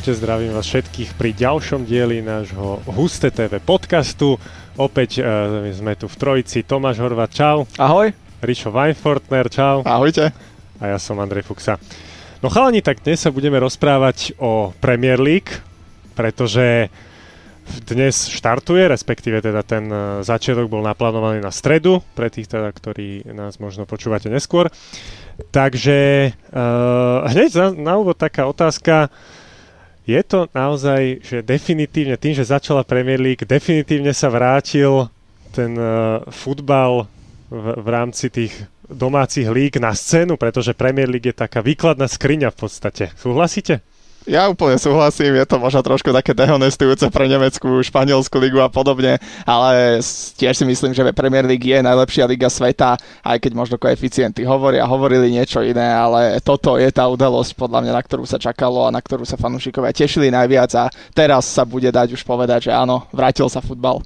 Čaute, 0.00 0.16
zdravím 0.16 0.56
vás 0.56 0.64
všetkých 0.64 1.12
pri 1.12 1.36
ďalšom 1.36 1.84
dieli 1.84 2.24
nášho 2.24 2.80
Husté 2.88 3.28
TV 3.28 3.60
podcastu. 3.60 4.40
Opäť 4.80 5.20
uh, 5.20 5.68
sme 5.76 5.92
tu 5.92 6.08
v 6.08 6.16
trojici. 6.16 6.64
Tomáš 6.64 7.04
Horvat, 7.04 7.28
čau. 7.28 7.68
Ahoj. 7.76 8.08
Rišo 8.40 8.72
Weinfortner, 8.72 9.52
čau. 9.52 9.84
Ahojte. 9.84 10.32
A 10.80 10.84
ja 10.88 10.96
som 10.96 11.20
Andrej 11.20 11.44
Fuxa. 11.44 11.76
No 12.40 12.48
chalani, 12.48 12.80
tak 12.80 13.04
dnes 13.04 13.20
sa 13.20 13.28
budeme 13.28 13.60
rozprávať 13.60 14.40
o 14.40 14.72
Premier 14.80 15.20
League, 15.20 15.52
pretože 16.16 16.88
dnes 17.84 18.32
štartuje, 18.32 18.88
respektíve 18.88 19.44
teda 19.44 19.60
ten 19.68 19.84
uh, 19.92 20.24
začiatok 20.24 20.72
bol 20.72 20.80
naplánovaný 20.80 21.44
na 21.44 21.52
stredu, 21.52 22.00
pre 22.16 22.32
tých 22.32 22.48
teda, 22.48 22.72
ktorí 22.72 23.36
nás 23.36 23.60
možno 23.60 23.84
počúvate 23.84 24.32
neskôr. 24.32 24.72
Takže 25.52 26.32
uh, 26.56 27.28
hneď 27.28 27.50
na, 27.52 27.68
na 27.76 27.94
úvod 28.00 28.16
taká 28.16 28.48
otázka. 28.48 29.12
Je 30.10 30.22
to 30.26 30.50
naozaj, 30.50 31.22
že 31.22 31.46
definitívne 31.46 32.18
tým, 32.18 32.34
že 32.34 32.50
začala 32.50 32.82
Premier 32.82 33.22
League, 33.22 33.46
definitívne 33.46 34.10
sa 34.10 34.26
vrátil 34.26 35.06
ten 35.54 35.78
uh, 35.78 36.26
futbal 36.26 37.06
v, 37.46 37.66
v 37.78 37.88
rámci 37.88 38.26
tých 38.26 38.54
domácich 38.90 39.46
líg 39.46 39.78
na 39.78 39.94
scénu, 39.94 40.34
pretože 40.34 40.74
Premier 40.74 41.06
League 41.06 41.30
je 41.30 41.36
taká 41.36 41.62
výkladná 41.62 42.10
skriňa 42.10 42.50
v 42.50 42.58
podstate. 42.58 43.14
Súhlasíte? 43.14 43.86
Ja 44.28 44.52
úplne 44.52 44.76
súhlasím, 44.76 45.32
je 45.32 45.48
to 45.48 45.56
možno 45.56 45.80
trošku 45.80 46.12
také 46.12 46.36
dehonestujúce 46.36 47.08
pre 47.08 47.24
Nemeckú, 47.24 47.80
Španielsku 47.80 48.36
ligu 48.36 48.60
a 48.60 48.68
podobne, 48.68 49.16
ale 49.48 49.96
tiež 50.36 50.60
si 50.60 50.64
myslím, 50.68 50.92
že 50.92 51.08
Premier 51.16 51.48
League 51.48 51.64
je 51.64 51.80
najlepšia 51.80 52.28
liga 52.28 52.52
sveta, 52.52 53.00
aj 53.24 53.40
keď 53.40 53.52
možno 53.56 53.80
koeficienty 53.80 54.44
hovoria, 54.44 54.84
hovorili 54.84 55.32
niečo 55.32 55.64
iné, 55.64 55.88
ale 55.88 56.36
toto 56.44 56.76
je 56.76 56.92
tá 56.92 57.08
udalosť 57.08 57.56
podľa 57.56 57.80
mňa, 57.80 57.92
na 57.96 58.02
ktorú 58.04 58.28
sa 58.28 58.36
čakalo 58.36 58.84
a 58.84 58.92
na 58.92 59.00
ktorú 59.00 59.24
sa 59.24 59.40
fanúšikovia 59.40 59.96
tešili 59.96 60.28
najviac 60.28 60.70
a 60.76 60.92
teraz 61.16 61.48
sa 61.48 61.64
bude 61.64 61.88
dať 61.88 62.12
už 62.12 62.20
povedať, 62.20 62.68
že 62.68 62.72
áno, 62.76 63.08
vrátil 63.16 63.48
sa 63.48 63.64
futbal. 63.64 64.04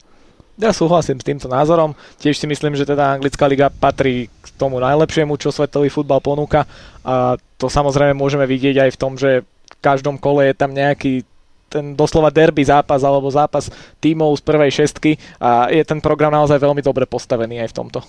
Ja 0.54 0.70
súhlasím 0.70 1.18
s 1.18 1.26
týmto 1.26 1.50
názorom. 1.50 1.98
Tiež 2.22 2.38
si 2.38 2.46
myslím, 2.46 2.78
že 2.78 2.86
teda 2.86 3.18
anglická 3.18 3.50
liga 3.50 3.66
patrí 3.74 4.30
k 4.30 4.46
tomu 4.54 4.78
najlepšiemu, 4.78 5.34
čo 5.34 5.50
svetový 5.50 5.90
futbal 5.90 6.22
ponúka. 6.22 6.62
A 7.02 7.34
to 7.58 7.66
samozrejme 7.66 8.14
môžeme 8.14 8.46
vidieť 8.46 8.86
aj 8.86 8.90
v 8.94 9.00
tom, 9.02 9.18
že 9.18 9.42
každom 9.84 10.16
kole 10.16 10.48
je 10.48 10.56
tam 10.56 10.72
nejaký 10.72 11.28
ten 11.68 11.98
doslova 11.98 12.30
derby 12.30 12.62
zápas 12.62 13.02
alebo 13.02 13.26
zápas 13.28 13.66
tímov 13.98 14.38
z 14.38 14.42
prvej 14.46 14.70
šestky 14.70 15.18
a 15.42 15.66
je 15.68 15.82
ten 15.82 15.98
program 15.98 16.30
naozaj 16.30 16.56
veľmi 16.62 16.80
dobre 16.80 17.02
postavený 17.04 17.66
aj 17.66 17.74
v 17.74 17.76
tomto. 17.76 18.00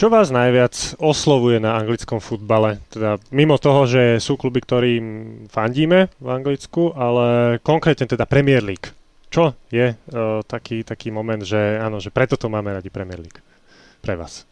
Čo 0.00 0.08
vás 0.08 0.32
najviac 0.32 0.96
oslovuje 0.96 1.60
na 1.60 1.76
anglickom 1.76 2.24
futbale? 2.24 2.80
Teda 2.88 3.20
mimo 3.28 3.60
toho, 3.60 3.84
že 3.84 4.16
sú 4.16 4.40
kluby, 4.40 4.64
ktorým 4.64 5.04
fandíme 5.52 6.08
v 6.16 6.28
Anglicku, 6.30 6.96
ale 6.96 7.58
konkrétne 7.60 8.08
teda 8.08 8.24
Premier 8.24 8.64
League. 8.64 8.96
Čo 9.28 9.52
je 9.68 9.92
uh, 9.92 10.40
taký, 10.48 10.88
taký 10.88 11.12
moment, 11.12 11.44
že 11.44 11.76
áno, 11.76 12.00
že 12.00 12.08
preto 12.08 12.40
to 12.40 12.48
máme 12.48 12.72
radi 12.72 12.88
Premier 12.88 13.20
League 13.20 13.44
pre 14.00 14.16
vás? 14.16 14.48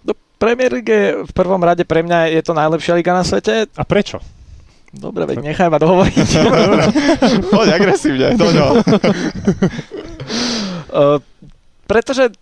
No, 0.00 0.16
Premier 0.40 0.72
League 0.72 0.88
je 0.88 1.28
v 1.28 1.32
prvom 1.36 1.60
rade 1.60 1.84
pre 1.84 2.00
mňa 2.00 2.32
je 2.32 2.40
to 2.40 2.56
najlepšia 2.56 2.96
liga 2.96 3.12
na 3.12 3.28
svete. 3.28 3.68
A 3.68 3.84
prečo? 3.84 4.16
Dobre, 4.88 5.28
veď 5.28 5.52
nechaj 5.52 5.68
ma 5.68 5.76
dohovoriť. 5.76 6.28
Poď 7.52 7.68
agresívne, 7.76 8.40
do 8.40 8.48
ňo. 8.48 8.66
uh, 10.96 11.20
pretože 11.90 12.32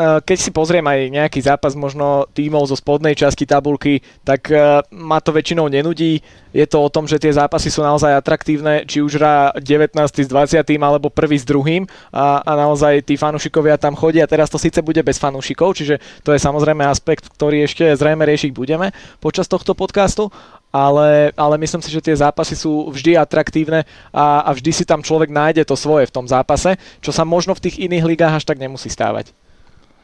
keď 0.00 0.38
si 0.38 0.50
pozriem 0.54 0.86
aj 0.86 1.00
nejaký 1.12 1.40
zápas 1.44 1.76
možno 1.76 2.24
tímov 2.32 2.64
zo 2.64 2.76
spodnej 2.78 3.12
časti 3.12 3.44
tabulky, 3.44 4.00
tak 4.24 4.48
ma 4.88 5.20
to 5.20 5.34
väčšinou 5.34 5.68
nenudí. 5.68 6.24
Je 6.50 6.66
to 6.66 6.82
o 6.82 6.88
tom, 6.88 7.04
že 7.04 7.20
tie 7.20 7.30
zápasy 7.30 7.68
sú 7.68 7.84
naozaj 7.84 8.10
atraktívne, 8.16 8.82
či 8.88 9.04
už 9.04 9.20
hrá 9.20 9.52
19. 9.60 9.94
s 10.00 10.28
20. 10.30 10.64
alebo 10.80 11.12
prvý 11.12 11.38
s 11.38 11.46
druhým 11.46 11.84
a, 12.10 12.42
a 12.42 12.52
naozaj 12.58 13.06
tí 13.06 13.14
fanúšikovia 13.20 13.76
tam 13.76 13.94
chodia. 13.94 14.26
Teraz 14.26 14.48
to 14.48 14.56
síce 14.58 14.80
bude 14.80 14.98
bez 15.04 15.20
fanúšikov, 15.20 15.76
čiže 15.76 16.00
to 16.24 16.32
je 16.32 16.40
samozrejme 16.40 16.82
aspekt, 16.86 17.28
ktorý 17.30 17.68
ešte 17.68 17.92
zrejme 17.92 18.24
riešiť 18.24 18.50
budeme 18.56 18.90
počas 19.20 19.46
tohto 19.46 19.76
podcastu, 19.76 20.32
ale, 20.70 21.34
ale 21.34 21.54
myslím 21.58 21.82
si, 21.82 21.90
že 21.90 22.02
tie 22.02 22.16
zápasy 22.16 22.54
sú 22.54 22.94
vždy 22.94 23.18
atraktívne 23.18 23.82
a, 24.14 24.46
a 24.46 24.50
vždy 24.54 24.70
si 24.70 24.84
tam 24.86 25.02
človek 25.02 25.30
nájde 25.30 25.66
to 25.66 25.74
svoje 25.74 26.06
v 26.06 26.14
tom 26.14 26.26
zápase, 26.26 26.78
čo 27.02 27.10
sa 27.10 27.26
možno 27.26 27.52
v 27.58 27.68
tých 27.68 27.82
iných 27.82 28.06
ligách 28.06 28.34
až 28.42 28.44
tak 28.46 28.62
nemusí 28.62 28.86
stávať. 28.86 29.34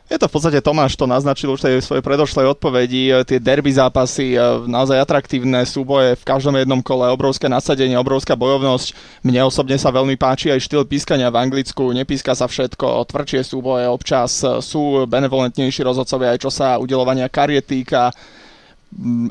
Je 0.06 0.22
to 0.22 0.31
v 0.31 0.34
podstate 0.38 0.62
Tomáš 0.62 0.94
to 0.94 1.03
naznačil 1.03 1.50
už 1.50 1.66
tej 1.66 1.82
svojej 1.82 1.99
predošlej 1.99 2.55
odpovedi. 2.55 3.10
Tie 3.26 3.43
derby 3.43 3.75
zápasy, 3.75 4.38
e, 4.38 4.71
naozaj 4.71 5.03
atraktívne 5.03 5.66
súboje 5.66 6.15
v 6.15 6.22
každom 6.22 6.55
jednom 6.55 6.78
kole, 6.78 7.10
obrovské 7.10 7.50
nasadenie, 7.50 7.99
obrovská 7.99 8.38
bojovnosť. 8.38 8.94
Mne 9.26 9.50
osobne 9.50 9.75
sa 9.75 9.91
veľmi 9.91 10.15
páči 10.15 10.55
aj 10.55 10.62
štýl 10.62 10.87
pískania 10.87 11.26
v 11.26 11.43
Anglicku. 11.43 11.91
Nepíska 11.91 12.38
sa 12.38 12.47
všetko, 12.47 13.03
tvrdšie 13.10 13.43
súboje 13.43 13.91
občas 13.91 14.47
sú 14.62 15.10
benevolentnejší 15.10 15.82
rozhodcovia 15.82 16.38
aj 16.38 16.43
čo 16.47 16.55
sa 16.55 16.78
udelovania 16.78 17.26
kariet 17.26 17.66
týka 17.66 18.15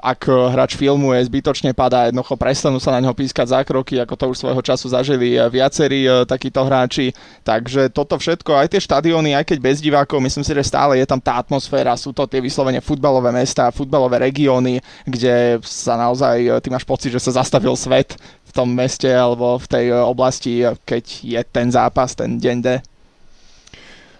ak 0.03 0.29
hráč 0.29 0.77
filmuje, 0.77 1.25
zbytočne 1.25 1.73
padá, 1.73 2.05
jednoducho 2.05 2.37
prestanú 2.37 2.77
sa 2.77 2.93
na 2.93 3.01
neho 3.01 3.15
pískať 3.15 3.55
zákroky, 3.55 3.97
ako 3.97 4.13
to 4.13 4.25
už 4.29 4.37
svojho 4.37 4.61
času 4.61 4.91
zažili 4.91 5.39
viacerí 5.49 6.05
e, 6.05 6.27
takíto 6.27 6.61
hráči. 6.61 7.15
Takže 7.41 7.89
toto 7.89 8.19
všetko, 8.19 8.51
aj 8.51 8.75
tie 8.75 8.83
štadióny, 8.83 9.33
aj 9.33 9.47
keď 9.47 9.57
bez 9.57 9.81
divákov, 9.81 10.21
myslím 10.21 10.45
si, 10.45 10.53
že 10.53 10.69
stále 10.69 11.01
je 11.01 11.07
tam 11.07 11.17
tá 11.17 11.41
atmosféra, 11.41 11.97
sú 11.97 12.13
to 12.13 12.29
tie 12.29 12.43
vyslovene 12.43 12.83
futbalové 12.83 13.33
mesta, 13.33 13.73
futbalové 13.73 14.21
regióny, 14.29 14.83
kde 15.07 15.57
sa 15.65 15.97
naozaj, 15.97 16.61
ty 16.61 16.67
máš 16.69 16.85
pocit, 16.85 17.09
že 17.09 17.23
sa 17.23 17.41
zastavil 17.41 17.73
svet 17.73 18.19
v 18.45 18.51
tom 18.53 18.69
meste 18.69 19.09
alebo 19.09 19.57
v 19.57 19.67
tej 19.71 19.85
oblasti, 19.97 20.61
keď 20.85 21.03
je 21.25 21.41
ten 21.47 21.67
zápas, 21.73 22.13
ten 22.13 22.37
deň 22.37 22.57
D. 22.61 22.67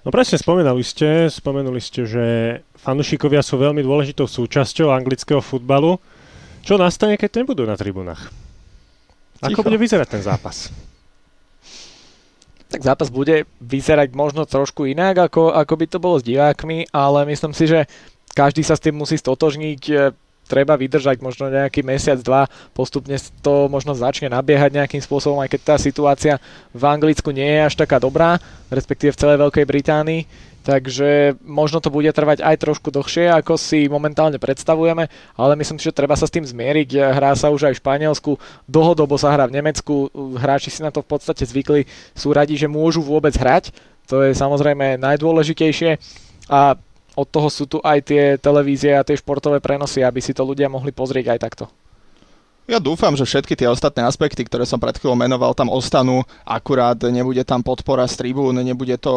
No 0.06 0.14
presne, 0.14 0.38
spomenuli 0.38 0.86
ste, 0.86 1.34
spomenuli 1.34 1.82
ste, 1.82 2.06
že 2.06 2.26
fanúšikovia 2.78 3.42
sú 3.42 3.58
veľmi 3.58 3.82
dôležitou 3.82 4.30
súčasťou 4.30 4.94
anglického 4.94 5.42
futbalu. 5.42 5.98
Čo 6.62 6.78
nastane, 6.78 7.18
keď 7.18 7.42
nebudú 7.42 7.66
na 7.66 7.74
tribunách? 7.74 8.30
Ako 9.42 9.50
Ticho. 9.50 9.66
bude 9.66 9.82
vyzerať 9.82 10.08
ten 10.14 10.22
zápas? 10.22 10.70
Tak 12.70 12.86
zápas 12.86 13.10
bude 13.10 13.50
vyzerať 13.58 14.14
možno 14.14 14.46
trošku 14.46 14.86
inak, 14.86 15.26
ako, 15.26 15.50
ako 15.58 15.74
by 15.74 15.86
to 15.90 15.98
bolo 15.98 16.22
s 16.22 16.28
divákmi, 16.30 16.86
ale 16.94 17.26
myslím 17.26 17.58
si, 17.58 17.66
že 17.66 17.90
každý 18.38 18.62
sa 18.62 18.78
s 18.78 18.86
tým 18.86 18.94
musí 18.94 19.18
stotožniť 19.18 19.82
treba 20.46 20.78
vydržať 20.78 21.20
možno 21.20 21.50
nejaký 21.50 21.82
mesiac, 21.82 22.22
dva, 22.22 22.46
postupne 22.72 23.18
to 23.42 23.66
možno 23.68 23.98
začne 23.98 24.30
nabiehať 24.30 24.78
nejakým 24.78 25.02
spôsobom, 25.02 25.42
aj 25.42 25.58
keď 25.58 25.62
tá 25.62 25.76
situácia 25.82 26.34
v 26.72 26.84
Anglicku 26.86 27.34
nie 27.34 27.46
je 27.46 27.62
až 27.66 27.76
taká 27.76 27.98
dobrá, 27.98 28.38
respektíve 28.70 29.14
v 29.14 29.20
celej 29.20 29.38
Veľkej 29.42 29.66
Británii. 29.66 30.22
Takže 30.66 31.38
možno 31.46 31.78
to 31.78 31.94
bude 31.94 32.10
trvať 32.10 32.42
aj 32.42 32.58
trošku 32.58 32.90
dlhšie, 32.90 33.30
ako 33.30 33.54
si 33.54 33.86
momentálne 33.86 34.42
predstavujeme, 34.42 35.06
ale 35.38 35.54
myslím 35.62 35.78
si, 35.78 35.86
že 35.86 35.94
treba 35.94 36.18
sa 36.18 36.26
s 36.26 36.34
tým 36.34 36.42
zmieriť. 36.42 36.90
Hrá 37.14 37.38
sa 37.38 37.54
už 37.54 37.70
aj 37.70 37.78
v 37.78 37.82
Španielsku, 37.86 38.32
dlhodobo 38.66 39.14
sa 39.14 39.30
hrá 39.30 39.46
v 39.46 39.62
Nemecku, 39.62 40.10
hráči 40.42 40.74
si 40.74 40.82
na 40.82 40.90
to 40.90 41.06
v 41.06 41.10
podstate 41.14 41.46
zvykli, 41.46 41.86
sú 42.18 42.34
radi, 42.34 42.58
že 42.58 42.66
môžu 42.66 43.06
vôbec 43.06 43.38
hrať, 43.38 43.78
to 44.10 44.26
je 44.26 44.34
samozrejme 44.34 44.98
najdôležitejšie 44.98 46.02
a 46.50 46.74
od 47.16 47.28
toho 47.28 47.48
sú 47.48 47.64
tu 47.66 47.80
aj 47.80 48.00
tie 48.04 48.24
televízie 48.36 48.94
a 48.96 49.08
tie 49.08 49.16
športové 49.16 49.64
prenosy, 49.64 50.04
aby 50.04 50.20
si 50.20 50.36
to 50.36 50.44
ľudia 50.44 50.68
mohli 50.68 50.92
pozrieť 50.92 51.36
aj 51.36 51.40
takto. 51.40 51.66
Ja 52.66 52.82
dúfam, 52.82 53.14
že 53.14 53.30
všetky 53.30 53.54
tie 53.54 53.70
ostatné 53.70 54.02
aspekty, 54.10 54.42
ktoré 54.42 54.66
som 54.66 54.82
pred 54.82 54.98
chvíľou 54.98 55.14
menoval, 55.14 55.54
tam 55.54 55.70
ostanú. 55.70 56.26
Akurát 56.42 56.98
nebude 56.98 57.46
tam 57.46 57.62
podpora 57.62 58.10
z 58.10 58.18
tribún, 58.18 58.58
nebude 58.58 58.98
to 58.98 59.14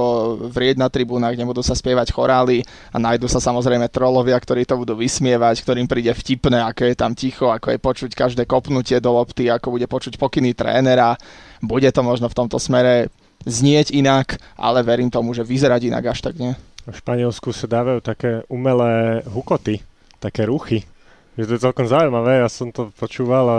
vrieť 0.53 0.77
na 0.77 0.93
tribúnach, 0.93 1.33
nebudú 1.33 1.65
sa 1.65 1.73
spievať 1.73 2.13
chorály 2.13 2.61
a 2.93 3.01
nájdú 3.01 3.25
sa 3.25 3.41
samozrejme 3.41 3.89
trolovia, 3.89 4.37
ktorí 4.37 4.69
to 4.69 4.77
budú 4.77 5.01
vysmievať, 5.01 5.65
ktorým 5.65 5.89
príde 5.89 6.13
vtipné, 6.13 6.61
ako 6.61 6.93
je 6.93 6.95
tam 6.95 7.17
ticho, 7.17 7.49
ako 7.49 7.73
je 7.73 7.81
počuť 7.81 8.11
každé 8.13 8.45
kopnutie 8.45 9.01
do 9.01 9.17
lopty, 9.17 9.49
ako 9.49 9.81
bude 9.81 9.89
počuť 9.89 10.21
pokyny 10.21 10.53
trénera. 10.53 11.17
Bude 11.65 11.89
to 11.89 12.05
možno 12.05 12.29
v 12.29 12.37
tomto 12.37 12.61
smere 12.61 13.09
znieť 13.49 13.97
inak, 13.97 14.37
ale 14.61 14.85
verím 14.85 15.09
tomu, 15.09 15.33
že 15.33 15.41
vyzerať 15.41 15.89
inak 15.89 16.13
až 16.13 16.21
tak 16.21 16.37
nie. 16.37 16.53
V 16.89 16.97
Španielsku 16.97 17.53
sa 17.53 17.69
dávajú 17.69 18.01
také 18.01 18.49
umelé 18.49 19.21
hukoty, 19.29 19.85
také 20.17 20.49
ruchy. 20.49 20.89
Je 21.37 21.45
to 21.45 21.61
celkom 21.61 21.85
zaujímavé, 21.85 22.41
ja 22.41 22.49
som 22.49 22.73
to 22.73 22.89
počúval 22.97 23.45
a 23.45 23.59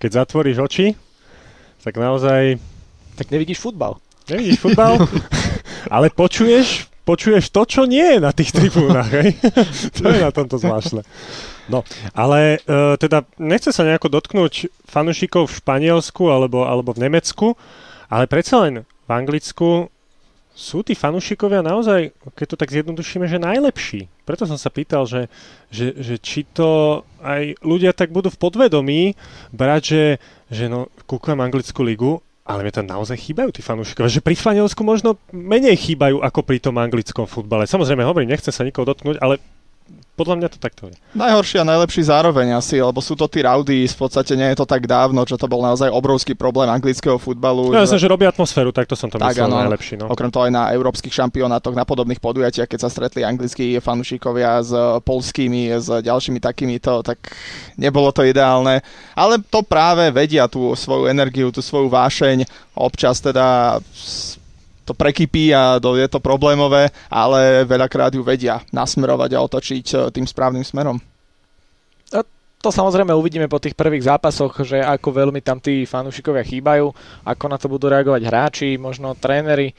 keď 0.00 0.24
zatvoríš 0.24 0.64
oči, 0.64 0.86
tak 1.84 2.00
naozaj... 2.00 2.56
Tak 3.20 3.28
nevidíš 3.28 3.60
futbal. 3.60 4.00
Nevidíš 4.32 4.56
futbal, 4.56 4.96
ale 5.94 6.08
počuješ, 6.08 6.88
počuješ 7.04 7.52
to, 7.52 7.68
čo 7.68 7.84
nie 7.84 8.16
je 8.16 8.18
na 8.24 8.32
tých 8.32 8.56
tribúnach. 8.56 9.12
Hej? 9.12 9.36
to 10.00 10.08
je 10.08 10.24
na 10.24 10.32
tomto 10.32 10.56
zvláštne. 10.56 11.04
No, 11.68 11.84
ale 12.16 12.64
uh, 12.64 12.96
teda 12.96 13.28
nechce 13.36 13.68
sa 13.68 13.84
nejako 13.84 14.16
dotknúť 14.16 14.72
fanúšikov 14.88 15.44
v 15.52 15.56
Španielsku 15.60 16.24
alebo, 16.32 16.64
alebo 16.64 16.96
v 16.96 17.04
Nemecku, 17.04 17.52
ale 18.08 18.24
predsa 18.24 18.64
len 18.64 18.88
v 18.88 19.10
Anglicku 19.12 19.92
sú 20.54 20.84
tí 20.84 20.92
fanúšikovia 20.92 21.64
naozaj, 21.64 22.12
keď 22.36 22.46
to 22.52 22.56
tak 22.60 22.74
zjednodušíme, 22.74 23.24
že 23.30 23.40
najlepší. 23.40 24.10
Preto 24.28 24.44
som 24.44 24.58
sa 24.60 24.68
pýtal, 24.68 25.06
že, 25.08 25.30
že, 25.72 25.94
že 25.96 26.14
či 26.20 26.44
to 26.44 27.00
aj 27.22 27.56
ľudia 27.64 27.94
tak 27.96 28.12
budú 28.12 28.28
v 28.28 28.40
podvedomí 28.40 29.02
brať, 29.54 29.82
že, 29.82 30.04
že 30.52 30.64
no, 30.68 30.90
kúkujem 31.08 31.40
anglickú 31.40 31.80
ligu, 31.80 32.20
ale 32.44 32.66
mi 32.66 32.74
tam 32.74 32.82
naozaj 32.82 33.14
chýbajú 33.14 33.54
tí 33.54 33.62
fanúšikovia. 33.62 34.10
Že 34.10 34.26
pri 34.26 34.34
Španielsku 34.34 34.82
možno 34.82 35.14
menej 35.30 35.78
chýbajú 35.78 36.18
ako 36.18 36.40
pri 36.42 36.58
tom 36.58 36.82
anglickom 36.82 37.30
futbale. 37.30 37.70
Samozrejme, 37.70 38.02
hovorím, 38.02 38.34
nechcem 38.34 38.50
sa 38.50 38.66
nikoho 38.66 38.90
dotknúť, 38.90 39.22
ale 39.22 39.38
podľa 40.20 40.36
mňa 40.36 40.48
to 40.52 40.58
takto 40.60 40.92
je. 40.92 40.96
Najhorší 41.16 41.64
a 41.64 41.64
najlepší 41.64 42.04
zároveň 42.04 42.60
asi, 42.60 42.76
lebo 42.76 43.00
sú 43.00 43.16
to 43.16 43.24
tí 43.24 43.40
raudy, 43.40 43.88
v 43.88 43.96
podstate 43.96 44.36
nie 44.36 44.52
je 44.52 44.60
to 44.60 44.68
tak 44.68 44.84
dávno, 44.84 45.24
čo 45.24 45.40
to 45.40 45.48
bol 45.48 45.64
naozaj 45.64 45.88
obrovský 45.88 46.36
problém 46.36 46.68
anglického 46.68 47.16
futbalu. 47.16 47.72
Ja 47.72 47.80
že... 47.80 47.96
myslím, 47.96 48.02
že 48.04 48.08
robia 48.12 48.28
atmosféru, 48.28 48.68
takto 48.68 48.92
som 48.92 49.08
to 49.08 49.16
tak, 49.16 49.32
myslel, 49.32 49.48
ano, 49.48 49.64
najlepší. 49.64 49.96
No. 49.96 50.12
Okrem 50.12 50.28
toho 50.28 50.44
aj 50.44 50.52
na 50.52 50.68
európskych 50.76 51.16
šampionátoch, 51.16 51.72
na 51.72 51.88
podobných 51.88 52.20
podujatiach, 52.20 52.68
keď 52.68 52.80
sa 52.84 52.92
stretli 52.92 53.24
anglickí 53.24 53.80
fanúšikovia 53.80 54.60
s 54.60 54.76
polskými, 55.00 55.72
s 55.80 55.88
ďalšími 55.88 56.36
takýmito, 56.36 57.00
tak 57.00 57.32
nebolo 57.80 58.12
to 58.12 58.20
ideálne. 58.20 58.84
Ale 59.16 59.40
to 59.40 59.64
práve 59.64 60.12
vedia 60.12 60.44
tú 60.52 60.76
svoju 60.76 61.08
energiu, 61.08 61.48
tú 61.48 61.64
svoju 61.64 61.88
vášeň, 61.88 62.44
občas 62.76 63.24
teda 63.24 63.80
to 64.90 64.98
prekypí 64.98 65.54
a 65.54 65.78
je 65.78 66.08
to 66.10 66.18
problémové, 66.18 66.90
ale 67.06 67.62
veľakrát 67.62 68.10
ju 68.10 68.26
vedia 68.26 68.58
nasmerovať 68.74 69.30
a 69.38 69.44
otočiť 69.46 69.86
e, 69.94 69.96
tým 70.10 70.26
správnym 70.26 70.66
smerom. 70.66 70.98
A 72.10 72.26
to 72.58 72.74
samozrejme 72.74 73.14
uvidíme 73.14 73.46
po 73.46 73.62
tých 73.62 73.78
prvých 73.78 74.10
zápasoch, 74.10 74.66
že 74.66 74.82
ako 74.82 75.14
veľmi 75.14 75.38
tam 75.38 75.62
tí 75.62 75.86
fanúšikovia 75.86 76.42
chýbajú, 76.42 76.90
ako 77.22 77.44
na 77.46 77.56
to 77.56 77.70
budú 77.70 77.86
reagovať 77.86 78.22
hráči, 78.26 78.68
možno 78.74 79.14
tréneri, 79.14 79.70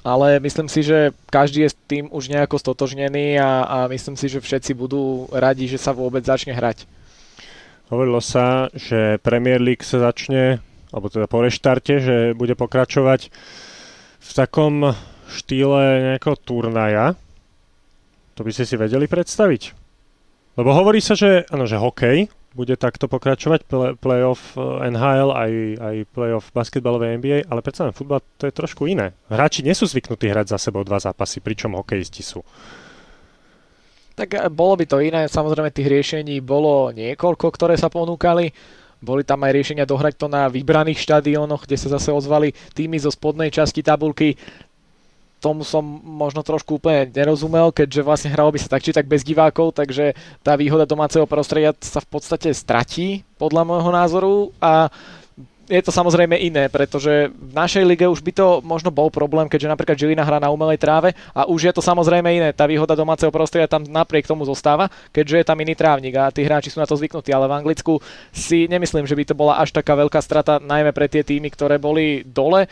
ale 0.00 0.40
myslím 0.40 0.72
si, 0.72 0.80
že 0.80 1.12
každý 1.28 1.68
je 1.68 1.70
s 1.70 1.76
tým 1.84 2.08
už 2.08 2.32
nejako 2.32 2.56
stotožnený 2.56 3.36
a, 3.36 3.68
a 3.68 3.78
myslím 3.92 4.16
si, 4.16 4.32
že 4.32 4.40
všetci 4.40 4.72
budú 4.72 5.28
radi, 5.28 5.68
že 5.68 5.76
sa 5.76 5.92
vôbec 5.92 6.24
začne 6.24 6.56
hrať. 6.56 6.88
Hovorilo 7.92 8.24
sa, 8.24 8.72
že 8.72 9.20
Premier 9.20 9.60
League 9.60 9.84
sa 9.84 10.00
začne, 10.00 10.64
alebo 10.88 11.12
teda 11.12 11.28
po 11.28 11.44
reštarte, 11.44 12.00
že 12.00 12.16
bude 12.32 12.56
pokračovať 12.56 13.28
v 14.20 14.30
takom 14.36 14.92
štýle 15.32 16.14
nejakého 16.14 16.36
turnaja. 16.36 17.16
To 18.36 18.44
by 18.44 18.50
ste 18.52 18.68
si 18.68 18.76
vedeli 18.76 19.08
predstaviť? 19.08 19.62
Lebo 20.60 20.70
hovorí 20.76 21.00
sa, 21.00 21.16
že, 21.16 21.48
ano, 21.48 21.64
že 21.64 21.80
hokej 21.80 22.28
bude 22.50 22.74
takto 22.74 23.06
pokračovať, 23.06 23.60
play, 23.70 23.90
playoff 23.94 24.58
eh, 24.58 24.90
NHL, 24.90 25.30
aj, 25.30 25.52
aj 25.78 25.96
playoff 26.10 26.50
basketbalovej 26.50 27.22
NBA, 27.22 27.38
ale 27.46 27.62
predsa 27.62 27.86
len 27.86 27.94
futbal 27.94 28.18
to 28.36 28.50
je 28.50 28.54
trošku 28.54 28.90
iné. 28.90 29.14
Hráči 29.30 29.62
nie 29.62 29.74
sú 29.74 29.86
zvyknutí 29.86 30.26
hrať 30.26 30.52
za 30.52 30.58
sebou 30.58 30.82
dva 30.82 30.98
zápasy, 30.98 31.38
pričom 31.38 31.78
hokejisti 31.78 32.22
sú. 32.26 32.42
Tak 34.18 34.28
eh, 34.34 34.50
bolo 34.50 34.74
by 34.74 34.84
to 34.90 34.98
iné, 34.98 35.30
samozrejme 35.30 35.70
tých 35.70 35.88
riešení 35.88 36.42
bolo 36.42 36.90
niekoľko, 36.90 37.46
ktoré 37.54 37.78
sa 37.78 37.86
ponúkali. 37.86 38.50
Boli 39.00 39.24
tam 39.24 39.40
aj 39.44 39.52
riešenia 39.56 39.88
dohrať 39.88 40.14
to 40.20 40.28
na 40.28 40.46
vybraných 40.52 41.00
štadiónoch, 41.00 41.64
kde 41.64 41.76
sa 41.80 41.88
zase 41.96 42.12
ozvali 42.12 42.52
týmy 42.76 43.00
zo 43.00 43.08
spodnej 43.08 43.48
časti 43.48 43.80
tabulky. 43.80 44.36
Tomu 45.40 45.64
som 45.64 45.80
možno 46.04 46.44
trošku 46.44 46.76
úplne 46.76 47.08
nerozumel, 47.08 47.72
keďže 47.72 48.04
vlastne 48.04 48.28
hralo 48.28 48.52
by 48.52 48.60
sa 48.60 48.76
tak 48.76 48.84
či 48.84 48.92
tak 48.92 49.08
bez 49.08 49.24
divákov, 49.24 49.72
takže 49.72 50.12
tá 50.44 50.52
výhoda 50.52 50.84
domáceho 50.84 51.24
prostredia 51.24 51.72
sa 51.80 52.04
v 52.04 52.08
podstate 52.12 52.52
stratí, 52.52 53.24
podľa 53.40 53.64
môjho 53.64 53.88
názoru. 53.88 54.34
A 54.60 54.92
je 55.70 55.82
to 55.86 55.94
samozrejme 55.94 56.34
iné, 56.34 56.66
pretože 56.66 57.30
v 57.30 57.52
našej 57.54 57.86
lige 57.86 58.10
už 58.10 58.26
by 58.26 58.32
to 58.34 58.46
možno 58.66 58.90
bol 58.90 59.06
problém, 59.06 59.46
keďže 59.46 59.70
napríklad 59.70 59.94
Žilina 59.94 60.26
hrá 60.26 60.42
na 60.42 60.50
umelej 60.50 60.82
tráve 60.82 61.14
a 61.30 61.46
už 61.46 61.70
je 61.70 61.72
to 61.78 61.82
samozrejme 61.82 62.26
iné. 62.26 62.50
Tá 62.50 62.66
výhoda 62.66 62.98
domáceho 62.98 63.30
prostredia 63.30 63.70
tam 63.70 63.86
napriek 63.86 64.26
tomu 64.26 64.42
zostáva, 64.42 64.90
keďže 65.14 65.36
je 65.40 65.46
tam 65.46 65.62
iný 65.62 65.78
trávnik 65.78 66.18
a 66.18 66.34
tí 66.34 66.42
hráči 66.42 66.74
sú 66.74 66.82
na 66.82 66.90
to 66.90 66.98
zvyknutí, 66.98 67.30
ale 67.30 67.46
v 67.46 67.56
Anglicku 67.62 68.02
si 68.34 68.66
nemyslím, 68.66 69.06
že 69.06 69.14
by 69.14 69.24
to 69.30 69.38
bola 69.38 69.62
až 69.62 69.70
taká 69.70 69.94
veľká 69.94 70.18
strata, 70.18 70.58
najmä 70.58 70.90
pre 70.90 71.06
tie 71.06 71.22
týmy, 71.22 71.54
ktoré 71.54 71.78
boli 71.78 72.26
dole 72.26 72.66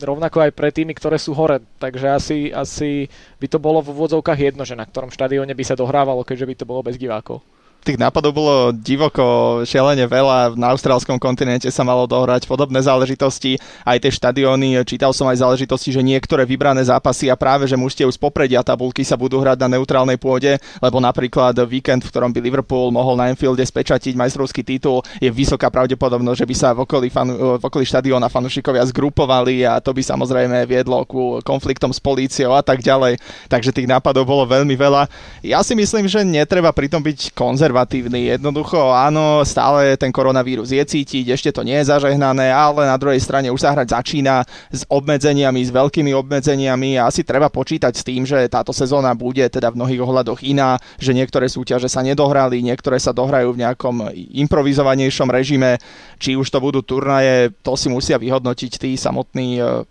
rovnako 0.00 0.48
aj 0.48 0.56
pre 0.56 0.72
týmy, 0.72 0.96
ktoré 0.96 1.20
sú 1.20 1.36
hore. 1.36 1.60
Takže 1.76 2.06
asi, 2.08 2.38
asi 2.48 3.04
by 3.36 3.46
to 3.52 3.60
bolo 3.60 3.84
v 3.84 3.92
úvodzovkách 3.92 4.52
jedno, 4.52 4.64
že 4.64 4.72
na 4.72 4.88
ktorom 4.88 5.12
štadióne 5.12 5.52
by 5.52 5.64
sa 5.64 5.76
dohrávalo, 5.76 6.24
keďže 6.24 6.48
by 6.48 6.54
to 6.56 6.64
bolo 6.64 6.80
bez 6.80 6.96
divákov 6.96 7.44
tých 7.80 7.96
nápadov 7.96 8.36
bolo 8.36 8.54
divoko, 8.76 9.60
šialene 9.64 10.04
veľa. 10.04 10.54
Na 10.54 10.76
austrálskom 10.76 11.16
kontinente 11.16 11.66
sa 11.72 11.80
malo 11.80 12.04
dohrať 12.04 12.44
podobné 12.44 12.78
záležitosti, 12.84 13.56
aj 13.88 13.98
tie 14.04 14.12
štadióny. 14.12 14.84
Čítal 14.84 15.16
som 15.16 15.24
aj 15.26 15.40
záležitosti, 15.40 15.90
že 15.90 16.04
niektoré 16.04 16.44
vybrané 16.44 16.84
zápasy 16.84 17.32
a 17.32 17.36
práve, 17.40 17.64
že 17.64 17.80
už 17.80 18.12
z 18.12 18.20
popredia 18.20 18.60
tabulky 18.60 19.02
sa 19.02 19.16
budú 19.16 19.40
hrať 19.40 19.66
na 19.66 19.80
neutrálnej 19.80 20.20
pôde, 20.20 20.60
lebo 20.78 21.00
napríklad 21.00 21.56
víkend, 21.64 22.04
v 22.04 22.12
ktorom 22.12 22.30
by 22.30 22.40
Liverpool 22.44 22.92
mohol 22.92 23.16
na 23.16 23.32
Anfielde 23.32 23.64
spečatiť 23.64 24.12
majstrovský 24.12 24.60
titul, 24.62 25.00
je 25.16 25.32
vysoká 25.32 25.72
pravdepodobnosť, 25.72 26.38
že 26.44 26.46
by 26.46 26.54
sa 26.54 26.68
v 26.76 26.84
okolí, 26.84 27.08
fanu, 27.08 27.56
v 27.56 27.64
okolí 27.64 27.88
štadióna 27.88 28.28
fanúšikovia 28.28 28.84
zgrupovali 28.92 29.64
a 29.64 29.80
to 29.80 29.96
by 29.96 30.04
samozrejme 30.04 30.68
viedlo 30.68 31.02
ku 31.08 31.40
konfliktom 31.42 31.90
s 31.90 31.98
políciou 31.98 32.52
a 32.52 32.62
tak 32.62 32.84
ďalej. 32.84 33.16
Takže 33.48 33.72
tých 33.72 33.88
nápadov 33.88 34.28
bolo 34.28 34.44
veľmi 34.44 34.76
veľa. 34.76 35.08
Ja 35.40 35.64
si 35.64 35.72
myslím, 35.72 36.04
že 36.06 36.20
netreba 36.22 36.70
pritom 36.70 37.00
byť 37.00 37.32
konzervatívny 37.32 37.69
konzervatívny. 37.70 38.34
Jednoducho, 38.34 38.90
áno, 38.90 39.46
stále 39.46 39.94
ten 39.94 40.10
koronavírus 40.10 40.74
je 40.74 40.82
cítiť, 40.82 41.30
ešte 41.30 41.54
to 41.54 41.62
nie 41.62 41.78
je 41.78 41.94
zažehnané, 41.94 42.50
ale 42.50 42.82
na 42.82 42.98
druhej 42.98 43.22
strane 43.22 43.46
už 43.46 43.62
sa 43.62 43.70
hrať 43.70 43.94
začína 43.94 44.42
s 44.74 44.82
obmedzeniami, 44.90 45.62
s 45.62 45.70
veľkými 45.70 46.10
obmedzeniami 46.10 46.98
a 46.98 47.06
asi 47.06 47.22
treba 47.22 47.46
počítať 47.46 47.94
s 47.94 48.02
tým, 48.02 48.26
že 48.26 48.50
táto 48.50 48.74
sezóna 48.74 49.14
bude 49.14 49.46
teda 49.46 49.70
v 49.70 49.78
mnohých 49.78 50.02
ohľadoch 50.02 50.42
iná, 50.42 50.82
že 50.98 51.14
niektoré 51.14 51.46
súťaže 51.46 51.86
sa 51.86 52.02
nedohrali, 52.02 52.58
niektoré 52.58 52.98
sa 52.98 53.14
dohrajú 53.14 53.54
v 53.54 53.62
nejakom 53.62 54.10
improvizovanejšom 54.34 55.30
režime, 55.30 55.78
či 56.18 56.34
už 56.34 56.50
to 56.50 56.58
budú 56.58 56.82
turnaje, 56.82 57.54
to 57.62 57.78
si 57.78 57.86
musia 57.86 58.18
vyhodnotiť 58.18 58.72
tí 58.82 58.90
samotní 58.98 59.62
e, 59.62 59.86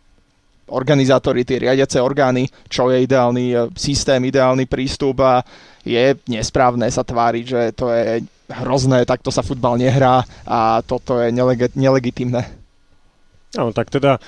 organizátori, 0.69 1.45
tie 1.45 1.61
riadiace 1.61 2.01
orgány, 2.01 2.47
čo 2.69 2.93
je 2.93 3.03
ideálny 3.03 3.45
e, 3.51 3.57
systém, 3.75 4.21
ideálny 4.23 4.65
prístup 4.69 5.21
a 5.25 5.41
je 5.83 6.15
nesprávne 6.29 6.85
sa 6.91 7.01
tváriť, 7.01 7.45
že 7.45 7.61
to 7.73 7.89
je 7.89 8.23
hrozné, 8.49 9.05
takto 9.05 9.29
sa 9.29 9.45
futbal 9.45 9.77
nehrá 9.77 10.25
a 10.45 10.81
toto 10.85 11.21
je 11.21 11.29
neleg- 11.33 11.73
nelegitimné. 11.77 12.59
No, 13.57 13.73
tak 13.73 13.89
teda 13.89 14.21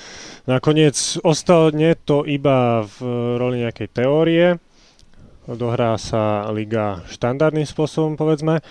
nakoniec 0.50 0.98
ostane 1.22 1.94
to 1.94 2.26
iba 2.26 2.82
v 2.82 2.98
roli 3.38 3.62
nejakej 3.62 3.88
teórie. 3.94 4.58
Dohrá 5.46 5.94
sa 6.02 6.50
liga 6.50 7.06
štandardným 7.10 7.70
spôsobom, 7.70 8.18
povedzme. 8.18 8.66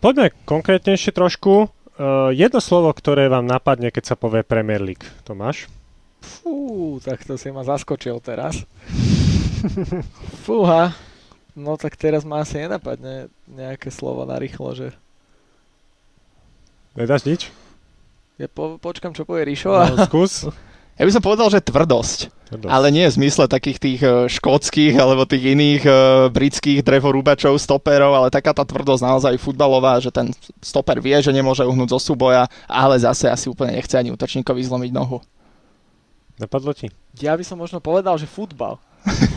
Poďme 0.00 0.32
konkrétnejšie 0.48 1.12
trošku. 1.12 1.68
Uh, 1.98 2.30
jedno 2.30 2.62
slovo, 2.62 2.94
ktoré 2.94 3.26
vám 3.26 3.42
napadne, 3.42 3.90
keď 3.90 4.14
sa 4.14 4.16
povie 4.16 4.46
Premier 4.46 4.78
League. 4.78 5.02
Tomáš? 5.26 5.66
Fú, 6.20 6.98
tak 7.02 7.22
to 7.24 7.38
si 7.38 7.48
ma 7.50 7.62
zaskočil 7.62 8.18
teraz. 8.18 8.62
Fúha. 10.46 10.94
No 11.58 11.74
tak 11.74 11.98
teraz 11.98 12.22
ma 12.22 12.46
asi 12.46 12.62
nenapadne 12.62 13.26
nejaké 13.50 13.90
slovo 13.90 14.22
na 14.22 14.38
rýchlo, 14.38 14.78
že... 14.78 14.94
Nedáš 16.94 17.26
nič? 17.26 17.40
Ja 18.38 18.46
po, 18.46 18.78
počkam, 18.78 19.10
čo 19.10 19.26
povie 19.26 19.50
Ríšo. 19.50 19.74
No, 19.74 20.06
skús. 20.06 20.46
Ja 20.98 21.06
by 21.06 21.14
som 21.14 21.22
povedal, 21.22 21.46
že 21.50 21.62
tvrdosť. 21.62 22.18
tvrdosť. 22.50 22.70
Ale 22.70 22.90
nie 22.90 23.06
v 23.06 23.16
zmysle 23.22 23.46
takých 23.46 23.78
tých 23.78 24.00
uh, 24.02 24.26
škótskych 24.26 24.98
alebo 24.98 25.26
tých 25.26 25.54
iných 25.54 25.82
uh, 25.86 25.94
britských 26.30 26.82
drevorúbačov, 26.82 27.54
stoperov, 27.58 28.18
ale 28.18 28.34
taká 28.34 28.50
tá 28.50 28.66
tvrdosť 28.66 29.02
naozaj 29.02 29.42
futbalová, 29.42 30.02
že 30.02 30.10
ten 30.10 30.30
stoper 30.58 30.98
vie, 30.98 31.14
že 31.22 31.30
nemôže 31.30 31.62
uhnúť 31.62 31.98
zo 31.98 32.14
súboja, 32.14 32.50
ale 32.66 32.98
zase 32.98 33.30
asi 33.30 33.46
úplne 33.46 33.78
nechce 33.78 33.94
ani 33.94 34.10
útočníkovi 34.10 34.58
zlomiť 34.58 34.90
nohu. 34.90 35.22
Napadlo 36.38 36.70
ti? 36.70 36.86
Ja 37.18 37.34
by 37.34 37.42
som 37.42 37.58
možno 37.58 37.82
povedal, 37.82 38.14
že 38.14 38.30
futbal. 38.30 38.78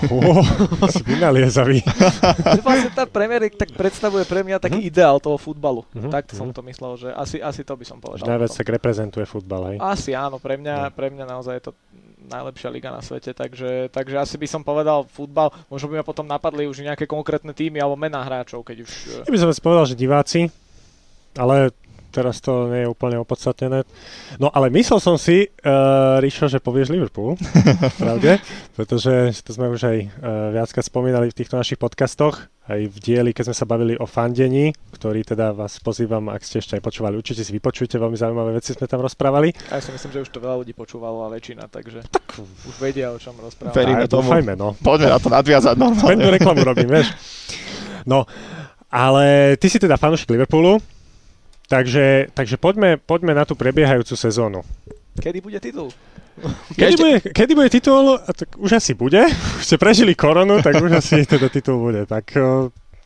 Oh, 0.10 0.41
si 0.89 1.01
vynaliezavý. 1.05 1.81
vlastne 2.65 2.91
tá 2.91 3.05
Premier 3.05 3.41
League 3.46 3.58
tak 3.58 3.74
predstavuje 3.74 4.25
pre 4.25 4.41
mňa 4.41 4.58
taký 4.58 4.81
uh-huh. 4.81 4.91
ideál 4.91 5.17
toho 5.22 5.38
futbalu. 5.38 5.86
Uh-huh. 5.93 6.12
Tak 6.12 6.34
som 6.34 6.50
uh-huh. 6.50 6.58
to 6.58 6.62
myslel, 6.65 6.91
že 6.98 7.10
asi, 7.13 7.38
asi 7.39 7.62
to 7.62 7.77
by 7.77 7.86
som 7.86 8.01
povedal. 8.01 8.25
Najviac 8.25 8.51
sa 8.51 8.62
reprezentuje 8.65 9.25
futbal, 9.25 9.74
hej? 9.74 9.77
Asi 9.79 10.12
áno, 10.17 10.41
pre 10.41 10.58
mňa, 10.58 10.89
no. 10.89 10.93
pre 10.93 11.13
mňa 11.13 11.25
naozaj 11.25 11.53
je 11.62 11.63
to 11.70 11.74
najlepšia 12.22 12.70
liga 12.70 12.89
na 12.93 13.01
svete, 13.01 13.34
takže, 13.34 13.89
takže 13.89 14.15
asi 14.15 14.36
by 14.38 14.48
som 14.48 14.62
povedal 14.62 15.03
futbal, 15.10 15.51
možno 15.67 15.89
by 15.91 16.00
ma 16.00 16.05
potom 16.05 16.24
napadli 16.24 16.70
už 16.70 16.86
nejaké 16.86 17.10
konkrétne 17.10 17.51
týmy 17.51 17.81
alebo 17.81 17.98
mená 17.98 18.22
hráčov, 18.22 18.62
keď 18.63 18.86
už... 18.86 18.91
Ja 19.25 19.31
by 19.31 19.39
som 19.41 19.50
povedal, 19.51 19.86
že 19.89 20.00
diváci, 20.00 20.48
ale 21.36 21.74
teraz 22.12 22.44
to 22.44 22.68
nie 22.68 22.86
je 22.86 22.91
úplne 22.91 23.18
opodstatnené. 23.18 23.88
No 24.38 24.51
ale 24.51 24.68
myslel 24.70 25.00
som 25.00 25.15
si, 25.15 25.48
uh, 25.48 26.20
Ríšo, 26.20 26.51
že 26.51 26.60
povieš 26.60 26.91
Liverpool, 26.91 27.39
pravde? 28.03 28.44
Pretože 28.75 29.32
to 29.41 29.56
sme 29.56 29.72
už 29.72 29.82
aj 29.88 29.98
uh, 30.03 30.10
viackrát 30.53 30.86
spomínali 30.86 31.32
v 31.32 31.38
týchto 31.39 31.56
našich 31.56 31.80
podcastoch, 31.80 32.51
aj 32.70 32.88
v 32.88 32.98
dieli, 33.01 33.32
keď 33.34 33.51
sme 33.51 33.56
sa 33.58 33.65
bavili 33.65 33.94
o 33.98 34.06
fandení, 34.06 34.72
ktorý 34.94 35.25
teda 35.25 35.51
vás 35.51 35.82
pozývam, 35.82 36.30
ak 36.30 36.46
ste 36.46 36.62
ešte 36.62 36.77
aj 36.77 36.84
počúvali, 36.86 37.18
určite 37.18 37.41
si 37.41 37.51
vypočujte, 37.58 37.98
veľmi 37.98 38.15
zaujímavé 38.15 38.56
veci 38.56 38.77
sme 38.77 38.86
tam 38.86 39.01
rozprávali. 39.01 39.51
A 39.74 39.80
ja 39.80 39.82
si 39.82 39.89
myslím, 39.91 40.12
že 40.13 40.20
už 40.27 40.30
to 40.30 40.39
veľa 40.39 40.62
ľudí 40.62 40.77
počúvalo 40.77 41.25
a 41.25 41.34
väčšina, 41.34 41.68
takže 41.68 42.06
tak. 42.08 42.38
už 42.39 42.75
vedia, 42.77 43.10
o 43.10 43.18
čom 43.18 43.34
rozprávame. 43.39 43.75
Veríme 43.75 44.06
tomu. 44.06 44.30
Dúfajme, 44.30 44.53
no. 44.53 44.77
Poďme 44.77 45.10
na 45.10 45.20
to 45.20 45.27
nadviazať 45.34 45.75
normálne. 45.75 46.22
Späť 46.22 46.36
reklamu 46.38 46.62
robím, 46.62 46.89
vieš. 46.91 47.08
No, 48.06 48.30
ale 48.91 49.56
ty 49.56 49.72
si 49.72 49.80
teda 49.80 49.96
fanúšik 49.96 50.30
Liverpoolu, 50.30 50.77
takže, 51.72 52.28
takže 52.36 52.60
poďme, 52.60 53.00
poďme 53.00 53.32
na 53.32 53.48
tú 53.48 53.56
prebiehajúcu 53.56 54.20
sezónu. 54.20 54.60
Kedy 55.16 55.40
bude 55.40 55.60
titul? 55.63 55.88
Kedy, 56.80 56.96
bude, 57.00 57.16
kedy 57.32 57.51
bude 57.56 57.70
titul? 57.72 58.20
Tak 58.20 58.60
už 58.60 58.72
asi 58.84 58.92
bude. 58.92 59.24
Už 59.60 59.63
ste 59.63 59.80
prežili 59.80 60.12
koronu, 60.16 60.60
tak 60.60 60.80
už 60.80 61.00
asi 61.00 61.24
teda 61.32 61.48
titul 61.48 61.80
bude. 61.80 62.04
Tak 62.04 62.36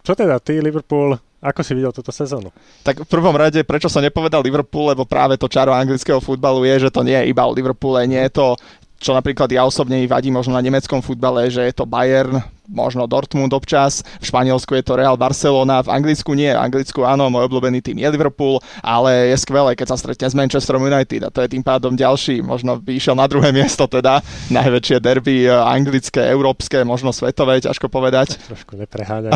čo 0.05 0.12
teda 0.13 0.38
ty, 0.41 0.62
Liverpool, 0.62 1.17
ako 1.41 1.62
si 1.65 1.74
videl 1.74 1.93
túto 1.93 2.13
sezónu? 2.13 2.53
Tak 2.86 3.05
v 3.05 3.10
prvom 3.10 3.34
rade, 3.34 3.62
prečo 3.65 3.89
som 3.89 4.01
nepovedal 4.01 4.45
Liverpool, 4.45 4.93
lebo 4.93 5.05
práve 5.05 5.38
to 5.38 5.50
čaro 5.50 5.74
anglického 5.74 6.22
futbalu 6.22 6.65
je, 6.69 6.88
že 6.88 6.93
to 6.93 7.01
nie 7.01 7.17
je 7.17 7.29
iba 7.34 7.43
o 7.45 7.53
Liverpoole, 7.53 8.05
nie 8.10 8.22
je 8.29 8.34
to 8.34 8.48
čo 8.95 9.12
napríklad 9.12 9.51
ja 9.51 9.67
osobne 9.67 10.01
vadí 10.07 10.31
možno 10.31 10.55
na 10.55 10.63
nemeckom 10.63 11.03
futbale, 11.03 11.51
že 11.51 11.62
je 11.67 11.74
to 11.75 11.86
Bayern, 11.86 12.39
možno 12.69 13.05
Dortmund 13.05 13.53
občas, 13.53 14.01
v 14.22 14.25
Španielsku 14.25 14.74
je 14.77 14.84
to 14.86 14.98
Real 14.98 15.17
Barcelona, 15.17 15.81
v 15.86 15.91
Anglicku 15.93 16.34
nie, 16.34 16.50
v 16.51 16.62
Anglicku 16.62 17.05
áno, 17.05 17.29
môj 17.29 17.48
obľúbený 17.50 17.81
tým 17.81 18.01
je 18.01 18.07
Liverpool, 18.10 18.62
ale 18.81 19.34
je 19.34 19.38
skvelé, 19.41 19.77
keď 19.77 19.93
sa 19.93 19.98
stretne 19.98 20.27
s 20.27 20.36
Manchesterom 20.38 20.84
United 20.86 21.22
a 21.25 21.29
to 21.29 21.41
je 21.45 21.51
tým 21.51 21.63
pádom 21.63 21.93
ďalší, 21.93 22.41
možno 22.41 22.77
by 22.81 22.91
išiel 22.98 23.15
na 23.17 23.25
druhé 23.29 23.50
miesto 23.57 23.86
teda, 23.86 24.22
najväčšie 24.50 24.98
derby 25.00 25.45
eh, 25.45 25.53
anglické, 25.53 26.25
európske, 26.29 26.81
možno 26.84 27.13
svetové, 27.13 27.62
ťažko 27.62 27.88
povedať. 27.88 28.38
Trošku 28.50 28.77
nepreháňaj. 28.77 29.31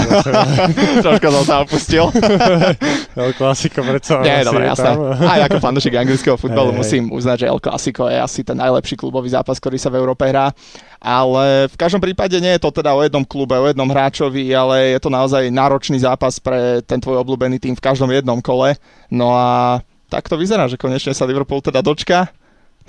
Trošku 1.05 1.27
som 1.29 1.43
sa 1.45 1.55
opustil. 1.63 2.05
El 3.19 3.33
Clasico 3.36 3.81
predsa. 3.83 4.21
Nie, 4.24 4.43
dobre, 4.45 4.69
jasné. 4.69 4.95
Aj 5.24 5.39
ako 5.48 5.57
fanúšik 5.59 5.95
anglického 5.95 6.38
futbalu 6.39 6.71
hey, 6.74 6.79
musím 6.79 7.03
uznať, 7.12 7.45
že 7.45 7.48
El 7.51 7.59
Clasico 7.59 8.07
je 8.07 8.17
asi 8.19 8.41
ten 8.45 8.55
najlepší 8.55 8.95
klubový 8.95 9.31
zápas, 9.31 9.59
ktorý 9.59 9.75
sa 9.75 9.91
v 9.91 10.00
Európe 10.00 10.24
hrá 10.27 10.51
ale 10.99 11.71
v 11.71 11.75
každom 11.79 12.03
prípade 12.03 12.35
nie 12.43 12.59
je 12.59 12.63
to 12.63 12.75
teda 12.75 12.91
o 12.91 12.99
jednom 12.99 13.23
klube, 13.23 13.55
o 13.55 13.65
jednom 13.67 13.87
hráčovi, 13.87 14.51
ale 14.51 14.95
je 14.95 14.99
to 14.99 15.09
naozaj 15.09 15.47
náročný 15.47 15.99
zápas 16.03 16.37
pre 16.43 16.83
ten 16.83 16.99
tvoj 16.99 17.23
obľúbený 17.23 17.59
tým 17.59 17.75
v 17.75 17.83
každom 17.83 18.11
jednom 18.11 18.43
kole. 18.43 18.75
No 19.07 19.31
a 19.31 19.79
tak 20.11 20.27
to 20.27 20.35
vyzerá, 20.35 20.67
že 20.67 20.75
konečne 20.75 21.15
sa 21.15 21.23
Liverpool 21.23 21.63
teda 21.63 21.79
dočka 21.79 22.27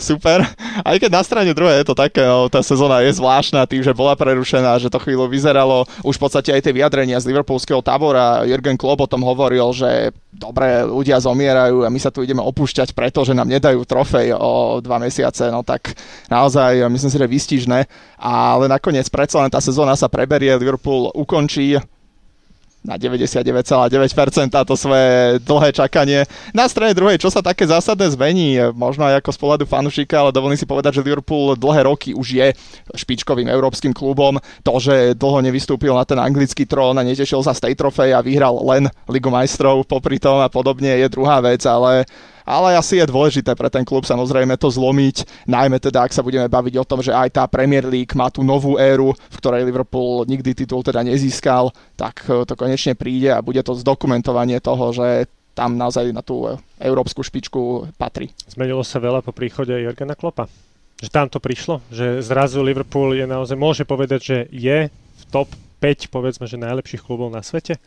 super. 0.00 0.42
Aj 0.80 0.96
keď 0.96 1.10
na 1.12 1.22
strane 1.22 1.52
druhej 1.52 1.84
je 1.84 1.86
to 1.92 1.96
také, 1.96 2.24
no, 2.24 2.48
tá 2.48 2.64
sezóna 2.64 3.04
je 3.04 3.14
zvláštna 3.14 3.68
tým, 3.68 3.84
že 3.84 3.94
bola 3.94 4.16
prerušená, 4.16 4.80
že 4.80 4.88
to 4.88 4.98
chvíľu 4.98 5.28
vyzeralo. 5.28 5.84
Už 6.02 6.16
v 6.16 6.22
podstate 6.26 6.50
aj 6.50 6.64
tie 6.64 6.74
vyjadrenia 6.74 7.20
z 7.20 7.28
liverpoolského 7.30 7.84
tábora, 7.84 8.42
Jürgen 8.48 8.80
Klopp 8.80 9.04
o 9.04 9.10
tom 9.10 9.22
hovoril, 9.22 9.70
že 9.76 10.10
dobre, 10.32 10.82
ľudia 10.88 11.20
zomierajú 11.20 11.84
a 11.84 11.92
my 11.92 12.00
sa 12.00 12.08
tu 12.08 12.24
ideme 12.24 12.40
opúšťať, 12.40 12.96
pretože 12.96 13.36
nám 13.36 13.52
nedajú 13.52 13.84
trofej 13.84 14.32
o 14.34 14.80
dva 14.80 14.96
mesiace, 14.96 15.52
no 15.52 15.60
tak 15.60 15.94
naozaj 16.32 16.88
myslím 16.88 17.10
si, 17.12 17.20
že 17.20 17.28
výstižné. 17.28 17.78
Ale 18.20 18.64
nakoniec 18.66 19.06
predsa 19.12 19.44
len 19.44 19.52
tá 19.52 19.60
sezóna 19.60 19.94
sa 19.94 20.08
preberie, 20.08 20.56
Liverpool 20.56 21.12
ukončí 21.12 21.76
na 22.80 22.96
99,9% 22.96 23.92
to 24.64 24.74
svoje 24.76 25.36
dlhé 25.44 25.68
čakanie. 25.76 26.24
Na 26.56 26.64
strane 26.64 26.96
druhej, 26.96 27.20
čo 27.20 27.28
sa 27.28 27.44
také 27.44 27.68
zásadné 27.68 28.08
zmení, 28.16 28.72
možno 28.72 29.04
aj 29.04 29.20
ako 29.20 29.30
z 29.36 29.38
pohľadu 29.38 29.64
fanušika, 29.68 30.16
ale 30.16 30.32
dovolím 30.32 30.56
si 30.56 30.64
povedať, 30.64 31.00
že 31.00 31.04
Liverpool 31.04 31.60
dlhé 31.60 31.84
roky 31.84 32.16
už 32.16 32.28
je 32.32 32.48
špičkovým 32.96 33.52
európskym 33.52 33.92
klubom. 33.92 34.40
To, 34.64 34.72
že 34.80 35.12
dlho 35.12 35.44
nevystúpil 35.44 35.92
na 35.92 36.08
ten 36.08 36.16
anglický 36.16 36.64
trón 36.64 36.96
a 36.96 37.04
netešil 37.04 37.44
sa 37.44 37.52
z 37.52 37.68
tej 37.68 37.74
trofej 37.76 38.16
a 38.16 38.24
vyhral 38.24 38.56
len 38.64 38.88
Ligu 39.12 39.28
majstrov 39.28 39.84
popri 39.84 40.16
tom 40.16 40.40
a 40.40 40.48
podobne 40.48 40.96
je 41.04 41.08
druhá 41.12 41.44
vec, 41.44 41.60
ale 41.68 42.08
ale 42.50 42.74
asi 42.74 42.98
je 42.98 43.06
dôležité 43.06 43.54
pre 43.54 43.70
ten 43.70 43.86
klub 43.86 44.02
samozrejme 44.02 44.58
to 44.58 44.66
zlomiť, 44.66 45.46
najmä 45.46 45.78
teda 45.78 46.02
ak 46.02 46.10
sa 46.10 46.26
budeme 46.26 46.50
baviť 46.50 46.74
o 46.82 46.88
tom, 46.88 46.98
že 46.98 47.14
aj 47.14 47.38
tá 47.38 47.44
Premier 47.46 47.86
League 47.86 48.10
má 48.18 48.26
tú 48.26 48.42
novú 48.42 48.74
éru, 48.74 49.14
v 49.14 49.36
ktorej 49.38 49.62
Liverpool 49.62 50.26
nikdy 50.26 50.58
titul 50.58 50.82
teda 50.82 51.06
nezískal, 51.06 51.70
tak 51.94 52.26
e, 52.26 52.42
to 52.42 52.58
konečne 52.58 52.98
príde 52.98 53.30
a 53.30 53.38
bude 53.38 53.62
to 53.62 53.78
zdokumentovanie 53.78 54.58
toho, 54.58 54.90
že 54.90 55.30
tam 55.54 55.78
naozaj 55.78 56.10
na 56.10 56.26
tú 56.26 56.58
európsku 56.82 57.22
špičku 57.22 57.94
patrí. 57.94 58.34
Zmenilo 58.50 58.82
sa 58.82 58.98
veľa 58.98 59.22
po 59.22 59.30
príchode 59.30 59.74
Jorgena 59.76 60.18
Klopa? 60.18 60.50
Že 61.00 61.08
tam 61.10 61.26
to 61.30 61.38
prišlo? 61.40 61.80
Že 61.88 62.20
zrazu 62.20 62.60
Liverpool 62.60 63.16
je 63.16 63.24
naozaj, 63.24 63.56
môže 63.56 63.84
povedať, 63.88 64.20
že 64.20 64.36
je 64.52 64.78
v 64.90 65.22
top 65.32 65.48
5 65.80 66.12
povedzme, 66.12 66.44
že 66.44 66.60
najlepších 66.60 67.04
klubov 67.04 67.32
na 67.32 67.40
svete? 67.40 67.80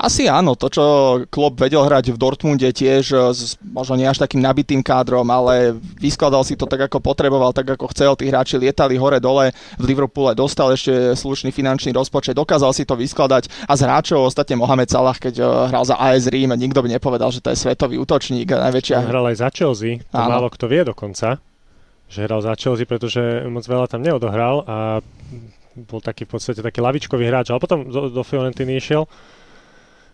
Asi 0.00 0.24
áno, 0.24 0.56
to 0.56 0.72
čo 0.72 0.84
Klopp 1.28 1.60
vedel 1.60 1.84
hrať 1.84 2.16
v 2.16 2.16
Dortmunde 2.16 2.72
tiež 2.72 3.04
e, 3.12 3.16
s 3.36 3.60
možno 3.60 4.00
nie 4.00 4.08
až 4.08 4.16
takým 4.16 4.40
nabitým 4.40 4.80
kádrom, 4.80 5.28
ale 5.28 5.76
vyskladal 6.00 6.40
si 6.40 6.56
to 6.56 6.64
tak, 6.64 6.88
ako 6.88 7.04
potreboval, 7.04 7.52
tak 7.52 7.76
ako 7.76 7.92
chcel. 7.92 8.16
Tí 8.16 8.32
hráči 8.32 8.56
lietali 8.56 8.96
hore-dole, 8.96 9.52
v 9.76 9.84
Liverpoole 9.84 10.32
dostal 10.32 10.72
ešte 10.72 11.12
slušný 11.12 11.52
finančný 11.52 11.92
rozpočet, 11.92 12.32
dokázal 12.32 12.72
si 12.72 12.88
to 12.88 12.96
vyskladať 12.96 13.52
a 13.68 13.76
z 13.76 13.80
hráčov 13.84 14.24
ostatne 14.24 14.56
Mohamed 14.56 14.88
Salah, 14.88 15.20
keď 15.20 15.34
e, 15.36 15.44
hral 15.68 15.84
za 15.84 16.00
AS 16.00 16.32
Rím, 16.32 16.56
nikto 16.56 16.80
by 16.80 16.88
nepovedal, 16.96 17.28
že 17.28 17.44
to 17.44 17.52
je 17.52 17.60
svetový 17.60 18.00
útočník. 18.00 18.48
Najväčšia... 18.48 19.04
Hral 19.04 19.28
aj 19.28 19.36
za 19.36 19.48
Chelsea, 19.52 20.00
to 20.00 20.16
áno. 20.16 20.32
málo 20.32 20.48
kto 20.48 20.64
vie 20.64 20.80
dokonca, 20.80 21.36
že 22.08 22.24
hral 22.24 22.40
za 22.40 22.56
Chelsea, 22.56 22.88
pretože 22.88 23.20
moc 23.52 23.68
veľa 23.68 23.84
tam 23.84 24.00
neodohral 24.00 24.64
a 24.64 24.76
bol 25.76 26.00
taký 26.00 26.24
v 26.24 26.40
podstate 26.40 26.64
taký 26.64 26.80
lavičkový 26.80 27.28
hráč, 27.28 27.52
ale 27.52 27.60
potom 27.60 27.84
do, 27.84 28.08
do 28.08 28.22
Fiorentiny 28.24 28.80
išiel 28.80 29.04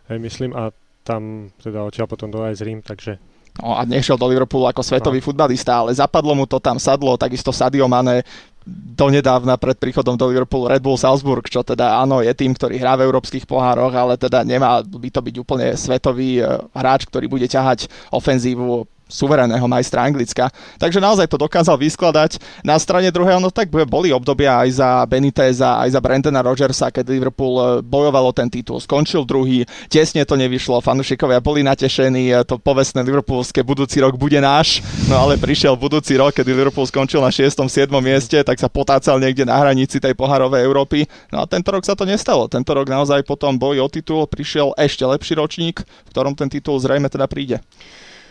hej, 0.09 0.19
myslím, 0.19 0.53
a 0.57 0.71
tam 1.07 1.53
teda 1.63 1.87
odtiaľ 1.87 2.07
potom 2.11 2.29
do 2.31 2.43
AS 2.43 2.63
Rím, 2.63 2.83
takže 2.83 3.19
No 3.57 3.73
a 3.73 3.89
nešiel 3.89 4.21
do 4.21 4.29
Liverpoolu 4.29 4.69
ako 4.69 4.85
svetový 4.85 5.25
no. 5.25 5.25
futbalista, 5.25 5.81
ale 5.81 5.97
zapadlo 5.97 6.37
mu 6.37 6.45
to 6.45 6.61
tam, 6.61 6.77
sadlo, 6.77 7.17
takisto 7.17 7.57
Sadio 7.57 7.89
Mane 7.89 8.21
donedávna 8.67 9.55
pred 9.57 9.79
príchodom 9.79 10.19
do 10.19 10.27
Liverpoolu 10.27 10.69
Red 10.69 10.83
Bull 10.83 10.99
Salzburg, 10.99 11.47
čo 11.47 11.63
teda 11.63 12.03
áno, 12.03 12.19
je 12.19 12.35
tým, 12.35 12.51
ktorý 12.51 12.83
hrá 12.83 12.99
v 12.99 13.07
európskych 13.07 13.47
pohároch, 13.47 13.95
ale 13.95 14.19
teda 14.19 14.43
nemá 14.43 14.83
by 14.83 15.09
to 15.09 15.23
byť 15.23 15.35
úplne 15.39 15.67
svetový 15.79 16.43
eh, 16.43 16.61
hráč, 16.75 17.07
ktorý 17.07 17.31
bude 17.31 17.47
ťahať 17.47 17.87
ofenzívu 18.11 18.85
suverénneho 19.07 19.63
majstra 19.71 20.03
Anglicka. 20.03 20.51
Takže 20.83 20.99
naozaj 20.99 21.31
to 21.31 21.39
dokázal 21.39 21.79
vyskladať. 21.79 22.43
Na 22.67 22.75
strane 22.77 23.15
druhej 23.15 23.39
ono 23.39 23.55
tak 23.55 23.71
boli 23.71 24.11
obdobia 24.11 24.67
aj 24.67 24.83
za 24.83 24.89
Beniteza, 25.07 25.79
aj 25.79 25.95
za 25.95 26.01
Brandona 26.03 26.43
Rogersa, 26.43 26.91
keď 26.91 27.15
Liverpool 27.15 27.55
e, 27.57 27.65
bojovalo 27.87 28.35
ten 28.35 28.51
titul. 28.51 28.83
Skončil 28.83 29.23
druhý, 29.23 29.63
tesne 29.87 30.27
to 30.27 30.35
nevyšlo, 30.35 30.83
fanúšikovia 30.83 31.39
boli 31.39 31.63
natešení, 31.63 32.35
e, 32.35 32.43
to 32.43 32.59
povestné 32.59 33.07
Liverpoolské 33.07 33.63
budúci 33.63 34.03
rok 34.03 34.19
bude 34.19 34.43
náš, 34.43 34.83
no 35.07 35.23
ale 35.23 35.39
prišiel 35.39 35.79
budúci 35.79 36.19
rok, 36.19 36.35
kedy 36.35 36.51
Liverpool 36.51 36.91
skončil 36.91 37.23
na 37.23 37.31
6. 37.31 37.47
7. 37.55 37.87
mieste, 38.03 38.43
tak 38.43 38.59
sa 38.59 38.67
potácal 38.67 39.23
niekde 39.23 39.47
na 39.47 39.55
hranici 39.55 40.03
tej 40.03 40.19
poharovej 40.19 40.67
Európy. 40.67 41.07
No 41.31 41.43
a 41.43 41.45
tento 41.47 41.71
rok 41.71 41.87
sa 41.87 41.95
to 41.95 42.03
nestalo. 42.03 42.51
Tento 42.51 42.75
rok 42.75 42.91
naozaj 42.91 43.23
po 43.23 43.39
tom 43.39 43.55
boji 43.55 43.79
o 43.79 43.87
titul 43.87 44.27
prišiel 44.27 44.75
ešte 44.75 45.07
lepší 45.07 45.39
ročník, 45.39 45.87
v 45.87 46.11
ktorom 46.11 46.35
ten 46.35 46.51
titul 46.51 46.83
zrejme 46.83 47.07
teda 47.07 47.31
príde. 47.31 47.63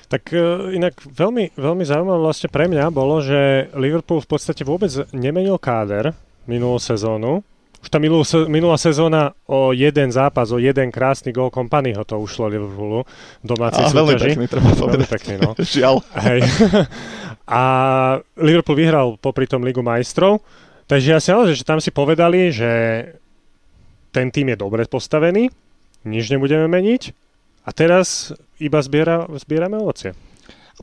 Tak 0.06 0.30
uh, 0.34 0.70
inak 0.70 0.94
veľmi, 1.02 1.58
veľmi 1.58 1.84
zaujímavé 1.84 2.20
vlastne 2.22 2.50
pre 2.54 2.70
mňa 2.70 2.94
bolo, 2.94 3.22
že 3.26 3.70
Liverpool 3.74 4.22
v 4.22 4.30
podstate 4.30 4.62
vôbec 4.62 4.92
nemenil 5.12 5.58
káder 5.58 6.14
minulú 6.46 6.78
sezónu. 6.78 7.42
Už 7.82 7.94
tá 7.94 8.02
minulú, 8.02 8.26
minulá 8.50 8.82
sezóna 8.82 9.38
o 9.46 9.70
jeden 9.70 10.10
zápas, 10.10 10.50
o 10.50 10.58
jeden 10.58 10.90
krásny 10.90 11.30
gol 11.30 11.54
kompanyho 11.54 12.02
to 12.02 12.18
ušlo 12.18 12.50
Liverpoolu 12.50 13.06
domácej 13.46 13.86
A, 13.86 13.90
súťaži. 13.90 13.98
Veľmi 14.02 14.16
pekný, 14.18 14.46
treba 14.50 14.70
povedať. 14.74 14.90
Veľmi 14.90 15.08
pekný, 15.10 15.34
no. 15.38 15.50
Žiaľ. 15.78 15.96
Hej. 16.26 16.40
A 17.62 17.62
Liverpool 18.42 18.74
vyhral 18.74 19.22
popri 19.22 19.46
tom 19.46 19.62
Ligu 19.62 19.86
majstrov, 19.86 20.42
takže 20.90 21.08
ja 21.14 21.20
si 21.22 21.30
naozaj, 21.30 21.62
že 21.62 21.66
tam 21.66 21.78
si 21.78 21.94
povedali, 21.94 22.50
že 22.50 22.72
ten 24.10 24.34
tým 24.34 24.50
je 24.50 24.58
dobre 24.58 24.82
postavený, 24.90 25.54
nič 26.10 26.26
nebudeme 26.34 26.66
meniť 26.66 27.25
a 27.66 27.70
teraz 27.74 28.30
iba 28.62 28.78
zbiera, 28.80 29.26
zbierame 29.42 29.82
ovocie. 29.82 30.14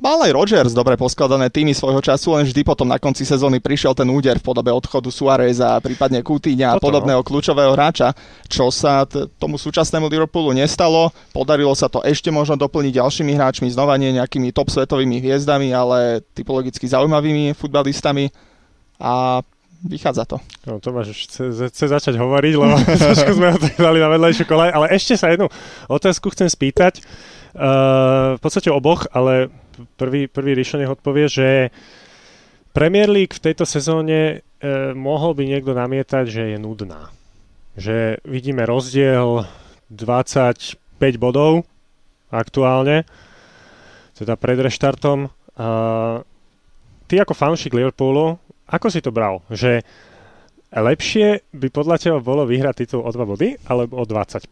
Mal 0.01 0.17
aj 0.25 0.33
Rogers 0.33 0.73
dobre 0.73 0.97
poskladané 0.97 1.53
týmy 1.53 1.77
svojho 1.77 2.01
času, 2.01 2.33
len 2.33 2.49
vždy 2.49 2.65
potom 2.65 2.89
na 2.89 2.97
konci 2.97 3.29
sezóny 3.29 3.61
prišiel 3.61 3.93
ten 3.93 4.09
úder 4.09 4.41
v 4.41 4.47
podobe 4.49 4.73
odchodu 4.73 5.12
Suareza, 5.12 5.77
prípadne 5.85 6.25
Coutinha 6.25 6.73
a 6.73 6.81
podobného 6.81 7.21
no. 7.21 7.27
kľúčového 7.29 7.77
hráča, 7.77 8.17
čo 8.49 8.73
sa 8.73 9.05
t- 9.05 9.29
tomu 9.37 9.61
súčasnému 9.61 10.09
Liverpoolu 10.09 10.57
nestalo. 10.57 11.12
Podarilo 11.37 11.77
sa 11.77 11.93
to 11.93 12.01
ešte 12.09 12.33
možno 12.33 12.57
doplniť 12.57 13.05
ďalšími 13.05 13.37
hráčmi, 13.37 13.69
znova 13.69 14.01
nie 14.01 14.17
nejakými 14.17 14.49
top 14.57 14.73
svetovými 14.73 15.21
hviezdami, 15.21 15.77
ale 15.77 16.25
typologicky 16.33 16.89
zaujímavými 16.89 17.53
futbalistami 17.53 18.33
a 18.97 19.45
vychádza 19.83 20.25
to. 20.25 20.39
No, 20.67 20.79
Tomáš 20.79 21.27
chce, 21.27 21.71
chce 21.71 21.85
začať 21.91 22.15
hovoriť, 22.19 22.55
lebo 22.55 22.75
trošku 23.11 23.33
sme 23.35 23.55
ho 23.55 23.59
tak 23.59 23.77
dali 23.77 23.99
na 23.99 24.09
vedľajšiu 24.11 24.45
kolaj, 24.47 24.71
ale 24.71 24.87
ešte 24.95 25.19
sa 25.19 25.31
jednu 25.31 25.51
otázku 25.91 26.31
chcem 26.31 26.47
spýtať 26.47 27.03
Uh, 27.53 28.33
v 28.33 28.41
podstate 28.41 28.73
oboch, 28.73 29.05
ale 29.12 29.53
prvý, 30.01 30.25
prvý 30.25 30.57
Rišo 30.57 30.81
nech 30.81 30.89
odpovie, 30.89 31.29
že 31.29 31.69
Premier 32.73 33.12
League 33.12 33.37
v 33.37 33.45
tejto 33.45 33.69
sezóne 33.69 34.41
uh, 34.41 34.97
mohol 34.97 35.37
by 35.37 35.45
niekto 35.45 35.77
namietať, 35.77 36.25
že 36.33 36.43
je 36.49 36.59
nudná. 36.59 37.12
Že 37.77 38.25
vidíme 38.25 38.65
rozdiel 38.65 39.45
25 39.93 40.81
bodov 41.21 41.69
aktuálne, 42.33 43.05
teda 44.17 44.41
pred 44.41 44.57
reštartom. 44.57 45.29
Uh, 45.53 46.25
ty 47.05 47.21
ako 47.21 47.37
fanšik 47.37 47.77
Liverpoolu, 47.77 48.41
ako 48.73 48.87
si 48.88 49.05
to 49.05 49.12
bral? 49.12 49.45
Že 49.52 49.85
lepšie 50.73 51.45
by 51.52 51.69
podľa 51.69 51.97
teba 52.00 52.19
bolo 52.25 52.49
vyhrať 52.49 52.88
titul 52.88 53.05
o 53.05 53.11
2 53.12 53.29
body 53.29 53.49
alebo 53.69 54.00
o 54.00 54.05
25? 54.09 54.49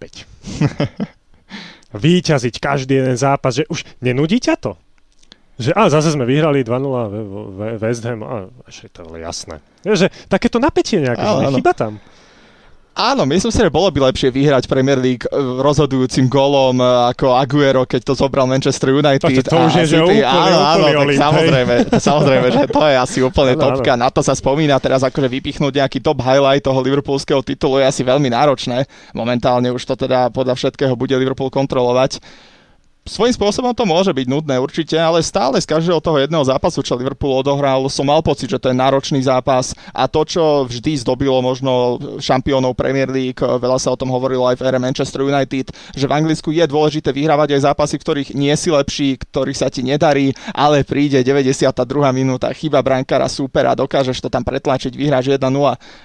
Výťaziť 2.04 2.54
každý 2.60 3.00
jeden 3.00 3.16
zápas, 3.16 3.56
že 3.56 3.64
už 3.66 3.82
nenudí 4.04 4.38
ťa 4.38 4.54
to? 4.60 4.72
Že 5.60 5.76
a 5.76 5.92
zase 5.92 6.16
sme 6.16 6.24
vyhrali 6.24 6.64
2-0 6.64 7.76
West 7.82 8.04
Ham, 8.08 8.20
a 8.24 8.48
ešte 8.64 8.88
to 8.96 9.12
je 9.12 9.20
jasné. 9.20 9.60
Že 9.84 10.08
takéto 10.30 10.56
napätie 10.56 11.04
nejaké, 11.04 11.20
že 11.20 11.60
chyba 11.60 11.72
tam. 11.76 12.00
Áno, 12.90 13.22
myslím 13.22 13.54
si, 13.54 13.62
že 13.62 13.70
bolo 13.70 13.86
by 13.94 14.10
lepšie 14.10 14.34
vyhrať 14.34 14.66
Premier 14.66 14.98
League 14.98 15.22
eh, 15.24 15.38
rozhodujúcim 15.38 16.26
golom 16.26 16.82
eh, 16.82 17.14
ako 17.14 17.38
Aguero, 17.38 17.86
keď 17.86 18.02
to 18.02 18.12
zobral 18.18 18.50
Manchester 18.50 18.90
United. 18.90 19.22
To, 19.22 19.46
to 19.46 19.56
už 19.56 19.72
je, 19.82 19.84
že 19.94 19.98
úplne, 20.02 20.26
áno, 20.26 20.58
áno, 20.58 20.84
úplne 20.84 21.14
tak 21.14 21.22
samozrejme, 21.22 21.74
samozrejme, 22.10 22.46
že 22.50 22.64
to 22.66 22.82
je 22.82 22.96
asi 22.98 23.18
úplne 23.22 23.54
áno, 23.54 23.62
topka. 23.62 23.94
Áno. 23.94 24.02
Na 24.04 24.08
to 24.10 24.20
sa 24.26 24.34
spomína 24.34 24.82
teraz 24.82 25.06
akože 25.06 25.30
vypichnúť 25.30 25.72
nejaký 25.86 25.98
top 26.02 26.18
highlight 26.20 26.66
toho 26.66 26.82
liverpoolského 26.82 27.40
titulu 27.46 27.78
je 27.78 27.86
asi 27.86 28.02
veľmi 28.02 28.26
náročné. 28.26 28.84
Momentálne 29.14 29.70
už 29.70 29.86
to 29.86 29.94
teda 29.94 30.34
podľa 30.34 30.58
všetkého 30.58 30.98
bude 30.98 31.14
Liverpool 31.14 31.48
kontrolovať 31.48 32.18
svojím 33.08 33.32
spôsobom 33.32 33.72
to 33.72 33.88
môže 33.88 34.12
byť 34.12 34.26
nudné 34.28 34.60
určite, 34.60 34.92
ale 34.94 35.24
stále 35.24 35.56
z 35.56 35.66
každého 35.66 36.04
toho 36.04 36.20
jedného 36.20 36.44
zápasu, 36.44 36.84
čo 36.84 36.98
Liverpool 37.00 37.40
odohral, 37.40 37.88
som 37.88 38.04
mal 38.04 38.20
pocit, 38.20 38.52
že 38.52 38.60
to 38.60 38.68
je 38.68 38.76
náročný 38.76 39.24
zápas 39.24 39.72
a 39.96 40.04
to, 40.04 40.20
čo 40.28 40.68
vždy 40.68 41.00
zdobilo 41.00 41.40
možno 41.40 41.96
šampiónov 42.20 42.76
Premier 42.76 43.08
League, 43.08 43.40
veľa 43.40 43.80
sa 43.80 43.92
o 43.92 44.00
tom 44.00 44.12
hovorilo 44.12 44.44
aj 44.44 44.60
v 44.60 44.64
ére 44.68 44.78
Manchester 44.78 45.24
United, 45.24 45.72
že 45.96 46.04
v 46.04 46.12
Anglicku 46.12 46.52
je 46.52 46.64
dôležité 46.68 47.14
vyhrávať 47.14 47.56
aj 47.56 47.72
zápasy, 47.72 47.96
ktorých 47.96 48.30
nie 48.36 48.52
si 48.54 48.68
lepší, 48.68 49.16
ktorých 49.16 49.58
sa 49.58 49.72
ti 49.72 49.80
nedarí, 49.80 50.36
ale 50.52 50.84
príde 50.84 51.24
92. 51.24 51.72
minúta, 52.12 52.52
chyba 52.52 52.84
brankára 52.84 53.30
a 53.30 53.78
dokážeš 53.78 54.20
to 54.20 54.28
tam 54.28 54.42
pretlačiť, 54.42 54.92
vyhráš 54.92 55.32
1-0. 55.32 55.38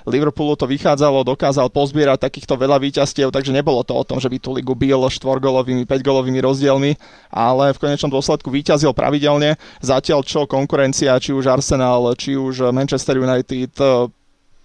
Liverpoolu 0.07 0.53
to 0.55 0.69
vychádzalo, 0.69 1.25
dokázal 1.25 1.67
pozbierať 1.73 2.29
takýchto 2.29 2.53
veľa 2.55 2.77
víťazstiev, 2.79 3.33
takže 3.33 3.49
nebolo 3.49 3.81
to 3.81 3.97
o 3.97 4.03
tom, 4.05 4.21
že 4.21 4.29
by 4.29 4.37
tú 4.37 4.53
ligu 4.53 4.77
bil 4.77 5.01
štvorgolovými, 5.09 5.83
5-golovými 5.89 6.39
rozdielmi 6.39 6.84
problémy, 6.85 7.01
ale 7.33 7.73
v 7.73 7.81
konečnom 7.81 8.13
dôsledku 8.13 8.53
vyťazil 8.53 8.93
pravidelne, 8.93 9.57
zatiaľ 9.81 10.21
čo 10.21 10.45
konkurencia, 10.45 11.17
či 11.17 11.33
už 11.33 11.49
Arsenal, 11.49 12.13
či 12.13 12.37
už 12.37 12.69
Manchester 12.69 13.17
United 13.17 13.73
eh, 13.81 14.07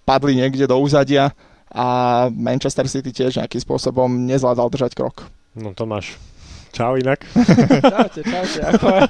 padli 0.05 0.37
niekde 0.37 0.69
do 0.69 0.77
úzadia 0.77 1.33
a 1.71 2.27
Manchester 2.29 2.85
City 2.85 3.15
tiež 3.15 3.39
nejakým 3.39 3.63
spôsobom 3.63 4.07
nezvládal 4.27 4.67
držať 4.69 4.91
krok. 4.95 5.27
No 5.55 5.71
Tomáš, 5.75 6.19
Čau 6.71 6.95
inak. 6.95 7.19
čaute, 7.83 8.21
čaute. 8.23 8.59
Ako 8.63 8.85
ja 8.95 9.03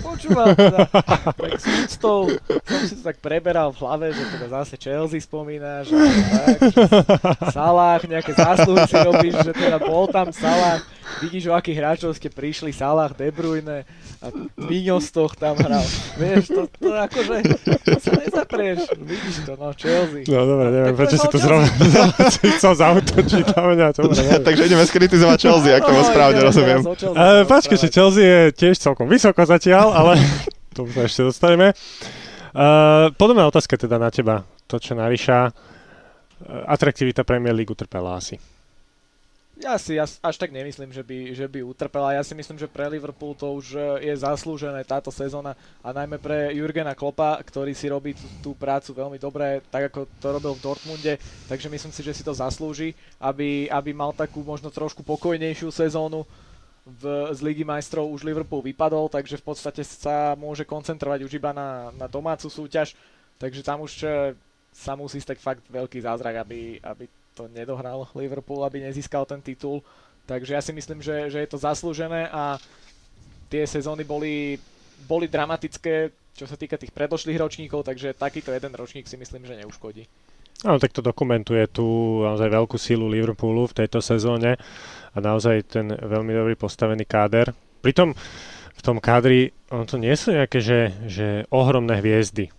počúvam 0.00 0.52
teda, 0.56 0.88
tak 1.36 1.52
s 1.60 1.66
úctou 1.68 2.32
som 2.64 2.80
si 2.84 2.94
to 2.96 3.02
tak 3.04 3.20
preberal 3.20 3.72
v 3.72 3.78
hlave, 3.84 4.06
že 4.16 4.24
teda 4.32 4.46
zase 4.60 4.74
Chelsea 4.80 5.20
spomínaš, 5.20 5.92
a 5.92 6.00
tak, 6.00 6.58
Salah, 7.52 8.00
nejaké 8.04 8.32
zásluhy 8.32 8.84
si 8.88 8.96
robíš, 8.96 9.34
že 9.44 9.52
teda 9.52 9.78
bol 9.80 10.08
tam 10.08 10.32
Salah, 10.32 10.80
vidíš 11.20 11.48
o 11.48 11.56
akých 11.56 11.78
hráčov 11.78 12.10
ste 12.16 12.28
prišli, 12.32 12.72
Salah, 12.72 13.12
De 13.12 13.28
Bruyne, 13.28 13.84
a 14.18 14.34
Miňostoch 14.58 15.38
tam 15.38 15.54
hral. 15.62 15.86
Vieš, 16.18 16.50
to, 16.50 16.62
to 16.66 16.90
akože, 16.90 17.36
sa 18.02 18.12
nezaprieš, 18.18 18.90
vidíš 18.98 19.46
to, 19.46 19.54
no, 19.54 19.70
Chelsea. 19.78 20.26
No 20.26 20.42
dobre, 20.42 20.74
neviem, 20.74 20.94
prečo 20.98 21.16
si 21.22 21.28
to 21.30 21.38
zrovna 21.38 21.70
chcel 22.58 22.74
zautočiť 22.74 23.44
na 23.54 23.62
mňa. 23.62 23.86
Takže 24.42 24.62
ideme 24.66 24.82
skritizovať 24.82 25.38
Chelsea, 25.38 25.70
ak 25.70 25.86
to 25.86 25.94
no, 25.94 26.02
správne 26.02 26.37
rozumiem. 26.42 26.80
Uh, 26.84 27.44
že 27.78 27.88
Chelsea 27.88 28.24
je 28.24 28.40
tiež 28.54 28.76
celkom 28.78 29.06
vysoko 29.06 29.42
zatiaľ, 29.42 29.94
ale 29.94 30.12
to 30.76 30.86
sa 30.90 31.06
ešte 31.06 31.22
dostaneme. 31.26 31.74
Uh, 32.52 33.12
podobná 33.14 33.44
otázka 33.46 33.76
teda 33.76 34.00
na 34.00 34.10
teba, 34.10 34.46
to 34.66 34.80
čo 34.80 34.98
navyša. 34.98 35.48
Uh, 35.48 36.64
atraktivita 36.70 37.22
Premier 37.22 37.54
League 37.54 37.70
utrpela 37.70 38.18
asi. 38.18 38.57
Ja 39.58 39.74
si 39.74 39.98
až, 39.98 40.22
až 40.22 40.38
tak 40.38 40.54
nemyslím, 40.54 40.94
že 40.94 41.02
by, 41.02 41.34
že 41.34 41.50
by 41.50 41.66
utrpela. 41.66 42.14
Ja 42.14 42.22
si 42.22 42.30
myslím, 42.30 42.62
že 42.62 42.70
pre 42.70 42.86
Liverpool 42.86 43.34
to 43.34 43.58
už 43.58 43.74
e, 43.74 44.06
je 44.06 44.14
zaslúžené 44.14 44.86
táto 44.86 45.10
sezóna 45.10 45.58
a 45.82 45.90
najmä 45.90 46.14
pre 46.22 46.54
Jurgena 46.54 46.94
Klopa, 46.94 47.34
ktorý 47.42 47.74
si 47.74 47.90
robí 47.90 48.14
tú, 48.14 48.26
tú 48.38 48.50
prácu 48.54 48.94
veľmi 48.94 49.18
dobre, 49.18 49.58
tak 49.66 49.90
ako 49.90 50.06
to 50.22 50.26
robil 50.30 50.54
v 50.54 50.62
Dortmunde, 50.62 51.18
takže 51.50 51.66
myslím 51.74 51.90
si, 51.90 52.06
že 52.06 52.14
si 52.14 52.22
to 52.22 52.30
zaslúži, 52.30 52.94
aby, 53.18 53.66
aby 53.66 53.90
mal 53.90 54.14
takú 54.14 54.46
možno 54.46 54.70
trošku 54.70 55.02
pokojnejšiu 55.02 55.74
sezónu. 55.74 56.22
V, 56.86 57.34
z 57.34 57.42
Ligy 57.42 57.66
majstrov 57.66 58.08
už 58.14 58.22
Liverpool 58.22 58.62
vypadol, 58.62 59.10
takže 59.10 59.42
v 59.42 59.44
podstate 59.44 59.82
sa 59.82 60.38
môže 60.38 60.62
koncentrovať 60.62 61.26
už 61.26 61.34
iba 61.34 61.50
na, 61.50 61.90
na 61.98 62.06
domácu 62.06 62.46
súťaž, 62.46 62.94
takže 63.42 63.66
tam 63.66 63.82
už 63.82 64.06
e, 64.06 64.38
sa 64.70 64.94
musí 64.94 65.18
stať 65.18 65.42
fakt 65.42 65.66
veľký 65.66 65.98
zázrak, 65.98 66.46
aby, 66.46 66.78
aby 66.78 67.10
to 67.38 67.46
nedohral 67.54 68.10
Liverpool, 68.18 68.66
aby 68.66 68.82
nezískal 68.82 69.22
ten 69.22 69.38
titul. 69.38 69.86
Takže 70.26 70.58
ja 70.58 70.62
si 70.62 70.74
myslím, 70.74 70.98
že, 70.98 71.30
že 71.30 71.38
je 71.46 71.48
to 71.48 71.62
zaslúžené 71.62 72.26
a 72.28 72.58
tie 73.48 73.64
sezóny 73.64 74.02
boli, 74.02 74.58
boli 75.06 75.30
dramatické, 75.30 76.12
čo 76.34 76.44
sa 76.44 76.58
týka 76.58 76.76
tých 76.76 76.92
predošlých 76.92 77.38
ročníkov, 77.38 77.86
takže 77.86 78.18
takýto 78.18 78.52
jeden 78.52 78.74
ročník 78.76 79.08
si 79.08 79.16
myslím, 79.16 79.46
že 79.46 79.56
neuškodí. 79.62 80.04
Áno, 80.66 80.82
tak 80.82 80.90
to 80.90 81.06
dokumentuje 81.06 81.70
tú 81.70 82.20
naozaj 82.26 82.50
veľkú 82.50 82.76
sílu 82.76 83.06
Liverpoolu 83.06 83.70
v 83.70 83.78
tejto 83.78 84.02
sezóne 84.02 84.58
a 85.14 85.18
naozaj 85.22 85.56
ten 85.70 85.86
veľmi 85.94 86.34
dobrý 86.34 86.58
postavený 86.58 87.06
káder. 87.06 87.54
Pritom 87.78 88.10
v 88.74 88.80
tom 88.82 88.98
kádri, 88.98 89.54
on 89.70 89.86
to 89.86 90.02
nie 90.02 90.14
sú 90.18 90.34
nejaké, 90.34 90.58
že, 90.58 90.90
že 91.06 91.46
ohromné 91.54 92.02
hviezdy. 92.02 92.50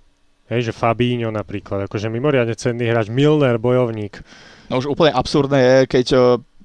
Hej, 0.49 0.71
že 0.71 0.73
Fabinho 0.73 1.29
napríklad, 1.29 1.85
akože 1.85 2.09
mimoriadne 2.09 2.57
cenný 2.57 2.89
hráč, 2.89 3.11
Milner, 3.11 3.61
bojovník. 3.61 4.23
No 4.69 4.77
už 4.77 4.93
úplne 4.93 5.09
absurdné 5.09 5.59
je, 5.59 5.77
keď 5.89 6.05
e, 6.13 6.17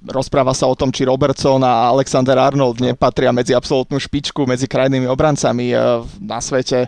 rozpráva 0.05 0.53
sa 0.53 0.69
o 0.69 0.77
tom, 0.77 0.93
či 0.93 1.09
Robertson 1.09 1.57
a 1.65 1.89
Alexander 1.89 2.37
Arnold 2.37 2.77
nepatria 2.77 3.33
medzi 3.33 3.57
absolútnu 3.57 3.97
špičku, 3.97 4.45
medzi 4.45 4.69
krajnými 4.69 5.09
obrancami 5.09 5.73
e, 5.73 5.77
na 6.21 6.37
svete. 6.37 6.85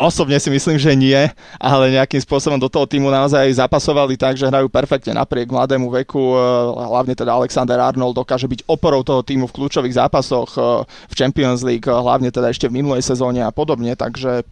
Osobne 0.00 0.40
si 0.40 0.48
myslím, 0.48 0.80
že 0.80 0.96
nie, 0.96 1.28
ale 1.60 1.92
nejakým 1.92 2.24
spôsobom 2.24 2.56
do 2.56 2.72
toho 2.72 2.88
týmu 2.88 3.12
naozaj 3.12 3.52
zapasovali 3.52 4.16
tak, 4.16 4.40
že 4.40 4.48
hrajú 4.48 4.72
perfektne 4.72 5.12
napriek 5.12 5.52
mladému 5.52 5.92
veku. 5.92 6.32
E, 6.32 6.40
hlavne 6.88 7.12
teda 7.12 7.36
Alexander 7.36 7.76
Arnold 7.76 8.16
dokáže 8.16 8.48
byť 8.48 8.64
oporou 8.64 9.04
toho 9.04 9.20
týmu 9.20 9.44
v 9.44 9.54
kľúčových 9.60 10.00
zápasoch 10.00 10.56
v 10.88 11.14
Champions 11.14 11.60
League, 11.60 11.84
hlavne 11.84 12.32
teda 12.32 12.48
ešte 12.48 12.72
v 12.72 12.80
minulej 12.80 13.04
sezóne 13.04 13.44
a 13.44 13.52
podobne, 13.52 13.92
takže 13.92 14.48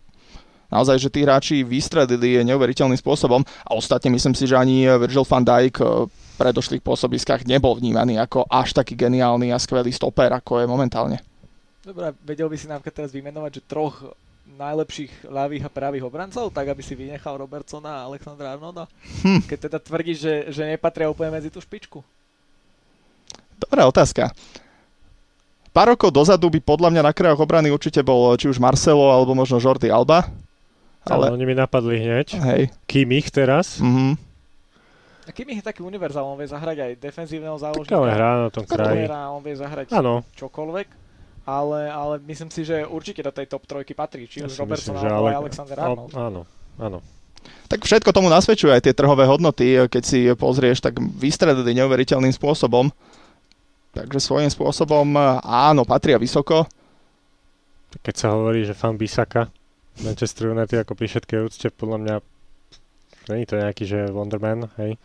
naozaj, 0.68 0.96
že 1.00 1.12
tí 1.12 1.24
hráči 1.24 1.64
vystredili 1.64 2.40
neuveriteľným 2.44 3.00
spôsobom 3.00 3.42
a 3.44 3.70
ostatne 3.74 4.12
myslím 4.14 4.36
si, 4.36 4.44
že 4.48 4.56
ani 4.56 4.88
Virgil 4.96 5.24
van 5.24 5.44
Dijk 5.44 5.76
eh, 5.80 5.88
predošlých 6.38 6.84
pôsobiskách 6.84 7.44
nebol 7.48 7.74
vnímaný 7.74 8.20
ako 8.22 8.46
až 8.46 8.76
taký 8.76 8.94
geniálny 8.94 9.50
a 9.50 9.58
skvelý 9.58 9.90
stoper, 9.90 10.30
ako 10.30 10.62
je 10.62 10.66
momentálne. 10.70 11.18
Dobre, 11.82 12.14
vedel 12.22 12.46
by 12.46 12.56
si 12.60 12.68
napríklad 12.68 12.94
teraz 12.94 13.10
vymenovať, 13.10 13.50
že 13.58 13.62
troch 13.64 14.12
najlepších 14.48 15.28
ľavých 15.28 15.68
a 15.68 15.70
pravých 15.70 16.04
obrancov, 16.08 16.50
tak 16.50 16.72
aby 16.72 16.80
si 16.80 16.96
vynechal 16.96 17.36
Robertsona 17.36 18.00
a 18.00 18.06
Alexandra 18.08 18.56
Arnolda? 18.56 18.88
Hm. 19.24 19.44
Keď 19.44 19.58
teda 19.68 19.78
tvrdíš, 19.80 20.18
že, 20.18 20.34
že 20.50 20.62
nepatria 20.64 21.08
úplne 21.12 21.36
medzi 21.36 21.52
tú 21.52 21.60
špičku. 21.60 22.00
Dobrá 23.58 23.84
otázka. 23.90 24.30
Pár 25.74 25.94
rokov 25.94 26.10
dozadu 26.10 26.48
by 26.50 26.58
podľa 26.64 26.90
mňa 26.90 27.02
na 27.06 27.12
krajoch 27.12 27.44
obrany 27.44 27.70
určite 27.70 28.02
bol 28.02 28.34
či 28.34 28.50
už 28.50 28.58
Marcelo 28.58 29.14
alebo 29.14 29.36
možno 29.36 29.62
Jordi 29.62 29.92
Alba. 29.92 30.26
Ale... 31.08 31.32
oni 31.32 31.44
mi 31.48 31.54
napadli 31.56 31.96
hneď. 32.00 32.36
Hej. 32.36 32.62
Kimich 32.84 33.32
teraz. 33.32 33.80
Mm-hmm. 33.80 34.12
A 35.28 35.30
Kimich 35.32 35.60
je 35.60 35.66
taký 35.68 35.84
univerzál, 35.84 36.24
on 36.24 36.40
vie 36.40 36.48
zahrať 36.48 36.76
aj 36.88 36.92
defenzívneho 37.04 37.56
záložníka. 37.60 37.92
Tak 37.92 38.00
ale 38.00 38.08
hrá 38.16 38.30
na 38.44 38.50
tom 38.52 38.64
kraji. 38.64 39.04
On 39.08 39.44
vie 39.44 39.56
zahrať 39.56 39.92
ano. 39.92 40.24
čokoľvek. 40.36 40.88
Ale, 41.48 41.88
ale 41.88 42.20
myslím 42.28 42.52
si, 42.52 42.60
že 42.60 42.84
určite 42.84 43.24
do 43.24 43.32
tej 43.32 43.48
top 43.48 43.64
trojky 43.64 43.96
patrí. 43.96 44.28
Či 44.28 44.44
ja 44.44 44.52
už 44.52 44.56
Robertson 44.60 44.92
alebo 45.00 45.32
Ale... 45.32 45.48
Alexander 45.48 45.76
Arnold. 45.80 46.12
Áno, 46.12 46.44
áno. 46.76 47.00
Tak 47.72 47.84
všetko 47.84 48.12
tomu 48.12 48.28
nasvedčuje 48.28 48.72
aj 48.72 48.84
tie 48.84 48.92
trhové 48.92 49.24
hodnoty, 49.24 49.88
keď 49.88 50.02
si 50.04 50.28
pozrieš, 50.36 50.84
tak 50.84 51.00
vystredili 51.00 51.72
neuveriteľným 51.76 52.32
spôsobom. 52.36 52.92
Takže 53.96 54.20
svojím 54.20 54.52
spôsobom 54.52 55.08
áno, 55.44 55.88
patria 55.88 56.20
vysoko. 56.20 56.68
Keď 58.04 58.14
sa 58.16 58.36
hovorí, 58.36 58.68
že 58.68 58.76
fan 58.76 59.00
Bisaka, 59.00 59.48
Manchester 60.00 60.50
United 60.50 60.82
ako 60.82 60.94
pri 60.94 61.06
všetkej 61.06 61.38
úcte, 61.42 61.66
podľa 61.70 61.98
mňa 61.98 62.14
není 63.28 63.44
to 63.44 63.54
nejaký, 63.56 63.84
že 63.84 63.98
Wonderman, 64.08 64.70
hej, 64.78 64.96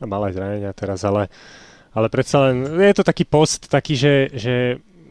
malé 0.00 0.30
zranenia 0.30 0.72
teraz, 0.72 1.02
ale, 1.02 1.26
ale 1.92 2.06
predsa 2.08 2.48
len 2.48 2.64
je 2.64 2.94
to 2.94 3.04
taký 3.04 3.26
post, 3.26 3.66
taký, 3.66 3.98
že, 3.98 4.14
že 4.32 4.54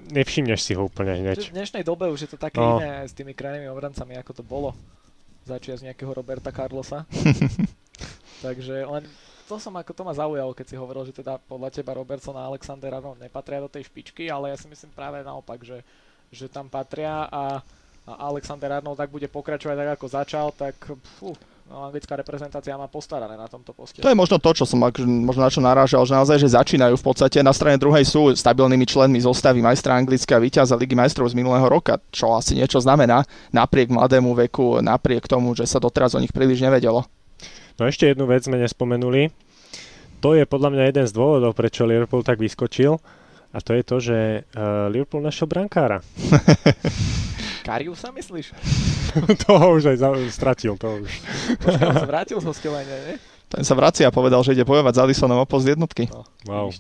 nevšimneš 0.10 0.60
si 0.63 0.74
ho 0.74 0.88
úplne 0.88 1.13
hneď. 1.20 1.52
V 1.52 1.56
dnešnej 1.56 1.84
dobe 1.84 2.08
už 2.08 2.26
je 2.26 2.30
to 2.32 2.40
také 2.40 2.58
No. 2.58 2.80
iné 2.80 3.04
s 3.04 3.12
tými 3.12 3.36
krajnými 3.36 3.68
obrancami, 3.68 4.16
ako 4.16 4.32
to 4.32 4.44
bolo 4.44 4.72
začiať 5.44 5.84
z 5.84 5.86
nejakého 5.92 6.12
Roberta 6.12 6.52
Carlosa. 6.52 7.04
Takže 8.46 8.86
len 8.86 9.04
to 9.48 9.56
som 9.58 9.72
ako 9.76 9.92
to 9.96 10.04
ma 10.04 10.12
zaujalo, 10.12 10.52
keď 10.52 10.66
si 10.68 10.76
hovoril, 10.76 11.08
že 11.08 11.16
teda 11.16 11.40
podľa 11.40 11.72
teba 11.72 11.96
Robertson 11.96 12.36
a 12.36 12.48
Alexander 12.48 12.92
Arnold 12.92 13.20
nepatria 13.20 13.63
do 13.63 13.72
tej 13.72 13.88
špičky, 13.88 14.28
ale 14.28 14.52
ja 14.52 14.58
si 14.60 14.68
myslím 14.68 14.92
práve 14.92 15.24
naopak, 15.24 15.63
že, 15.63 15.80
že 16.30 16.52
tam 16.52 16.68
patria 16.68 17.24
a, 17.26 17.63
a 17.63 17.63
Alexander 18.08 18.80
Arnold 18.80 18.96
tak 18.96 19.12
bude 19.12 19.28
pokračovať 19.28 19.76
tak 19.76 19.89
ako 20.00 20.06
začal, 20.08 20.46
tak 20.56 20.80
fú, 21.20 21.36
no, 21.67 21.84
anglická 21.91 22.15
reprezentácia 22.15 22.72
má 22.80 22.88
postarané 22.88 23.36
na 23.36 23.52
tomto 23.52 23.76
poste. 23.76 24.00
To 24.00 24.08
je 24.08 24.15
možno 24.15 24.39
to, 24.39 24.56
čo 24.56 24.63
som 24.63 24.80
ak- 24.88 25.04
možno 25.04 25.43
na 25.43 25.52
čo 25.52 25.60
narážal, 25.60 26.08
že 26.08 26.15
naozaj, 26.15 26.39
že 26.39 26.56
začínajú 26.56 26.96
v 26.96 27.04
podstate. 27.04 27.43
Na 27.43 27.52
strane 27.52 27.76
druhej 27.76 28.08
sú 28.08 28.32
stabilnými 28.32 28.88
členmi 28.88 29.20
zostavy 29.20 29.60
majstra 29.60 30.00
Anglická 30.00 30.39
víťaza 30.39 30.80
Ligy 30.80 30.96
majstrov 30.96 31.28
z 31.28 31.36
minulého 31.36 31.67
roka, 31.67 32.00
čo 32.08 32.32
asi 32.32 32.56
niečo 32.56 32.80
znamená, 32.80 33.28
napriek 33.52 33.91
mladému 33.91 34.32
veku, 34.48 34.80
napriek 34.80 35.28
tomu, 35.28 35.52
že 35.52 35.67
sa 35.67 35.84
doteraz 35.84 36.15
o 36.15 36.24
nich 36.24 36.32
príliš 36.32 36.63
nevedelo. 36.63 37.04
No 37.76 37.86
ešte 37.86 38.08
jednu 38.08 38.24
vec 38.24 38.48
sme 38.48 38.56
nespomenuli. 38.58 39.30
To 40.24 40.34
je 40.34 40.50
podľa 40.50 40.74
mňa 40.74 40.84
jeden 40.89 41.06
z 41.06 41.13
dôvodov, 41.13 41.54
prečo 41.54 41.86
Liverpool 41.86 42.26
tak 42.26 42.41
vyskočil. 42.41 42.98
A 43.54 43.63
to 43.63 43.72
je 43.78 43.84
to, 43.86 43.96
že 44.02 44.17
uh, 44.43 44.89
Liverpool 44.89 45.22
našiel 45.22 45.46
brankára. 45.46 46.02
Kariusa 47.68 48.16
myslíš? 48.16 48.56
toho 49.44 49.76
už 49.76 49.92
aj 49.92 49.98
za- 50.00 50.32
stratil, 50.32 50.80
to 50.80 51.04
už. 51.04 51.12
Počkaj, 51.60 51.92
sa 51.92 52.08
vrátil 52.08 52.38
z 52.40 52.46
hostovania, 52.48 52.96
nie? 53.12 53.16
Ten 53.48 53.64
sa 53.64 53.76
vracia 53.76 54.08
a 54.08 54.12
povedal, 54.12 54.40
že 54.40 54.56
ide 54.56 54.64
bojovať 54.64 54.94
s 54.96 55.00
Alisonom 55.00 55.40
o 55.40 55.48
post 55.48 55.68
jednotky. 55.68 56.08
No, 56.08 56.24
Wow. 56.48 56.72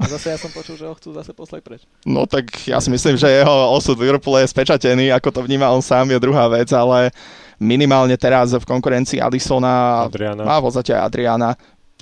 A 0.00 0.08
zase 0.08 0.32
ja 0.32 0.38
som 0.40 0.48
počul, 0.48 0.80
že 0.80 0.88
ho 0.88 0.96
chcú 0.96 1.12
zase 1.12 1.36
poslať 1.36 1.60
preč. 1.60 1.82
No 2.08 2.24
tak 2.24 2.48
ja 2.64 2.80
si 2.80 2.88
myslím, 2.88 3.20
že 3.20 3.28
jeho 3.28 3.76
osud 3.76 4.00
v 4.00 4.08
Liverpoole 4.08 4.40
je 4.40 4.48
spečatený, 4.48 5.12
ako 5.12 5.28
to 5.28 5.40
vníma 5.44 5.68
on 5.68 5.84
sám, 5.84 6.08
je 6.08 6.16
druhá 6.16 6.48
vec, 6.48 6.72
ale 6.72 7.12
minimálne 7.60 8.16
teraz 8.16 8.56
v 8.56 8.64
konkurencii 8.64 9.20
Alisona 9.20 10.08
Adriana. 10.08 10.48
a 10.48 10.56
v 10.56 10.64
podstate 10.64 10.96
Adriana. 10.96 11.52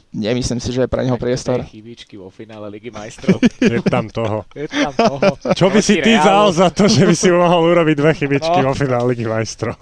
Nemyslím 0.08 0.56
si, 0.56 0.72
že 0.72 0.84
je 0.84 0.88
pre 0.88 1.04
neho 1.04 1.20
priestor. 1.20 1.60
Chybičky 1.68 2.16
vo 2.16 2.32
finále 2.32 2.72
Ligy 2.72 2.88
majstrov. 2.88 3.44
Je 3.60 3.76
tam 3.84 4.08
toho. 4.08 4.40
Je 4.56 4.64
tam 4.64 4.88
toho. 4.96 5.36
Čo 5.52 5.68
by 5.68 5.84
si 5.84 6.00
ty 6.00 6.16
dal 6.16 6.48
za 6.48 6.72
to, 6.72 6.88
že 6.88 7.04
by 7.04 7.12
si 7.12 7.28
mohol 7.28 7.76
urobiť 7.76 7.92
dve 7.92 8.12
chybičky 8.16 8.64
No. 8.64 8.72
vo 8.72 8.74
finále 8.74 9.12
Ligy 9.12 9.28
majstrov? 9.28 9.76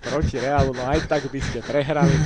Proti 0.00 0.40
Realu, 0.40 0.72
no 0.72 0.80
aj 0.88 1.04
tak 1.04 1.28
by 1.28 1.40
ste 1.44 1.60
prehrali. 1.60 2.08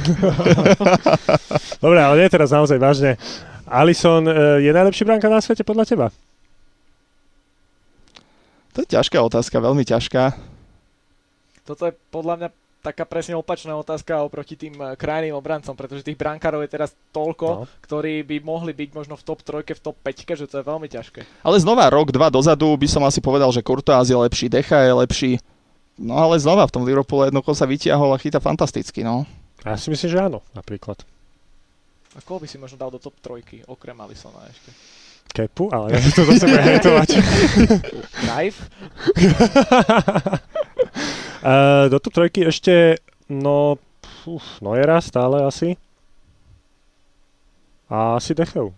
Dobre, 1.82 1.98
ale 1.98 2.14
nie 2.22 2.30
teraz 2.30 2.54
naozaj 2.54 2.78
vážne. 2.78 3.18
Alisson 3.66 4.30
e, 4.30 4.62
je 4.62 4.70
najlepší 4.70 5.02
bránka 5.02 5.26
na 5.26 5.42
svete 5.42 5.66
podľa 5.66 5.84
teba? 5.90 6.06
To 8.72 8.86
je 8.86 8.94
ťažká 8.94 9.18
otázka, 9.18 9.58
veľmi 9.58 9.82
ťažká. 9.82 10.38
Toto 11.66 11.82
je 11.82 11.92
podľa 12.14 12.34
mňa 12.38 12.48
taká 12.80 13.04
presne 13.04 13.32
opačná 13.32 13.72
otázka 13.72 14.20
oproti 14.20 14.54
tým 14.54 14.72
eh, 14.74 14.92
krajným 14.94 15.32
obrancom, 15.32 15.72
pretože 15.72 16.00
tých 16.02 16.16
brankárov 16.16 16.60
je 16.60 16.70
teraz 16.70 16.90
toľko, 17.10 17.46
No. 17.46 17.64
ktorí 17.80 18.20
by 18.22 18.36
mohli 18.40 18.72
byť 18.72 18.90
možno 18.90 19.14
v 19.14 19.22
top 19.22 19.40
3, 19.40 19.64
v 19.68 19.80
top 19.80 19.96
5, 19.98 20.34
že 20.34 20.46
to 20.46 20.58
je 20.58 20.64
veľmi 20.64 20.86
ťažké. 20.86 21.20
Ale 21.40 21.56
znova 21.56 21.86
rok, 21.86 22.08
dva 22.08 22.26
dozadu 22.26 22.72
by 22.72 22.86
som 22.86 23.02
asi 23.02 23.18
povedal, 23.18 23.48
že 23.48 23.60
Courtois 23.60 24.02
je 24.02 24.16
lepší, 24.16 24.48
Decha 24.48 24.80
je 24.80 24.94
lepší. 24.94 25.32
No 25.94 26.16
ale 26.16 26.36
znova 26.36 26.64
v 26.64 26.72
tom 26.72 26.82
Liverpoole 26.82 27.28
jednoducho 27.28 27.52
sa 27.52 27.64
vytiahol 27.64 28.08
a 28.08 28.16
chyta 28.16 28.38
fantasticky, 28.38 29.00
no. 29.00 29.28
Ja 29.60 29.76
si 29.76 29.88
myslím, 29.88 30.08
že 30.08 30.18
áno, 30.18 30.40
napríklad. 30.50 31.04
A 32.10 32.24
koho 32.24 32.40
by 32.40 32.48
si 32.48 32.56
možno 32.56 32.74
dal 32.74 32.88
do 32.88 32.96
top 32.96 33.12
3, 33.20 33.68
okrem 33.68 33.94
Alisona 33.94 34.40
ešte? 34.48 34.72
Kepu, 35.30 35.70
ale 35.70 35.94
ja 35.94 36.02
to 36.10 36.26
zase 36.26 36.42
budem 36.42 36.64
hejtovať. 36.66 37.08
Knife? 38.24 38.60
Uh, 41.40 41.88
do 41.88 41.96
top 41.96 42.12
trojky 42.12 42.44
ešte, 42.44 43.00
no, 43.24 43.80
uf, 44.28 44.46
Neuera 44.60 45.00
stále 45.00 45.40
asi. 45.40 45.80
A 47.88 48.20
asi 48.20 48.36
Decheu. 48.36 48.76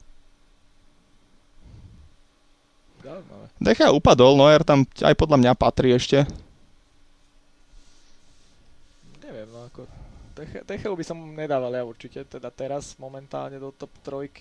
Decha 3.62 3.94
upadol, 3.94 4.34
Neuer 4.34 4.62
tam 4.66 4.82
aj 5.02 5.14
podľa 5.14 5.38
mňa 5.38 5.52
patrí 5.54 5.94
ešte. 5.94 6.26
Neviem, 9.22 9.48
no 9.50 9.66
ako... 9.70 9.86
Techeu 10.42 10.96
by 10.96 11.04
som 11.04 11.18
nedával 11.36 11.70
ja 11.76 11.84
určite, 11.84 12.24
teda 12.24 12.48
teraz 12.48 12.96
momentálne 12.96 13.60
do 13.60 13.68
top 13.68 13.92
3, 14.00 14.32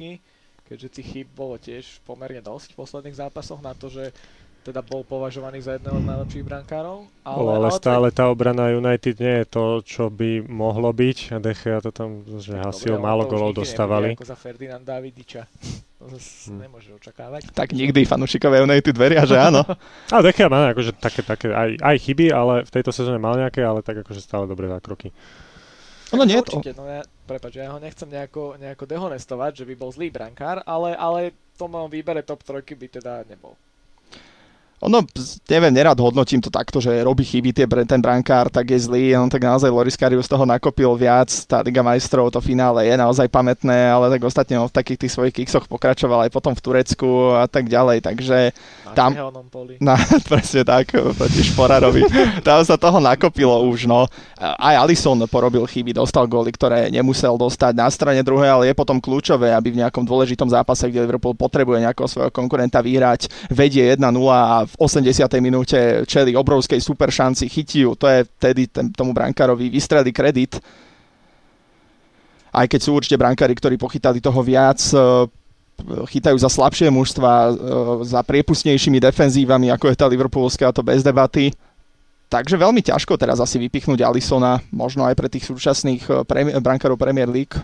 keďže 0.63 0.87
tých 0.87 1.07
chýb 1.11 1.27
bolo 1.35 1.59
tiež 1.59 1.99
pomerne 2.07 2.39
dosť 2.39 2.71
v 2.71 2.79
posledných 2.79 3.19
zápasoch 3.19 3.59
na 3.59 3.75
to, 3.75 3.91
že 3.91 4.15
teda 4.61 4.85
bol 4.85 5.01
považovaný 5.01 5.57
za 5.65 5.77
jedného 5.77 5.97
z 5.97 6.05
najlepších 6.05 6.45
brankárov. 6.45 7.09
Ale, 7.25 7.37
Ale, 7.41 7.51
ale 7.57 7.69
stále 7.73 8.07
tá 8.13 8.29
obrana 8.29 8.69
United 8.69 9.17
nie 9.17 9.35
je 9.41 9.45
to, 9.49 9.63
čo 9.81 10.03
by 10.13 10.45
mohlo 10.45 10.93
byť. 10.93 11.17
A 11.33 11.37
Dechea 11.41 11.81
to 11.81 11.89
tam, 11.89 12.21
že 12.37 12.53
Dobre, 12.53 12.65
hasil, 12.69 12.93
on 12.97 13.01
málo 13.01 13.25
golov 13.25 13.57
dostávali. 13.57 14.13
Ako 14.13 14.25
za 14.25 14.37
Ferdinand 14.37 14.85
Davidiča. 14.85 15.49
To 15.97 16.09
zase 16.13 16.53
Hm. 16.53 16.57
nemôže 16.61 16.89
očakávať. 16.93 17.53
Tak 17.53 17.73
nikdy 17.73 18.05
fanúšikovia 18.05 18.65
United 18.65 18.93
veria, 18.97 19.25
že 19.25 19.37
áno. 19.37 19.65
A 20.13 20.21
Dechea 20.21 20.49
má 20.49 20.69
akože 20.73 20.93
také, 20.97 21.21
také 21.25 21.49
aj, 21.49 21.81
aj 21.81 21.95
chyby, 21.97 22.29
ale 22.29 22.61
v 22.61 22.71
tejto 22.73 22.93
sezóne 22.93 23.17
mal 23.17 23.37
nejaké, 23.37 23.65
ale 23.65 23.81
tak 23.81 24.01
akože 24.05 24.21
stále 24.21 24.45
dobré 24.45 24.69
zákroky. 24.69 25.09
Ono 26.11 26.27
nie 26.27 26.37
je 26.37 26.45
to. 26.45 26.59
Určite, 26.59 26.75
no 26.75 26.83
ja, 26.85 27.01
prepáč, 27.23 27.53
ja 27.55 27.71
ho 27.71 27.79
nechcem 27.79 28.09
nejako, 28.11 28.59
nejako 28.59 28.83
dehonestovať, 28.83 29.63
že 29.63 29.65
by 29.65 29.73
bol 29.79 29.89
zlý 29.95 30.11
brankár, 30.11 30.59
ale, 30.67 30.91
ale 30.93 31.31
v 31.31 31.55
tom 31.55 31.71
výbere 31.87 32.19
top 32.19 32.43
3 32.43 32.61
by 32.67 32.87
teda 32.91 33.23
nebol. 33.31 33.55
Ono, 34.81 35.05
neviem, 35.45 35.69
nerad 35.69 35.93
hodnotím 36.01 36.41
to 36.41 36.49
takto, 36.49 36.81
že 36.81 37.05
robí 37.05 37.21
chyby 37.21 37.53
tie, 37.53 37.69
ten 37.85 38.01
brankár, 38.01 38.49
tak 38.49 38.65
je 38.73 38.81
zlý, 38.81 39.13
on 39.13 39.29
tak 39.29 39.45
naozaj 39.45 39.69
Loris 39.69 39.93
Karius 39.93 40.25
toho 40.25 40.41
nakopil 40.41 40.89
viac, 40.97 41.29
tá 41.45 41.61
Liga 41.61 41.85
majstrov, 41.85 42.33
to 42.33 42.41
finále 42.41 42.89
je 42.89 42.95
naozaj 42.97 43.29
pamätné, 43.29 43.93
ale 43.93 44.09
tak 44.09 44.25
ostatne 44.25 44.57
on 44.57 44.65
v 44.65 44.73
takých 44.73 45.05
tých 45.05 45.13
svojich 45.13 45.35
kiksoch 45.37 45.69
pokračoval 45.69 46.25
aj 46.25 46.33
potom 46.33 46.57
v 46.57 46.61
Turecku 46.65 47.37
a 47.37 47.45
tak 47.45 47.69
ďalej, 47.69 48.01
takže 48.01 48.57
Na 48.89 48.93
Tam- 48.97 49.13
poli. 49.53 49.77
na, 49.77 49.93
presne 50.29 50.65
tak, 50.65 50.97
proti 50.97 51.41
Šporarovi. 51.45 52.01
Tam 52.47 52.65
sa 52.65 52.73
toho 52.73 52.97
nakopilo 52.97 53.61
už, 53.69 53.85
no. 53.85 54.09
Aj 54.41 54.81
Alisson 54.81 55.21
porobil 55.29 55.61
chyby, 55.69 55.93
dostal 55.93 56.25
góly, 56.25 56.49
ktoré 56.49 56.89
nemusel 56.89 57.37
dostať 57.37 57.77
na 57.77 57.85
strane 57.93 58.25
druhej, 58.25 58.49
ale 58.49 58.73
je 58.73 58.75
potom 58.75 58.97
kľúčové, 58.97 59.53
aby 59.53 59.77
v 59.77 59.85
nejakom 59.85 60.01
dôležitom 60.01 60.49
zápase, 60.49 60.89
kde 60.89 61.05
Liverpool 61.05 61.37
potrebuje 61.37 61.85
nejakého 61.85 62.09
svojho 62.09 62.31
konkurenta 62.33 62.81
vyhrať, 62.81 63.29
vedie 63.53 63.93
1-0 63.93 64.01
a 64.33 64.65
v 64.71 64.75
80. 64.79 65.27
minúte 65.43 66.07
čeli 66.07 66.31
obrovskej 66.31 66.79
super 66.79 67.11
šanci, 67.11 67.51
chytí 67.51 67.83
ju, 67.83 67.91
to 67.99 68.07
je 68.07 68.23
vtedy 68.23 68.71
ten, 68.71 68.87
tomu 68.95 69.11
brankárovi 69.11 69.67
vystrelí 69.67 70.15
kredit. 70.15 70.63
Aj 72.51 72.67
keď 72.67 72.79
sú 72.79 72.95
určite 72.95 73.19
brankári, 73.19 73.55
ktorí 73.55 73.75
pochytali 73.75 74.23
toho 74.23 74.39
viac, 74.43 74.79
e, 74.91 75.27
chytajú 75.83 76.37
za 76.39 76.47
slabšie 76.51 76.87
mužstva, 76.91 77.31
e, 77.31 77.51
za 78.07 78.23
priepustnejšími 78.23 78.99
defenzívami, 78.99 79.71
ako 79.71 79.91
je 79.91 79.99
tá 79.99 80.07
Liverpoolská, 80.07 80.71
to 80.71 80.83
bez 80.83 81.03
debaty. 81.03 81.51
Takže 82.31 82.55
veľmi 82.55 82.79
ťažko 82.79 83.19
teraz 83.19 83.43
asi 83.43 83.59
vypichnúť 83.59 84.07
Alisona, 84.07 84.63
možno 84.71 85.03
aj 85.03 85.19
pre 85.19 85.27
tých 85.27 85.47
súčasných 85.51 86.03
e, 86.07 86.11
premi- 86.23 86.55
brankárov 86.55 86.95
Premier 86.95 87.27
League. 87.27 87.59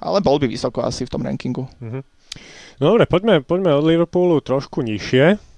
Ale 0.00 0.20
bol 0.24 0.40
by 0.40 0.48
vysoko 0.48 0.84
asi 0.84 1.04
v 1.04 1.12
tom 1.12 1.24
rankingu. 1.24 1.68
Mhm. 1.80 2.00
No 2.80 2.96
dobre, 2.96 3.04
poďme, 3.04 3.44
poďme 3.44 3.76
od 3.76 3.84
Liverpoolu 3.84 4.40
trošku 4.40 4.80
nižšie. 4.80 5.49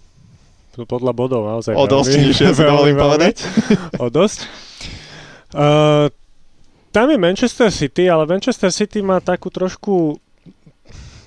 Podľa 0.72 1.12
bodov 1.12 1.44
naozaj 1.44 1.76
O 1.76 1.84
dosť 1.84 2.12
nižšie 2.16 2.46
si 2.56 2.62
dovolím 2.64 2.96
povedať. 2.96 3.44
O 4.00 4.08
dosť. 4.08 4.48
Uh, 5.52 6.08
tam 6.88 7.12
je 7.12 7.20
Manchester 7.20 7.68
City, 7.68 8.08
ale 8.08 8.24
Manchester 8.24 8.72
City 8.72 9.04
má 9.04 9.20
takú 9.20 9.52
trošku 9.52 10.16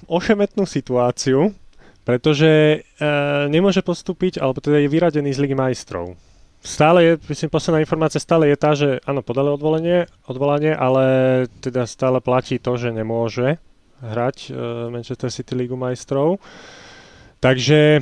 ošemetnú 0.10 0.65
situáciu, 0.65 1.53
pretože 2.01 2.81
uh, 2.81 3.45
nemôže 3.45 3.86
postúpiť, 3.86 4.41
alebo 4.41 4.62
teda 4.62 4.81
je 4.81 4.89
vyradený 4.89 5.29
z 5.34 5.41
Ligy 5.45 5.53
majstrov. 5.53 6.17
Stále 6.65 7.05
je, 7.05 7.13
myslím, 7.29 7.53
posledná 7.53 7.77
informácia 7.86 8.17
stále 8.17 8.49
je 8.49 8.58
tá, 8.58 8.73
že 8.73 8.97
áno, 9.05 9.21
podali 9.21 9.53
odvolenie, 9.53 10.10
odvolanie, 10.25 10.73
ale 10.73 11.05
teda 11.62 11.86
stále 11.86 12.17
platí 12.17 12.58
to, 12.58 12.81
že 12.81 12.89
nemôže 12.89 13.62
hrať 14.01 14.49
uh, 14.49 14.89
Manchester 14.89 15.29
City 15.29 15.53
Ligu 15.53 15.77
majstrov. 15.77 16.41
Takže 17.38 18.01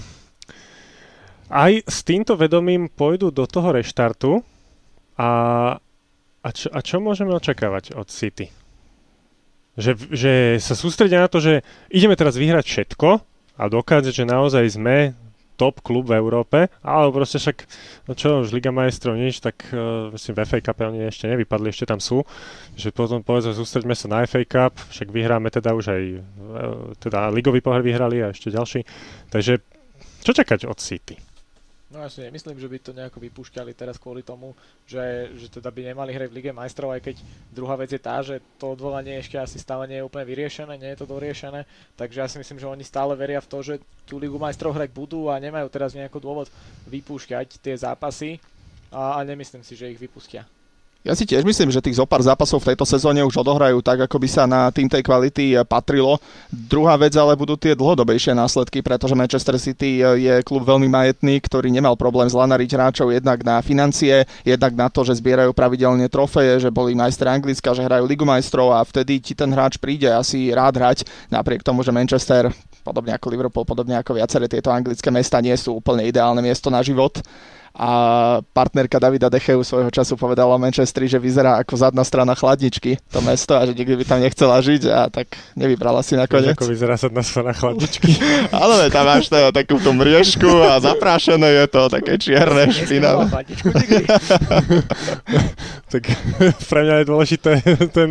aj 1.53 1.85
s 1.85 2.01
týmto 2.01 2.33
vedomím 2.33 2.89
pôjdu 2.89 3.29
do 3.29 3.45
toho 3.45 3.77
reštartu 3.77 4.41
a, 5.13 5.29
a, 6.41 6.49
čo, 6.49 6.73
a 6.73 6.79
čo 6.81 6.97
môžeme 6.97 7.29
očakávať 7.37 7.93
od 7.93 8.09
City? 8.09 8.49
Že, 9.77 9.91
že 10.09 10.33
sa 10.57 10.73
sústredia 10.73 11.21
na 11.21 11.29
to, 11.29 11.37
že 11.37 11.61
ideme 11.93 12.17
teraz 12.17 12.37
vyhrať 12.37 12.65
všetko 12.65 13.09
a 13.57 13.63
dokázať, 13.69 14.13
že 14.13 14.25
naozaj 14.25 14.65
sme 14.73 15.13
top 15.53 15.85
klub 15.85 16.09
v 16.09 16.17
Európe, 16.17 16.65
ale 16.81 17.13
proste 17.13 17.37
však, 17.37 17.69
no 18.09 18.17
čo, 18.17 18.41
už 18.41 18.49
Liga 18.57 18.73
majstrov 18.73 19.13
nič, 19.13 19.37
tak 19.37 19.61
uh, 19.69 20.09
myslím 20.09 20.33
v 20.33 20.41
FA 20.49 20.59
Cup 20.65 20.81
oni 20.81 21.05
ešte 21.05 21.29
nevypadli, 21.29 21.69
ešte 21.69 21.85
tam 21.85 22.01
sú, 22.01 22.25
že 22.73 22.89
potom 22.89 23.21
povedzme 23.21 23.53
sústreďme 23.53 23.93
sa 23.93 24.09
na 24.09 24.25
FA 24.25 24.41
Cup, 24.49 24.73
však 24.89 25.13
vyhráme 25.13 25.53
teda 25.53 25.77
už 25.77 25.85
aj, 25.93 26.03
uh, 26.17 26.23
teda 26.97 27.29
ligový 27.29 27.61
pohár 27.61 27.85
vyhrali 27.85 28.25
a 28.25 28.33
ešte 28.33 28.49
ďalší, 28.49 28.81
takže 29.29 29.61
čo 30.25 30.31
čakať 30.33 30.65
od 30.65 30.77
City? 30.81 31.15
No 31.93 32.01
ja 32.01 32.09
si 32.09 32.25
nemyslím, 32.25 32.57
že 32.57 32.65
by 32.65 32.77
to 32.81 32.91
nejako 32.97 33.21
vypúšťali 33.21 33.77
teraz 33.77 34.01
kvôli 34.01 34.25
tomu, 34.25 34.57
že, 34.89 35.29
že 35.37 35.45
teda 35.45 35.69
by 35.69 35.93
nemali 35.93 36.09
hrať 36.09 36.33
v 36.33 36.37
Lige 36.41 36.49
majstrov, 36.49 36.89
aj 36.89 37.05
keď 37.05 37.15
druhá 37.53 37.77
vec 37.77 37.93
je 37.93 38.01
tá, 38.01 38.17
že 38.25 38.41
to 38.57 38.73
odvolanie 38.73 39.21
ešte 39.21 39.37
asi 39.37 39.61
stále 39.61 39.85
nie 39.85 40.01
je 40.01 40.07
úplne 40.09 40.25
vyriešené, 40.25 40.73
nie 40.81 40.89
je 40.97 41.05
to 41.05 41.05
doriešené, 41.05 41.69
takže 41.93 42.17
ja 42.17 42.25
si 42.25 42.41
myslím, 42.41 42.57
že 42.57 42.65
oni 42.65 42.81
stále 42.81 43.13
veria 43.13 43.37
v 43.37 43.45
to, 43.45 43.61
že 43.61 43.77
tú 44.09 44.17
Ligu 44.17 44.41
majstrov 44.41 44.73
hrať 44.73 44.89
budú 44.89 45.29
a 45.29 45.37
nemajú 45.37 45.69
teraz 45.69 45.93
nejaký 45.93 46.17
dôvod 46.17 46.49
vypúšťať 46.89 47.61
tie 47.61 47.77
zápasy 47.77 48.41
a, 48.89 49.21
a 49.21 49.21
nemyslím 49.21 49.61
si, 49.61 49.77
že 49.77 49.93
ich 49.93 50.01
vypustia. 50.01 50.49
Ja 51.03 51.19
si 51.19 51.27
tiež 51.27 51.43
myslím, 51.43 51.67
že 51.67 51.83
tých 51.83 51.99
zopár 51.99 52.23
zápasov 52.23 52.63
v 52.63 52.71
tejto 52.71 52.87
sezóne 52.87 53.19
už 53.27 53.35
odohrajú 53.43 53.83
tak, 53.83 54.07
ako 54.07 54.23
by 54.23 54.27
sa 54.31 54.47
na 54.47 54.71
tým 54.71 54.87
tej 54.87 55.03
kvality 55.03 55.51
eh, 55.51 55.67
patrilo. 55.67 56.15
Druhá 56.47 56.95
vec 56.95 57.11
ale 57.19 57.35
budú 57.35 57.59
tie 57.59 57.75
dlhodobejšie 57.75 58.31
následky, 58.31 58.79
pretože 58.79 59.11
Manchester 59.11 59.59
City 59.59 59.99
eh, 59.99 60.15
je 60.15 60.33
klub 60.47 60.63
veľmi 60.63 60.87
majetný, 60.87 61.43
ktorý 61.43 61.67
nemal 61.75 61.99
problém 61.99 62.31
zlanariť 62.31 62.79
hráčov 62.79 63.11
jednak 63.11 63.43
na 63.43 63.59
financie, 63.59 64.23
jednak 64.47 64.79
na 64.79 64.87
to, 64.87 65.03
že 65.03 65.19
zbierajú 65.19 65.51
pravidelne 65.51 66.07
trofeje, 66.07 66.63
že 66.63 66.71
boli 66.71 66.95
majstri 66.95 67.27
Anglicka, 67.27 67.75
že 67.75 67.83
hrajú 67.83 68.07
Ligu 68.07 68.23
majstrov 68.23 68.71
a 68.71 68.79
vtedy 68.87 69.19
ti 69.19 69.35
ten 69.35 69.51
hráč 69.51 69.75
príde 69.75 70.07
asi 70.07 70.55
rád 70.55 70.79
hrať, 70.79 71.03
napriek 71.27 71.67
tomu, 71.67 71.83
že 71.83 71.91
Manchester 71.91 72.47
podobne 72.79 73.11
ako 73.11 73.27
Liverpool, 73.27 73.67
podobne 73.67 73.99
ako 73.99 74.15
viaceré 74.19 74.47
tieto 74.47 74.71
anglické 74.71 75.11
mesta 75.11 75.43
nie 75.43 75.55
sú 75.55 75.79
úplne 75.79 76.07
ideálne 76.07 76.39
miesto 76.39 76.71
na 76.71 76.79
život 76.79 77.19
a 77.73 77.89
partnerka 78.53 79.01
Davida 79.01 79.33
Decheu 79.33 79.65
svojho 79.65 79.89
času 79.89 80.13
povedala 80.13 80.61
Manchesteri, 80.61 81.09
že 81.09 81.17
vyzerá 81.17 81.57
ako 81.57 81.73
zadná 81.73 82.05
strana 82.05 82.37
chladničky 82.37 83.01
to 83.09 83.17
mesto 83.25 83.57
a 83.57 83.65
že 83.65 83.73
nikdy 83.73 83.97
by 83.97 84.05
tam 84.05 84.21
nechcela 84.21 84.61
žiť 84.61 84.81
a 84.93 85.09
tak 85.09 85.33
nevybrala 85.57 86.05
si 86.05 86.13
nakoniec. 86.13 86.53
ako 86.53 86.69
vyzerá 86.69 87.01
zadná 87.01 87.25
strana 87.25 87.49
chladničky. 87.49 88.13
Ale 88.53 88.93
tam 88.93 89.09
máš 89.09 89.25
to, 89.25 89.49
takú 89.49 89.81
tú 89.81 89.89
mriežku 89.89 90.45
a 90.45 90.77
zaprášené 90.85 91.65
je 91.65 91.65
to 91.65 91.81
také 91.89 92.21
čierne 92.21 92.69
špinavé. 92.69 93.25
tak 95.93 96.03
pre 96.69 96.79
mňa 96.85 96.95
je 97.01 97.05
dôležité 97.09 97.51
ten 97.89 98.09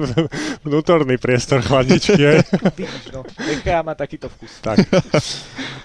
vnútorný 0.66 1.22
priestor 1.22 1.62
chladničky. 1.62 2.42
Vidíš, 2.75 3.14
no. 3.14 3.22
má 3.87 3.94
takýto 3.94 4.27
vkus. 4.27 4.59
Tak. 4.59 4.83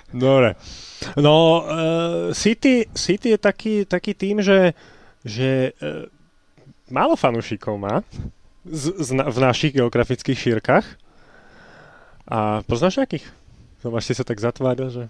Dobre. 0.10 0.58
No, 1.20 1.62
uh, 1.62 2.34
City, 2.34 2.90
City 2.94 3.34
je 3.36 3.40
taký, 3.40 3.76
taký 3.86 4.18
tým, 4.18 4.42
že, 4.42 4.74
že 5.22 5.78
uh, 5.78 6.10
málo 6.90 7.14
fanúšikov 7.14 7.78
má 7.78 8.02
z, 8.66 8.96
z, 8.98 9.10
v 9.14 9.38
našich 9.38 9.74
geografických 9.78 10.38
šírkach. 10.38 10.86
A 12.28 12.60
poznáš 12.68 13.00
akých? 13.00 13.24
Tomáš 13.80 14.12
si 14.12 14.14
sa 14.18 14.28
tak 14.28 14.42
zatváril, 14.42 14.90
že... 14.92 15.04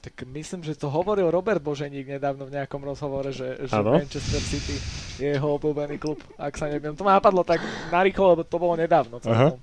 Tak 0.00 0.22
myslím, 0.30 0.62
že 0.62 0.78
to 0.78 0.86
hovoril 0.86 1.34
Robert 1.34 1.58
Boženík 1.58 2.06
nedávno 2.06 2.46
v 2.46 2.54
nejakom 2.54 2.78
rozhovore, 2.78 3.34
že, 3.34 3.66
že 3.66 3.74
Manchester 3.74 4.38
City 4.38 4.78
je 5.18 5.34
jeho 5.34 5.48
obľúbený 5.58 5.98
klub, 5.98 6.22
ak 6.38 6.54
sa 6.54 6.70
neviem. 6.70 6.94
To 6.94 7.02
ma 7.02 7.18
napadlo 7.18 7.42
tak 7.42 7.58
narýchlo, 7.90 8.38
lebo 8.38 8.42
to 8.46 8.56
bolo 8.62 8.78
nedávno. 8.78 9.18
Aha. 9.26 9.58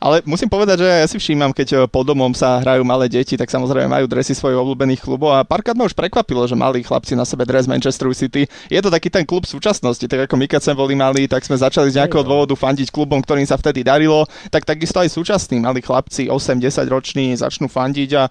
Ale 0.00 0.20
musím 0.28 0.50
povedať, 0.50 0.84
že 0.84 0.88
ja 0.88 1.06
si 1.08 1.16
všímam, 1.16 1.50
keď 1.52 1.68
eh, 1.72 1.78
pod 1.88 2.04
domom 2.04 2.32
sa 2.36 2.60
hrajú 2.60 2.84
malé 2.84 3.08
deti, 3.08 3.34
tak 3.34 3.48
samozrejme 3.48 3.88
majú 3.88 4.06
dresy 4.06 4.36
svojich 4.36 4.58
obľúbených 4.58 5.02
klubov 5.02 5.32
a 5.32 5.46
párkrát 5.46 5.76
ma 5.76 5.88
už 5.88 5.96
prekvapilo, 5.96 6.44
že 6.44 6.58
mali 6.58 6.84
chlapci 6.84 7.16
na 7.16 7.24
sebe 7.24 7.48
dres 7.48 7.64
Manchester 7.64 8.08
City. 8.12 8.44
Je 8.68 8.80
to 8.80 8.92
taký 8.92 9.08
ten 9.08 9.24
klub 9.24 9.48
v 9.48 9.52
súčasnosti, 9.56 10.04
tak 10.04 10.28
ako 10.28 10.34
my 10.36 10.46
keď 10.46 10.60
sme 10.70 10.74
boli 10.76 10.94
mali, 10.94 11.24
tak 11.26 11.42
sme 11.42 11.56
začali 11.56 11.90
z 11.92 12.04
nejakého 12.04 12.22
dôvodu 12.22 12.52
fandiť 12.52 12.92
klubom, 12.92 13.20
ktorým 13.24 13.48
sa 13.48 13.56
vtedy 13.56 13.82
darilo, 13.82 14.28
tak 14.52 14.68
takisto 14.68 15.00
aj 15.00 15.10
súčasní 15.10 15.58
mali 15.62 15.80
chlapci 15.80 16.28
8-10 16.28 16.92
roční 16.92 17.34
začnú 17.36 17.66
fandiť 17.66 18.10
a 18.16 18.24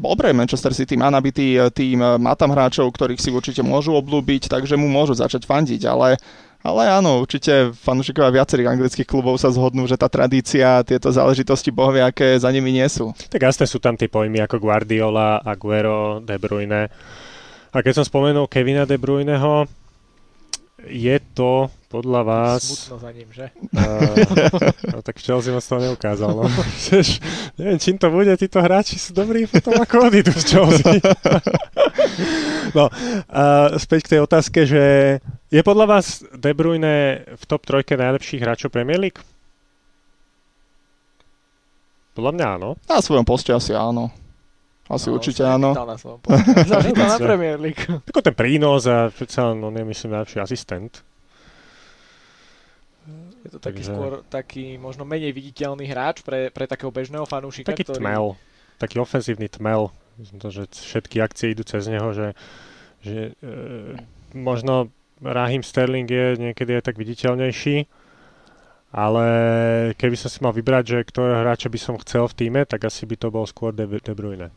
Dobre, 0.00 0.32
Manchester 0.32 0.72
City 0.72 0.96
má 0.96 1.12
nabitý 1.12 1.60
eh, 1.60 1.68
tým, 1.68 2.00
eh, 2.00 2.16
má 2.16 2.32
tam 2.32 2.54
hráčov, 2.54 2.88
ktorých 2.94 3.20
si 3.20 3.28
určite 3.28 3.60
môžu 3.60 3.92
obľúbiť, 3.98 4.48
takže 4.48 4.78
mu 4.80 4.88
môžu 4.88 5.12
začať 5.12 5.44
fandiť, 5.44 5.84
ale 5.84 6.16
ale 6.60 6.92
áno, 6.92 7.24
určite 7.24 7.72
fanúšikovia 7.72 8.28
viacerých 8.28 8.76
anglických 8.76 9.08
klubov 9.08 9.40
sa 9.40 9.48
zhodnú, 9.48 9.88
že 9.88 9.96
tá 9.96 10.12
tradícia, 10.12 10.84
tieto 10.84 11.08
záležitosti 11.08 11.72
bohovia, 11.72 12.12
aké 12.12 12.36
za 12.36 12.52
nimi 12.52 12.68
nie 12.68 12.84
sú. 12.84 13.16
Tak 13.32 13.40
jasné 13.40 13.64
sú 13.64 13.80
tam 13.80 13.96
tie 13.96 14.12
pojmy 14.12 14.44
ako 14.44 14.60
Guardiola, 14.60 15.40
Aguero, 15.40 16.20
De 16.20 16.36
Bruyne. 16.36 16.92
A 17.72 17.76
keď 17.80 18.02
som 18.02 18.04
spomenul 18.04 18.44
Kevina 18.44 18.84
De 18.84 19.00
Bruyneho, 19.00 19.64
je 20.84 21.16
to 21.32 21.72
podľa 21.90 22.22
vás... 22.22 22.62
Smutno 22.62 23.02
za 23.02 23.10
ním, 23.10 23.28
že? 23.34 23.50
Uh, 23.74 24.14
no 24.94 24.98
tak 25.02 25.18
Chelsea 25.18 25.50
moc 25.50 25.66
to 25.66 25.74
neukázal. 25.82 26.30
No. 26.38 26.46
neviem, 27.58 27.78
čím 27.82 27.98
to 27.98 28.14
bude, 28.14 28.30
títo 28.38 28.62
hráči 28.62 28.94
sú 28.94 29.10
dobrí 29.10 29.50
potom 29.50 29.74
ako 29.74 30.06
odídu 30.06 30.30
z 30.30 30.44
Chelsea. 30.54 31.02
no, 32.78 32.86
uh, 32.86 33.74
späť 33.74 34.06
k 34.06 34.10
tej 34.16 34.20
otázke, 34.22 34.58
že 34.70 34.82
je 35.50 35.62
podľa 35.66 35.98
vás 35.98 36.22
De 36.30 36.54
Bruyne 36.54 37.26
v 37.26 37.42
top 37.50 37.66
trojke 37.66 37.98
najlepších 37.98 38.38
hráčov 38.38 38.70
Premier 38.70 39.02
League? 39.02 39.18
Podľa 42.14 42.32
mňa 42.38 42.46
áno. 42.54 42.70
Na 42.86 43.02
svojom 43.02 43.26
poste 43.26 43.50
asi 43.50 43.74
áno. 43.74 44.14
Asi 44.86 45.10
no, 45.10 45.18
určite 45.18 45.42
áno. 45.42 45.74
Na 45.74 45.98
svojom 45.98 46.22
na 46.94 47.18
Premier 47.18 47.58
League. 47.58 47.82
Tako 47.82 48.22
ten 48.22 48.34
prínos 48.38 48.86
a 48.86 49.10
predsa 49.10 49.58
no 49.58 49.74
nemyslím 49.74 50.14
najlepší 50.14 50.38
asistent. 50.38 51.09
Je 53.40 53.50
to 53.56 53.58
taký 53.58 53.80
Takže... 53.80 53.90
skôr 53.90 54.12
taký 54.28 54.76
možno 54.76 55.08
menej 55.08 55.32
viditeľný 55.32 55.88
hráč 55.88 56.20
pre, 56.20 56.52
pre 56.52 56.68
takého 56.68 56.92
bežného 56.92 57.24
fanúšika. 57.24 57.72
Taký 57.72 57.88
ktorý... 57.88 58.00
tmel, 58.00 58.24
taký 58.76 59.00
ofenzívny 59.00 59.48
tmel. 59.48 59.88
To, 60.20 60.48
že 60.52 60.68
všetky 60.68 61.24
akcie 61.24 61.56
idú 61.56 61.64
cez 61.64 61.88
neho, 61.88 62.12
že, 62.12 62.36
že 63.00 63.32
e, 63.40 63.96
možno 64.36 64.92
Rahim 65.24 65.64
Sterling 65.64 66.04
je 66.04 66.36
niekedy 66.36 66.76
aj 66.76 66.92
tak 66.92 67.00
viditeľnejší, 67.00 67.88
ale 68.92 69.26
keby 69.96 70.16
som 70.20 70.28
si 70.28 70.44
mal 70.44 70.52
vybrať, 70.52 70.84
že 70.84 71.08
ktorého 71.08 71.40
hráča 71.40 71.72
by 71.72 71.78
som 71.80 72.00
chcel 72.04 72.28
v 72.28 72.36
týme, 72.36 72.60
tak 72.68 72.84
asi 72.84 73.08
by 73.08 73.16
to 73.16 73.32
bol 73.32 73.48
skôr 73.48 73.72
De, 73.72 73.88
De 73.88 74.12
Bruyne. 74.12 74.52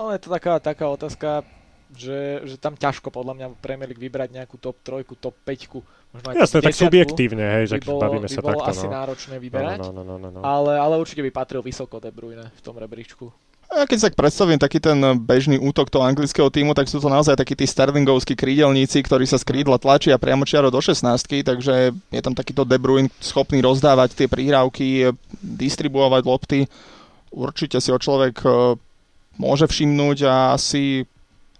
Ale 0.00 0.16
je 0.16 0.20
to 0.24 0.32
taká, 0.32 0.56
taká 0.56 0.88
otázka, 0.88 1.44
že, 1.92 2.44
že 2.48 2.56
tam 2.56 2.74
ťažko 2.74 3.12
podľa 3.12 3.34
mňa 3.36 3.46
Premier 3.60 3.88
League 3.88 4.00
vybrať 4.00 4.32
nejakú 4.32 4.56
top 4.56 4.80
3, 4.80 5.04
top 5.20 5.36
5, 5.44 6.16
možno 6.16 6.26
aj 6.32 6.34
Jasne, 6.44 6.60
tak 6.64 6.74
subjektívne, 6.76 7.44
hej, 7.60 7.64
že 7.72 7.76
bolo, 7.84 8.00
bavíme 8.00 8.28
by 8.28 8.32
sa 8.32 8.42
bolo 8.44 8.60
takto. 8.60 8.72
asi 8.72 8.86
no. 8.88 8.92
náročné 8.92 9.34
vyberať, 9.40 9.78
no, 9.80 9.90
no, 9.92 10.02
no, 10.04 10.16
no, 10.16 10.28
no. 10.28 10.40
Ale, 10.40 10.76
ale 10.76 10.94
určite 10.96 11.24
by 11.24 11.30
patril 11.32 11.60
vysoko 11.64 12.00
De 12.00 12.12
Bruyne 12.12 12.48
v 12.52 12.60
tom 12.64 12.76
rebríčku. 12.76 13.32
Ja 13.72 13.88
keď 13.88 13.98
sa 14.04 14.08
predstavím 14.12 14.60
taký 14.60 14.84
ten 14.84 15.00
bežný 15.16 15.56
útok 15.56 15.88
toho 15.88 16.04
anglického 16.04 16.52
týmu, 16.52 16.76
tak 16.76 16.92
sú 16.92 17.00
to 17.00 17.08
naozaj 17.08 17.40
takí 17.40 17.56
tí 17.56 17.64
sterlingovskí 17.64 18.36
krídelníci, 18.36 19.00
ktorí 19.00 19.24
sa 19.24 19.40
z 19.40 19.48
krídla 19.48 19.80
tlačia 19.80 20.20
priamo 20.20 20.44
čiaro 20.44 20.68
do 20.68 20.76
16 20.76 21.08
takže 21.40 21.96
je 21.96 22.20
tam 22.20 22.36
takýto 22.36 22.68
De 22.68 22.76
Bruyne 22.76 23.08
schopný 23.24 23.64
rozdávať 23.64 24.12
tie 24.12 24.28
príhrávky, 24.28 25.16
distribuovať 25.40 26.22
lopty. 26.28 26.60
Určite 27.32 27.80
si 27.80 27.88
ho 27.88 27.96
človek 27.96 28.44
e, 28.44 28.76
môže 29.40 29.64
všimnúť 29.64 30.28
a 30.28 30.52
asi, 30.52 31.08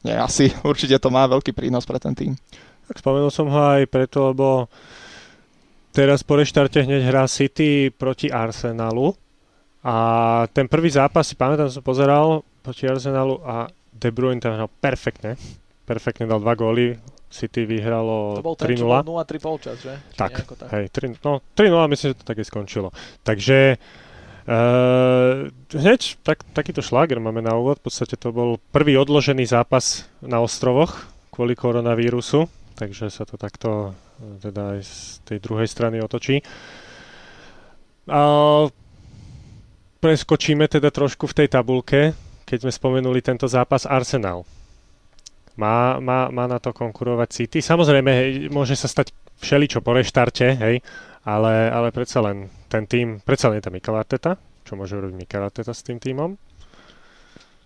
nie 0.02 0.14
asi, 0.14 0.50
určite 0.70 0.98
to 0.98 1.08
má 1.10 1.26
veľký 1.26 1.54
prínos 1.54 1.86
pre 1.86 1.98
ten 1.98 2.14
tým. 2.14 2.32
Tak 2.90 2.98
spomenul 2.98 3.30
som 3.30 3.48
ho 3.48 3.60
aj 3.78 3.86
preto, 3.88 4.34
lebo 4.34 4.66
teraz 5.94 6.26
po 6.26 6.36
reštarte 6.36 6.82
hneď 6.82 7.08
hrá 7.08 7.24
City 7.30 7.88
proti 7.88 8.28
Arsenalu 8.28 9.14
a 9.82 9.96
ten 10.50 10.70
prvý 10.70 10.90
zápas, 10.90 11.26
si 11.26 11.34
pamätám, 11.34 11.70
som 11.70 11.82
pozeral 11.82 12.46
proti 12.62 12.86
Arsenalu 12.86 13.42
a 13.42 13.66
De 13.92 14.10
Bruyne 14.10 14.42
tam 14.42 14.54
hral 14.54 14.70
perfektne. 14.82 15.38
Perfektne 15.86 16.26
dal 16.26 16.42
dva 16.42 16.54
góly. 16.54 16.98
City 17.32 17.64
vyhralo 17.64 18.36
3-0. 18.36 18.44
To 18.44 18.44
bol 18.44 18.56
3-0. 18.60 19.08
0-3 19.08 19.40
polčas, 19.40 19.76
že? 19.80 19.94
tak, 20.20 20.44
tak, 20.44 20.68
hej, 20.68 20.92
3, 20.92 21.16
no 21.24 21.40
3-0 21.56 21.92
myslím, 21.96 22.08
že 22.12 22.18
to 22.20 22.26
také 22.28 22.44
skončilo. 22.44 22.92
Takže 23.24 23.80
uh, 24.46 25.50
hneď 25.72 26.18
tak, 26.22 26.42
takýto 26.56 26.82
šláger 26.82 27.18
máme 27.18 27.42
na 27.42 27.54
úvod. 27.54 27.78
V 27.80 27.90
podstate 27.90 28.18
to 28.18 28.34
bol 28.34 28.58
prvý 28.74 28.98
odložený 28.98 29.46
zápas 29.46 30.06
na 30.22 30.42
ostrovoch 30.42 31.12
kvôli 31.32 31.56
koronavírusu, 31.56 32.44
takže 32.76 33.08
sa 33.08 33.24
to 33.24 33.40
takto 33.40 33.96
eh, 34.20 34.36
teda 34.44 34.76
aj 34.76 34.80
z 34.84 34.94
tej 35.24 35.38
druhej 35.40 35.64
strany 35.64 36.04
otočí. 36.04 36.44
Uh, 38.04 38.68
preskočíme 40.02 40.66
teda 40.68 40.92
trošku 40.92 41.30
v 41.30 41.36
tej 41.42 41.48
tabulke, 41.48 42.12
keď 42.44 42.68
sme 42.68 42.72
spomenuli 42.74 43.24
tento 43.24 43.48
zápas 43.48 43.88
Arsenal. 43.88 44.44
Má, 45.56 46.02
má, 46.02 46.28
má 46.28 46.44
na 46.50 46.58
to 46.58 46.74
konkurovať 46.74 47.28
City. 47.30 47.58
Samozrejme, 47.62 48.10
hej, 48.10 48.30
môže 48.50 48.74
sa 48.74 48.90
stať 48.90 49.14
všeličo 49.40 49.80
po 49.80 49.94
reštarte, 49.94 50.46
hej, 50.58 50.82
ale, 51.22 51.70
ale 51.70 51.88
predsa 51.94 52.22
len 52.22 52.50
ten 52.66 52.86
tým, 52.86 53.22
predsa 53.22 53.50
len 53.50 53.62
je 53.62 53.64
tam 53.66 53.74
Mikel 53.74 53.94
Arteta, 53.94 54.38
čo 54.66 54.74
môže 54.74 54.98
robiť 54.98 55.14
Mikel 55.14 55.42
Arteta 55.42 55.70
s 55.70 55.86
tým 55.86 56.02
týmom. 56.02 56.34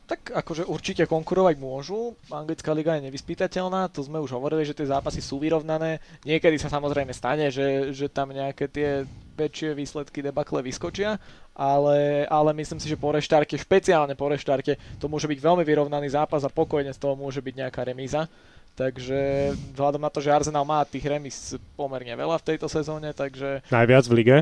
Tak 0.06 0.30
akože 0.30 0.70
určite 0.70 1.02
konkurovať 1.02 1.58
môžu. 1.58 2.14
Anglická 2.30 2.70
liga 2.70 2.94
je 2.94 3.10
nevyspytateľná, 3.10 3.90
to 3.90 4.06
sme 4.06 4.22
už 4.22 4.38
hovorili, 4.38 4.62
že 4.62 4.70
tie 4.70 4.86
zápasy 4.86 5.18
sú 5.18 5.42
vyrovnané. 5.42 5.98
Niekedy 6.22 6.62
sa 6.62 6.70
samozrejme 6.70 7.10
stane, 7.10 7.50
že, 7.50 7.90
že 7.90 8.06
tam 8.06 8.30
nejaké 8.30 8.70
tie 8.70 9.02
väčšie 9.34 9.74
výsledky 9.74 10.22
debakle 10.22 10.62
vyskočia, 10.62 11.18
ale, 11.58 12.22
ale 12.30 12.50
myslím 12.54 12.78
si, 12.78 12.86
že 12.86 12.94
po 12.94 13.10
reštárke, 13.10 13.58
špeciálne 13.58 14.14
po 14.14 14.30
reštárke, 14.30 14.78
to 15.02 15.10
môže 15.10 15.26
byť 15.26 15.42
veľmi 15.42 15.66
vyrovnaný 15.66 16.14
zápas 16.14 16.46
a 16.46 16.54
pokojne 16.54 16.94
z 16.94 17.02
toho 17.02 17.18
môže 17.18 17.42
byť 17.42 17.66
nejaká 17.66 17.82
remíza. 17.82 18.30
Takže 18.76 19.52
vzhľadom 19.72 20.04
na 20.04 20.12
to, 20.12 20.20
že 20.20 20.30
Arsenal 20.30 20.68
má 20.68 20.84
tých 20.84 21.08
remis 21.08 21.56
pomerne 21.74 22.12
veľa 22.12 22.36
v 22.38 22.46
tejto 22.54 22.68
sezóne, 22.68 23.10
takže... 23.16 23.64
Najviac 23.72 24.04
v 24.06 24.14
lige? 24.14 24.36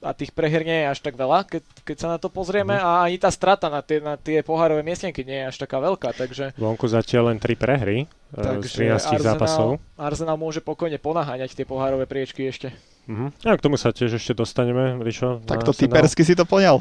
A 0.00 0.16
tých 0.16 0.32
preher 0.32 0.64
nie 0.64 0.84
je 0.84 0.86
až 0.88 0.98
tak 1.04 1.14
veľa, 1.16 1.44
keď, 1.44 1.62
keď 1.84 1.96
sa 2.00 2.08
na 2.16 2.18
to 2.18 2.32
pozrieme 2.32 2.72
mm. 2.72 2.84
a 2.84 2.90
ani 3.04 3.20
tá 3.20 3.28
strata 3.28 3.68
na 3.68 3.84
tie, 3.84 4.00
na 4.00 4.16
tie 4.16 4.40
pohárové 4.40 4.80
miestnenky 4.80 5.24
nie 5.28 5.44
je 5.44 5.48
až 5.52 5.56
taká 5.60 5.76
veľká, 5.76 6.16
takže... 6.16 6.56
Vonku 6.56 6.88
zatiaľ 6.88 7.32
len 7.32 7.38
3 7.38 7.52
prehry 7.60 7.98
e, 8.04 8.40
takže 8.40 8.96
z 8.96 8.96
13 8.96 8.96
Arsenal, 8.96 9.20
zápasov. 9.20 9.68
Arsenal 10.00 10.36
môže 10.40 10.64
pokojne 10.64 10.96
ponaháňať 10.96 11.52
tie 11.52 11.68
pohárové 11.68 12.08
priečky 12.08 12.48
ešte. 12.48 12.72
Mm-hmm. 13.08 13.44
A 13.44 13.56
k 13.58 13.64
tomu 13.64 13.76
sa 13.76 13.92
tiež 13.92 14.16
ešte 14.16 14.32
dostaneme, 14.32 14.96
Rišo. 15.04 15.44
to 15.44 15.72
typersky 15.76 16.24
si 16.24 16.32
to 16.32 16.48
plňal. 16.48 16.80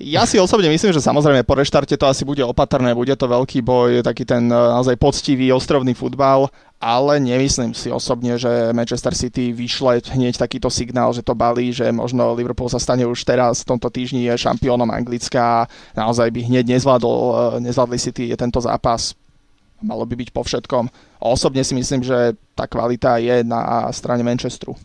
Ja 0.00 0.24
si 0.24 0.40
osobne 0.40 0.72
myslím, 0.72 0.96
že 0.96 1.04
samozrejme 1.04 1.44
po 1.44 1.60
reštarte 1.60 1.92
to 1.92 2.08
asi 2.08 2.24
bude 2.24 2.40
opatrné, 2.40 2.96
bude 2.96 3.12
to 3.20 3.28
veľký 3.28 3.60
boj, 3.60 4.00
taký 4.00 4.24
ten 4.24 4.48
e, 4.48 4.56
naozaj 4.56 4.96
poctivý 4.96 5.52
ostrovný 5.52 5.92
futbal, 5.92 6.48
ale 6.80 7.20
nemyslím 7.20 7.76
si 7.76 7.92
osobne, 7.92 8.40
že 8.40 8.72
Manchester 8.72 9.12
City 9.12 9.52
vyšle 9.52 10.00
hneď 10.16 10.40
takýto 10.40 10.72
signál, 10.72 11.12
že 11.12 11.20
to 11.20 11.36
balí, 11.36 11.68
že 11.68 11.92
možno 11.92 12.32
Liverpool 12.32 12.72
sa 12.72 12.80
stane 12.80 13.04
už 13.04 13.28
teraz 13.28 13.60
v 13.60 13.76
tomto 13.76 13.92
týždni 13.92 14.32
šampiónom 14.40 14.88
Anglická 14.88 15.68
a 15.68 15.68
naozaj 15.92 16.32
by 16.32 16.48
hneď 16.48 16.80
nezvládol, 16.80 17.18
e, 17.20 17.68
nezvládli 17.68 17.98
City 18.00 18.24
tento 18.40 18.64
zápas 18.64 19.12
malo 19.80 20.04
by 20.04 20.14
byť 20.16 20.30
po 20.30 20.44
všetkom. 20.44 20.88
Osobne 21.20 21.64
si 21.64 21.76
myslím, 21.76 22.00
že 22.04 22.36
tá 22.56 22.64
kvalita 22.68 23.20
je 23.20 23.44
na 23.44 23.88
strane 23.92 24.24
Manchesteru. 24.24 24.76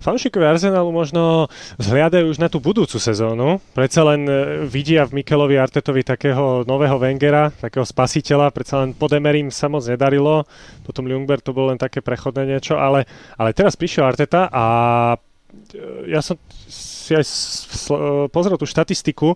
Fanšikovia 0.00 0.52
Arsenalu 0.52 0.92
možno 0.92 1.48
zhliadajú 1.80 2.36
už 2.36 2.38
na 2.40 2.52
tú 2.52 2.60
budúcu 2.60 3.00
sezónu. 3.00 3.64
Predsa 3.72 4.04
len 4.04 4.28
e, 4.28 4.32
vidia 4.68 5.08
v 5.08 5.20
Mikelovi 5.20 5.56
Artetovi 5.56 6.04
takého 6.04 6.68
nového 6.68 7.00
Wengera, 7.00 7.48
takého 7.48 7.88
spasiteľa. 7.88 8.52
Predsa 8.52 8.84
len 8.84 8.92
pod 8.92 9.16
Emerim 9.16 9.48
sa 9.48 9.72
moc 9.72 9.88
nedarilo. 9.88 10.44
Potom 10.84 11.08
Ljungberg 11.08 11.40
to 11.40 11.56
bolo 11.56 11.72
len 11.72 11.80
také 11.80 12.04
prechodné 12.04 12.44
niečo. 12.44 12.76
Ale, 12.76 13.08
ale 13.40 13.56
teraz 13.56 13.72
prišiel 13.80 14.04
Arteta 14.04 14.52
a 14.52 14.64
e, 15.72 16.12
ja 16.12 16.20
som 16.20 16.36
si 16.68 17.16
aj 17.16 17.24
pozrel 18.28 18.60
tú 18.60 18.68
štatistiku 18.68 19.32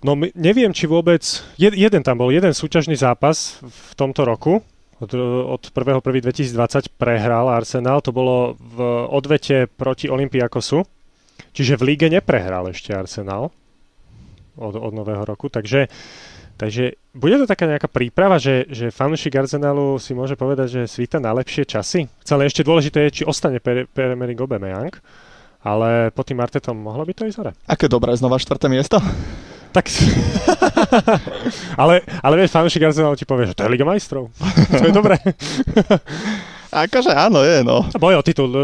No 0.00 0.16
neviem, 0.32 0.72
či 0.72 0.88
vôbec... 0.88 1.20
Jed, 1.60 1.76
jeden 1.76 2.00
tam 2.00 2.16
bol, 2.16 2.32
jeden 2.32 2.56
súťažný 2.56 2.96
zápas 2.96 3.60
v 3.60 3.92
tomto 4.00 4.24
roku. 4.24 4.64
Od, 5.00 5.10
od 5.56 5.62
1.1.2020 5.72 6.92
prehral 6.96 7.48
Arsenal. 7.52 8.00
To 8.04 8.12
bolo 8.12 8.56
v 8.56 8.78
odvete 9.12 9.68
proti 9.68 10.08
Olympiakosu. 10.08 10.84
Čiže 11.52 11.76
v 11.76 11.92
líge 11.92 12.08
neprehral 12.08 12.68
ešte 12.72 12.96
Arsenal 12.96 13.52
od, 14.56 14.74
od 14.76 14.92
nového 14.92 15.24
roku. 15.24 15.52
Takže, 15.52 15.92
takže 16.56 16.96
bude 17.12 17.36
to 17.40 17.48
taká 17.48 17.68
nejaká 17.68 17.88
príprava, 17.88 18.40
že, 18.40 18.68
že 18.72 18.92
fanúšik 18.92 19.36
Arsenalu 19.36 20.00
si 20.00 20.16
môže 20.16 20.36
povedať, 20.36 20.80
že 20.80 20.82
svíta 20.88 21.20
na 21.20 21.32
lepšie 21.36 21.68
časy. 21.68 22.08
Celé 22.24 22.48
ešte 22.48 22.64
dôležité 22.64 23.08
je, 23.08 23.20
či 23.20 23.28
ostane 23.28 23.60
Pierre-Emerick 23.60 24.40
Aubameyang. 24.40 24.96
Ale 25.60 26.08
pod 26.16 26.24
tým 26.24 26.40
Artetom 26.40 26.72
mohlo 26.72 27.04
by 27.04 27.12
to 27.12 27.28
ísť 27.28 27.36
hore. 27.36 27.52
Aké 27.68 27.84
dobré, 27.84 28.16
znova 28.16 28.40
štvrté 28.40 28.72
miesto? 28.72 28.96
Tak... 29.70 29.86
ale, 31.82 32.02
ale 32.22 32.34
vieš, 32.42 32.50
fanúšik 32.50 32.82
Arsenalu 32.82 33.14
ti 33.14 33.22
povie, 33.22 33.46
že 33.46 33.54
to 33.54 33.62
je 33.66 33.72
Liga 33.72 33.86
majstrov. 33.86 34.30
to 34.78 34.84
je 34.84 34.94
dobré. 34.94 35.14
akože 36.86 37.14
áno, 37.14 37.46
je, 37.46 37.62
no. 37.62 37.86
Boj 37.98 38.18
o 38.18 38.22
titul, 38.26 38.50
no, 38.50 38.62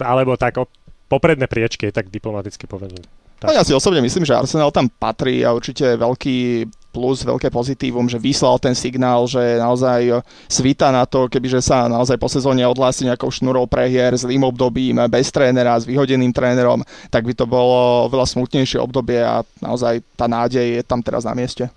alebo 0.00 0.36
tak 0.36 0.60
o 0.60 0.68
popredné 1.08 1.48
priečky, 1.48 1.88
tak 1.88 2.12
diplomaticky 2.12 2.68
povedané. 2.68 3.00
No 3.44 3.52
ja 3.52 3.64
si 3.64 3.76
osobne 3.76 4.00
myslím, 4.00 4.24
že 4.24 4.36
Arsenal 4.36 4.72
tam 4.72 4.88
patrí 4.88 5.44
a 5.44 5.52
určite 5.52 5.96
veľký 6.00 6.68
plus, 6.96 7.20
veľké 7.28 7.52
pozitívum, 7.52 8.08
že 8.08 8.16
vyslal 8.16 8.56
ten 8.56 8.72
signál, 8.72 9.28
že 9.28 9.60
naozaj 9.60 10.24
svita 10.48 10.88
na 10.88 11.04
to, 11.04 11.28
kebyže 11.28 11.60
sa 11.60 11.84
naozaj 11.92 12.16
po 12.16 12.32
sezóne 12.32 12.64
odhlási 12.64 13.04
nejakou 13.04 13.28
šnurou 13.28 13.68
prehier, 13.68 14.16
zlým 14.16 14.48
obdobím, 14.48 14.96
bez 15.12 15.28
trénera, 15.28 15.76
s 15.76 15.84
vyhodeným 15.84 16.32
trénerom, 16.32 16.80
tak 17.12 17.28
by 17.28 17.36
to 17.36 17.44
bolo 17.44 18.08
oveľa 18.08 18.32
smutnejšie 18.32 18.80
obdobie 18.80 19.20
a 19.20 19.44
naozaj 19.60 20.00
tá 20.16 20.24
nádej 20.24 20.80
je 20.80 20.82
tam 20.88 21.04
teraz 21.04 21.28
na 21.28 21.36
mieste. 21.36 21.68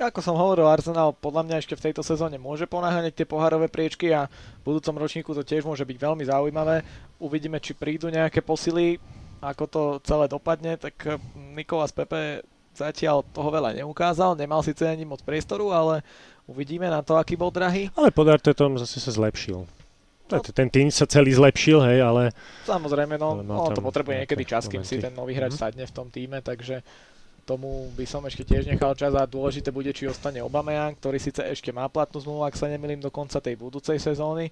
Ako 0.00 0.24
som 0.24 0.34
hovoril, 0.34 0.66
Arsenal 0.66 1.12
podľa 1.14 1.46
mňa 1.46 1.56
ešte 1.60 1.76
v 1.76 1.84
tejto 1.92 2.02
sezóne 2.02 2.40
môže 2.40 2.64
ponáhať 2.66 3.12
tie 3.12 3.28
pohárové 3.28 3.68
priečky 3.68 4.10
a 4.10 4.26
v 4.26 4.62
budúcom 4.64 4.98
ročníku 4.98 5.30
to 5.36 5.44
tiež 5.44 5.62
môže 5.62 5.84
byť 5.84 5.94
veľmi 6.00 6.24
zaujímavé. 6.26 6.82
Uvidíme, 7.22 7.62
či 7.62 7.76
prídu 7.76 8.10
nejaké 8.10 8.42
posily 8.42 8.98
ako 9.42 9.64
to 9.66 9.82
celé 10.06 10.30
dopadne, 10.30 10.78
tak 10.78 10.94
eh, 11.02 11.18
Nikolas 11.34 11.90
Pepe 11.90 12.46
zatiaľ 12.72 13.24
toho 13.32 13.48
veľa 13.52 13.76
neukázal, 13.84 14.36
nemal 14.36 14.64
síce 14.64 14.82
ani 14.84 15.04
moc 15.04 15.20
priestoru, 15.20 15.70
ale 15.72 16.00
uvidíme 16.48 16.88
na 16.88 17.04
to, 17.04 17.16
aký 17.16 17.36
bol 17.36 17.52
drahý. 17.52 17.92
Ale 17.94 18.10
pod 18.10 18.28
Artetom 18.28 18.80
zase 18.80 18.98
sa 18.98 19.12
zlepšil. 19.12 19.64
No. 20.32 20.40
Ten 20.40 20.72
tým 20.72 20.88
sa 20.88 21.04
celý 21.04 21.36
zlepšil, 21.36 21.84
hej, 21.92 22.00
ale... 22.00 22.32
Samozrejme, 22.64 23.20
no, 23.20 23.44
no 23.44 23.68
on 23.68 23.76
to 23.76 23.84
potrebuje 23.84 24.24
niekedy 24.24 24.48
čas, 24.48 24.64
kým 24.64 24.80
si 24.80 24.96
ten 24.96 25.12
nový 25.12 25.36
hráč 25.36 25.60
mm-hmm. 25.60 25.68
sadne 25.76 25.84
v 25.84 25.92
tom 25.92 26.08
týme, 26.08 26.40
takže 26.40 26.80
tomu 27.44 27.92
by 27.92 28.06
som 28.08 28.24
ešte 28.24 28.46
tiež 28.46 28.64
nechal 28.64 28.96
čas 28.96 29.12
a 29.12 29.28
dôležité 29.28 29.68
bude, 29.68 29.92
či 29.92 30.08
ostane 30.08 30.40
Aubameyang, 30.40 30.96
ktorý 30.96 31.18
síce 31.20 31.44
ešte 31.44 31.68
má 31.74 31.84
platnú 31.90 32.22
zmluvu, 32.22 32.48
ak 32.48 32.56
sa 32.56 32.70
nemýlim, 32.70 33.02
do 33.02 33.12
konca 33.12 33.44
tej 33.44 33.60
budúcej 33.60 34.00
sezóny, 34.00 34.48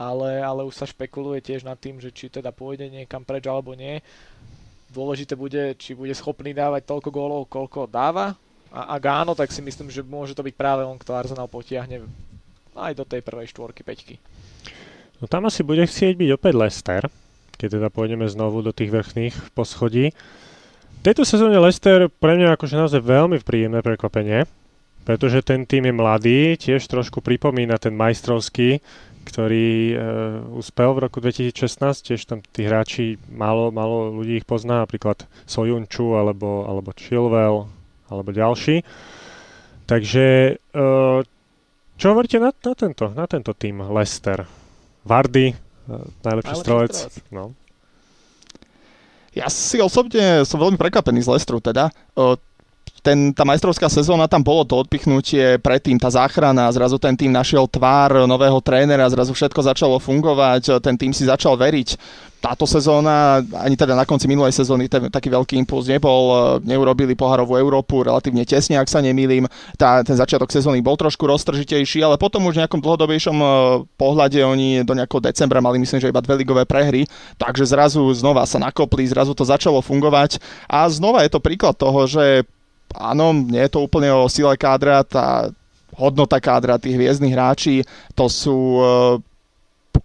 ale, 0.00 0.40
ale 0.40 0.64
už 0.64 0.74
sa 0.74 0.88
špekuluje 0.88 1.44
tiež 1.44 1.62
nad 1.62 1.76
tým, 1.76 2.00
že 2.00 2.10
či 2.10 2.32
teda 2.32 2.50
pôjde 2.50 2.88
niekam 2.88 3.22
preč 3.22 3.44
alebo 3.46 3.76
nie. 3.76 4.00
Dôležité 4.90 5.38
bude, 5.38 5.78
či 5.78 5.94
bude 5.94 6.10
schopný 6.18 6.50
dávať 6.50 6.82
toľko 6.90 7.08
gólov, 7.14 7.46
koľko 7.46 7.86
dáva. 7.86 8.34
A 8.70 8.98
ak 8.98 9.02
áno, 9.06 9.32
tak 9.38 9.50
si 9.54 9.62
myslím, 9.62 9.90
že 9.90 10.02
môže 10.02 10.34
to 10.34 10.42
byť 10.42 10.54
práve 10.54 10.82
on, 10.82 10.98
kto 10.98 11.14
Arsenal 11.14 11.46
potiahne 11.46 12.06
aj 12.74 12.92
do 12.94 13.06
tej 13.06 13.22
prvej 13.22 13.50
štvorky, 13.50 13.82
peťky. 13.82 14.18
No 15.22 15.30
tam 15.30 15.46
asi 15.46 15.62
bude 15.62 15.82
chcieť 15.86 16.14
byť 16.18 16.30
opäť 16.34 16.54
Lester, 16.58 17.02
keď 17.58 17.68
teda 17.76 17.88
pôjdeme 17.92 18.26
znovu 18.30 18.62
do 18.62 18.72
tých 18.72 18.90
vrchných 18.90 19.54
poschodí. 19.54 20.10
V 20.10 21.02
tejto 21.04 21.22
sezóne 21.28 21.60
Lester 21.60 22.08
pre 22.08 22.38
mňa 22.38 22.56
akože 22.56 22.78
naozaj 22.78 23.00
veľmi 23.04 23.38
príjemné 23.44 23.84
prekvapenie, 23.84 24.48
pretože 25.04 25.44
ten 25.44 25.66
tým 25.66 25.88
je 25.88 25.94
mladý, 25.94 26.40
tiež 26.60 26.86
trošku 26.86 27.20
pripomína 27.20 27.80
ten 27.80 27.92
majstrovský, 27.92 28.80
ktorý 29.30 29.94
uh, 29.94 30.58
uspel 30.58 30.90
v 30.98 31.06
roku 31.06 31.22
2016, 31.22 32.10
tiež 32.10 32.20
tam 32.26 32.42
tí 32.42 32.66
hráči, 32.66 33.16
málo, 33.30 33.70
málo 33.70 34.10
ľudí 34.10 34.42
ich 34.42 34.46
pozná, 34.46 34.82
napríklad 34.82 35.30
Sojunču 35.46 36.18
alebo, 36.18 36.66
alebo 36.66 36.90
Chilwell 36.98 37.70
alebo 38.10 38.30
ďalší. 38.34 38.82
Takže 39.86 40.58
uh, 40.74 41.22
čo 41.94 42.06
hovoríte 42.10 42.42
na, 42.42 42.50
na, 42.50 42.72
tento, 42.74 43.04
na 43.14 43.26
tento 43.30 43.54
tým 43.54 43.78
Leicester? 43.86 44.42
Vardy, 45.06 45.54
uh, 45.54 46.04
najlepší 46.26 46.54
strelec. 46.58 46.94
No. 47.30 47.54
Ja 49.30 49.46
si 49.46 49.78
osobne 49.78 50.42
som 50.42 50.58
veľmi 50.58 50.74
prekvapený 50.74 51.22
z 51.22 51.30
Leicesteru 51.30 51.62
teda. 51.62 51.94
Uh, 52.18 52.34
ten, 53.00 53.32
tá 53.32 53.48
majstrovská 53.48 53.88
sezóna, 53.88 54.28
tam 54.28 54.44
bolo 54.44 54.64
to 54.68 54.76
odpichnutie 54.76 55.56
predtým, 55.60 55.96
tá 55.96 56.12
záchrana, 56.12 56.72
zrazu 56.72 57.00
ten 57.00 57.16
tým 57.16 57.32
našiel 57.32 57.64
tvár 57.64 58.28
nového 58.28 58.60
trénera, 58.60 59.08
zrazu 59.08 59.32
všetko 59.32 59.60
začalo 59.64 59.96
fungovať, 59.96 60.80
ten 60.84 60.96
tým 60.96 61.12
si 61.16 61.24
začal 61.24 61.56
veriť. 61.56 61.96
Táto 62.40 62.64
sezóna, 62.64 63.44
ani 63.60 63.76
teda 63.76 63.92
na 63.92 64.08
konci 64.08 64.24
minulej 64.24 64.56
sezóny 64.56 64.88
ten, 64.88 65.12
taký 65.12 65.28
veľký 65.28 65.60
impuls 65.60 65.84
nebol, 65.84 66.56
neurobili 66.64 67.12
poharovú 67.12 67.60
Európu 67.60 68.00
relatívne 68.00 68.48
tesne, 68.48 68.80
ak 68.80 68.88
sa 68.88 69.04
nemýlim. 69.04 69.44
Tá, 69.76 70.00
ten 70.00 70.16
začiatok 70.16 70.48
sezóny 70.48 70.80
bol 70.80 70.96
trošku 70.96 71.20
roztržitejší, 71.28 72.00
ale 72.00 72.16
potom 72.16 72.48
už 72.48 72.56
v 72.56 72.64
nejakom 72.64 72.80
dlhodobejšom 72.80 73.36
e, 73.36 73.46
pohľade 73.92 74.40
oni 74.40 74.88
do 74.88 74.96
nejakého 74.96 75.20
decembra 75.20 75.60
mali 75.60 75.84
myslím, 75.84 76.00
že 76.00 76.08
iba 76.08 76.24
dve 76.24 76.40
ligové 76.40 76.64
prehry, 76.64 77.04
takže 77.36 77.68
zrazu 77.68 78.08
znova 78.16 78.48
sa 78.48 78.56
nakopli, 78.56 79.04
zrazu 79.04 79.36
to 79.36 79.44
začalo 79.44 79.84
fungovať 79.84 80.40
a 80.64 80.88
znova 80.88 81.20
je 81.28 81.36
to 81.36 81.44
príklad 81.44 81.76
toho, 81.76 82.08
že 82.08 82.48
áno, 82.94 83.32
nie 83.32 83.62
je 83.66 83.72
to 83.72 83.84
úplne 83.84 84.10
o 84.10 84.26
sile 84.26 84.54
kádra, 84.58 85.06
tá 85.06 85.50
hodnota 85.94 86.38
kádra 86.40 86.80
tých 86.80 86.96
hviezdnych 86.96 87.34
hráči, 87.34 87.82
to 88.16 88.26
sú 88.30 88.80
uh, 88.80 89.16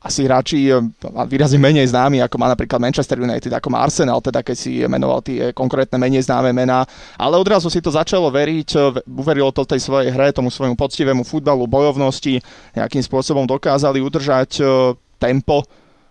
asi 0.01 0.25
hráči 0.25 0.69
uh, 0.73 0.81
výrazne 1.25 1.61
menej 1.61 1.89
známi, 1.89 2.19
ako 2.21 2.35
má 2.35 2.51
napríklad 2.51 2.81
Manchester 2.81 3.21
United, 3.21 3.53
ako 3.53 3.67
má 3.71 3.85
Arsenal, 3.85 4.19
teda 4.19 4.43
keď 4.43 4.57
si 4.57 4.81
menoval 4.85 5.23
tie 5.23 5.55
konkrétne 5.55 5.95
menej 5.95 6.25
známe 6.25 6.51
mená, 6.51 6.83
ale 7.15 7.39
odrazu 7.39 7.71
si 7.71 7.79
to 7.79 7.93
začalo 7.93 8.27
veriť, 8.29 8.69
uh, 8.75 8.99
uverilo 9.15 9.49
to 9.55 9.63
tej 9.63 9.81
svojej 9.81 10.11
hre, 10.11 10.35
tomu 10.35 10.51
svojmu 10.51 10.75
poctivému 10.75 11.23
futbalu, 11.23 11.69
bojovnosti, 11.69 12.43
nejakým 12.75 13.01
spôsobom 13.01 13.47
dokázali 13.47 14.03
udržať 14.03 14.59
tempo. 15.17 15.63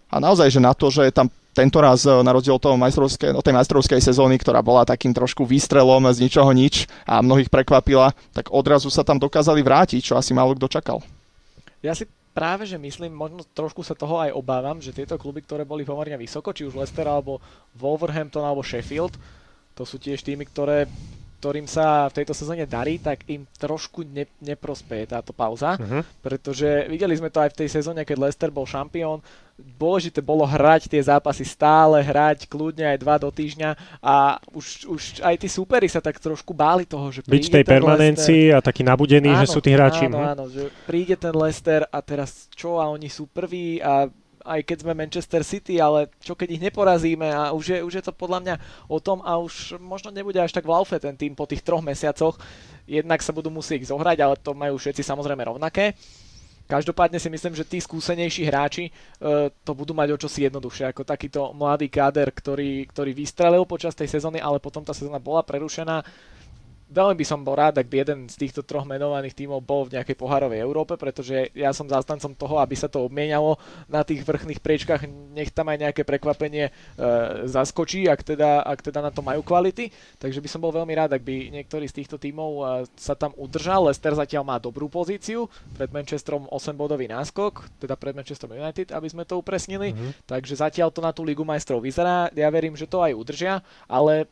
A 0.09 0.23
naozaj, 0.23 0.47
že 0.47 0.63
na 0.63 0.71
to, 0.73 0.95
že 0.95 1.11
tam 1.11 1.27
tento 1.55 1.79
raz 1.79 2.03
e, 2.05 2.11
na 2.11 2.35
rozdiel 2.35 2.59
majstrovskej, 2.59 3.31
od 3.33 3.45
tej 3.47 3.55
majstrovskej 3.55 4.01
sezóny, 4.03 4.37
ktorá 4.43 4.61
bola 4.61 4.83
takým 4.83 5.15
trošku 5.15 5.47
výstrelom 5.47 6.11
z 6.11 6.27
ničoho 6.27 6.51
nič 6.51 6.91
a 7.07 7.23
mnohých 7.23 7.49
prekvapila, 7.49 8.11
tak 8.35 8.51
odrazu 8.51 8.91
sa 8.91 9.07
tam 9.07 9.23
dokázali 9.23 9.63
vrátiť, 9.63 10.13
čo 10.13 10.15
asi 10.19 10.35
málo 10.35 10.59
kto 10.59 10.67
čakal. 10.67 10.99
Ja 11.81 11.95
si 11.95 12.11
práve, 12.35 12.67
že 12.67 12.75
myslím, 12.75 13.15
možno 13.15 13.47
trošku 13.47 13.87
sa 13.87 13.95
toho 13.95 14.19
aj 14.19 14.35
obávam, 14.35 14.83
že 14.83 14.91
tieto 14.91 15.15
kluby, 15.15 15.47
ktoré 15.47 15.63
boli 15.63 15.87
pomerne 15.87 16.19
vysoko, 16.19 16.51
či 16.51 16.67
už 16.67 16.75
Leicester 16.75 17.07
alebo 17.07 17.39
Wolverhampton 17.79 18.43
alebo 18.43 18.67
Sheffield, 18.67 19.15
to 19.75 19.83
sú 19.87 20.03
tiež 20.03 20.23
týmy, 20.27 20.47
ktoré 20.51 20.91
ktorým 21.45 21.69
sa 21.69 22.09
v 22.09 22.25
tejto 22.25 22.33
sezóne 22.33 22.65
darí, 22.65 22.97
tak 22.97 23.29
im 23.29 23.45
trošku 23.61 24.01
ne, 24.09 24.25
neprospeje 24.41 25.13
táto 25.13 25.37
pauza, 25.37 25.77
uh-huh. 25.77 26.01
pretože 26.25 26.89
videli 26.89 27.13
sme 27.13 27.29
to 27.29 27.45
aj 27.45 27.53
v 27.53 27.59
tej 27.61 27.69
sezóne, 27.69 28.01
keď 28.01 28.17
Leicester 28.17 28.49
bol 28.49 28.65
šampión, 28.65 29.21
dôležité 29.61 30.25
bolo 30.25 30.49
hrať 30.49 30.89
tie 30.89 31.05
zápasy 31.05 31.45
stále, 31.45 32.01
hrať 32.01 32.49
kľudne 32.49 32.97
aj 32.97 32.97
dva 32.97 33.21
do 33.21 33.29
týždňa 33.29 34.01
a 34.01 34.41
už, 34.57 34.89
už 34.89 35.03
aj 35.21 35.37
tí 35.37 35.53
súperi 35.53 35.85
sa 35.85 36.01
tak 36.01 36.17
trošku 36.17 36.57
báli 36.57 36.89
toho, 36.89 37.13
že 37.13 37.21
Byť 37.29 37.61
tej 37.61 37.65
permanencii 37.69 38.49
Leicester. 38.49 38.57
a 38.57 38.65
taký 38.65 38.83
nabudený, 38.89 39.37
áno, 39.37 39.41
že 39.45 39.47
sú 39.53 39.61
tí 39.61 39.77
hráči. 39.77 40.09
Áno, 40.09 40.25
áno, 40.25 40.45
že 40.49 40.73
príde 40.89 41.21
ten 41.21 41.37
Leicester 41.37 41.85
a 41.93 42.01
teraz 42.01 42.49
čo 42.57 42.81
a 42.81 42.89
oni 42.89 43.13
sú 43.13 43.29
prví 43.29 43.85
a 43.85 44.09
aj 44.45 44.61
keď 44.63 44.77
sme 44.85 44.93
Manchester 44.93 45.43
City, 45.43 45.81
ale 45.81 46.13
čo 46.21 46.37
keď 46.37 46.49
ich 46.55 46.63
neporazíme 46.63 47.27
a 47.33 47.51
už 47.57 47.65
je, 47.65 47.79
už 47.81 47.93
je 47.99 48.05
to 48.05 48.13
podľa 48.13 48.39
mňa 48.45 48.55
o 48.93 49.01
tom 49.01 49.25
a 49.25 49.41
už 49.41 49.81
možno 49.81 50.13
nebude 50.13 50.37
až 50.37 50.53
tak 50.53 50.69
v 50.69 50.77
laufe 50.77 51.01
ten 51.01 51.17
tým 51.17 51.33
po 51.33 51.49
tých 51.49 51.65
troch 51.65 51.81
mesiacoch. 51.81 52.37
Jednak 52.85 53.25
sa 53.25 53.33
budú 53.33 53.49
musieť 53.49 53.89
zohrať, 53.89 54.21
ale 54.21 54.37
to 54.37 54.53
majú 54.53 54.77
všetci 54.77 55.01
samozrejme 55.01 55.49
rovnaké. 55.49 55.97
Každopádne 56.65 57.21
si 57.21 57.29
myslím, 57.29 57.53
že 57.53 57.69
tí 57.69 57.77
skúsenejší 57.77 58.49
hráči 58.49 58.89
uh, 58.89 59.53
to 59.53 59.77
budú 59.77 59.93
mať 59.93 60.17
o 60.17 60.21
čosi 60.21 60.49
jednoduchšie 60.49 60.97
ako 60.97 61.05
takýto 61.05 61.53
mladý 61.53 61.93
káder, 61.93 62.33
ktorý, 62.33 62.89
ktorý 62.89 63.13
vystrelil 63.13 63.69
počas 63.69 63.93
tej 63.93 64.09
sezóny, 64.09 64.41
ale 64.41 64.65
potom 64.65 64.81
tá 64.81 64.97
sezóna 64.97 65.21
bola 65.21 65.45
prerušená 65.45 66.01
veľmi 66.95 67.19
by 67.19 67.27
som 67.27 67.43
bol 67.43 67.59
rád, 67.59 67.83
ak 67.83 67.91
by 67.91 68.07
jeden 68.07 68.19
z 68.31 68.47
týchto 68.47 68.63
troch 68.63 68.87
menovaných 68.87 69.35
tímov 69.35 69.59
bol 69.61 69.83
v 69.91 69.99
nejakej 69.99 70.15
pohárovej 70.15 70.63
Európe, 70.63 70.95
pretože 70.95 71.51
ja 71.51 71.75
som 71.75 71.91
zástancom 71.91 72.39
toho, 72.39 72.63
aby 72.63 72.79
sa 72.79 72.87
to 72.87 73.03
obmienialo 73.03 73.59
na 73.91 74.07
tých 74.07 74.23
vrchných 74.23 74.63
priečkách, 74.63 75.11
nech 75.35 75.51
tam 75.51 75.75
aj 75.75 75.91
nejaké 75.91 76.07
prekvapenie 76.07 76.71
e, 76.71 76.73
zaskočí, 77.51 78.07
ak 78.07 78.23
teda, 78.23 78.63
ak 78.63 78.79
teda 78.81 79.03
na 79.03 79.11
to 79.11 79.21
majú 79.27 79.43
kvality. 79.43 79.91
Takže 80.23 80.39
by 80.39 80.49
som 80.49 80.63
bol 80.63 80.71
veľmi 80.71 80.95
rád, 80.95 81.19
ak 81.19 81.23
by 81.27 81.51
niektorý 81.51 81.91
z 81.91 82.05
týchto 82.05 82.17
tímov 82.17 82.51
e, 82.55 82.63
sa 82.95 83.19
tam 83.19 83.35
udržal. 83.35 83.91
Leicester 83.91 84.15
zatiaľ 84.15 84.47
má 84.47 84.57
dobrú 84.63 84.87
pozíciu, 84.87 85.51
pred 85.75 85.91
Manchesterom 85.91 86.47
8-bodový 86.47 87.11
náskok, 87.11 87.83
teda 87.83 87.99
pred 87.99 88.15
Manchesterom 88.15 88.55
United, 88.55 88.95
aby 88.95 89.09
sme 89.11 89.27
to 89.27 89.43
upresnili. 89.43 89.91
Mm-hmm. 89.91 90.31
Takže 90.31 90.55
zatiaľ 90.63 90.95
to 90.95 91.03
na 91.03 91.11
tú 91.11 91.27
Ligu 91.27 91.43
majstrov 91.43 91.83
vyzerá. 91.83 92.31
Ja 92.31 92.47
verím, 92.55 92.79
že 92.79 92.87
to 92.87 93.03
aj 93.03 93.13
udržia, 93.19 93.61
ale 93.91 94.31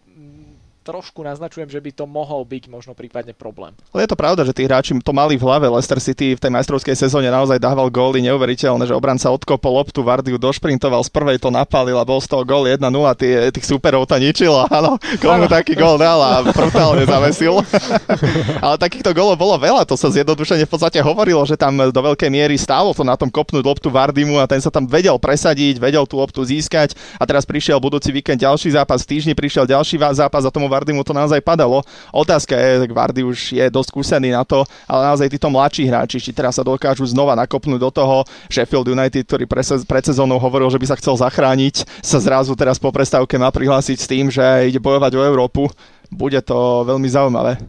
trošku 0.83 1.23
naznačujem, 1.23 1.71
že 1.71 1.79
by 1.79 1.91
to 1.95 2.05
mohol 2.11 2.43
byť 2.43 2.67
možno 2.67 2.93
prípadne 2.93 3.31
problém. 3.31 3.71
Ale 3.95 4.05
je 4.05 4.11
to 4.11 4.19
pravda, 4.19 4.43
že 4.43 4.51
tí 4.51 4.67
hráči 4.67 4.99
to 4.99 5.15
mali 5.15 5.39
v 5.39 5.47
hlave. 5.47 5.71
Leicester 5.71 6.03
City 6.03 6.35
v 6.35 6.43
tej 6.43 6.51
majstrovskej 6.51 6.99
sezóne 6.99 7.31
naozaj 7.31 7.63
dával 7.63 7.87
góly 7.87 8.19
neuveriteľné, 8.27 8.91
že 8.91 8.99
obranca 8.99 9.31
odkopol 9.31 9.79
loptu, 9.79 10.03
Vardiu 10.03 10.37
došprintoval, 10.43 11.07
z 11.07 11.11
prvej 11.15 11.39
to 11.39 11.55
napálil 11.55 11.95
a 11.95 12.05
bol 12.05 12.19
z 12.19 12.27
toho 12.27 12.43
gól 12.43 12.67
1-0 12.67 12.83
a 12.83 13.15
tí, 13.15 13.31
tých 13.55 13.67
superov 13.71 14.11
to 14.11 14.19
ničilo. 14.19 14.67
Áno, 14.77 14.99
komu 15.23 15.47
taký 15.47 15.79
gól 15.79 16.03
dal 16.03 16.19
a 16.19 16.43
brutálne 16.43 17.07
zavesil. 17.07 17.63
Ale 18.65 18.75
takýchto 18.83 19.15
gólov 19.15 19.39
bolo 19.39 19.55
veľa, 19.55 19.87
to 19.87 19.95
sa 19.95 20.11
zjednodušene 20.11 20.67
v 20.67 20.73
podstate 20.75 20.99
hovorilo, 20.99 21.47
že 21.47 21.55
tam 21.55 21.79
do 21.79 22.01
veľkej 22.03 22.29
miery 22.29 22.59
stálo 22.59 22.91
to 22.91 23.07
na 23.07 23.15
tom 23.15 23.31
kopnúť 23.31 23.63
loptu 23.63 23.87
Vardimu 23.87 24.43
a 24.43 24.51
ten 24.51 24.59
sa 24.59 24.75
tam 24.75 24.91
vedel 24.91 25.15
presadiť, 25.15 25.79
vedel 25.79 26.03
tú 26.11 26.19
loptu 26.19 26.43
získať 26.43 26.99
a 27.17 27.23
teraz 27.23 27.47
prišiel 27.47 27.79
budúci 27.79 28.11
víkend 28.11 28.43
ďalší 28.43 28.75
zápas, 28.75 29.07
v 29.07 29.15
týždni 29.15 29.33
prišiel 29.39 29.71
ďalší 29.71 30.03
zápas 30.03 30.43
a 30.43 30.51
tomu 30.51 30.72
Vardy 30.73 30.97
mu 30.97 31.05
to 31.05 31.13
naozaj 31.13 31.45
padalo. 31.45 31.85
Otázka 32.09 32.57
je, 32.57 32.89
tak 32.89 32.91
Vardy 32.97 33.21
už 33.21 33.53
je 33.53 33.67
dosť 33.69 33.93
skúsený 33.93 34.33
na 34.33 34.41
to, 34.49 34.65
ale 34.89 35.13
naozaj 35.13 35.29
títo 35.29 35.53
mladší 35.53 35.85
hráči, 35.85 36.17
či 36.17 36.33
teraz 36.33 36.57
sa 36.57 36.65
dokážu 36.65 37.05
znova 37.05 37.37
nakopnúť 37.37 37.81
do 37.85 37.91
toho. 37.93 38.25
Sheffield 38.49 38.89
United, 38.89 39.29
ktorý 39.29 39.45
pred 39.85 40.05
sezónou 40.09 40.41
hovoril, 40.41 40.73
že 40.73 40.81
by 40.81 40.87
sa 40.89 40.97
chcel 40.97 41.21
zachrániť, 41.21 41.85
sa 42.01 42.17
zrazu 42.17 42.57
teraz 42.57 42.81
po 42.81 42.89
prestávke 42.89 43.37
má 43.37 43.53
prihlásiť 43.53 43.99
s 44.01 44.09
tým, 44.09 44.33
že 44.33 44.43
ide 44.65 44.81
bojovať 44.81 45.13
o 45.21 45.27
Európu. 45.29 45.69
Bude 46.09 46.41
to 46.41 46.89
veľmi 46.89 47.09
zaujímavé. 47.13 47.61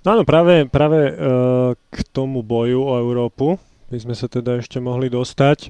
No 0.00 0.16
áno, 0.16 0.24
práve, 0.24 0.64
práve 0.64 1.12
uh, 1.12 1.76
k 1.92 1.96
tomu 2.08 2.40
boju 2.40 2.80
o 2.80 2.96
Európu 2.96 3.60
by 3.90 3.98
sme 3.98 4.14
sa 4.14 4.30
teda 4.30 4.62
ešte 4.62 4.78
mohli 4.78 5.10
dostať. 5.10 5.68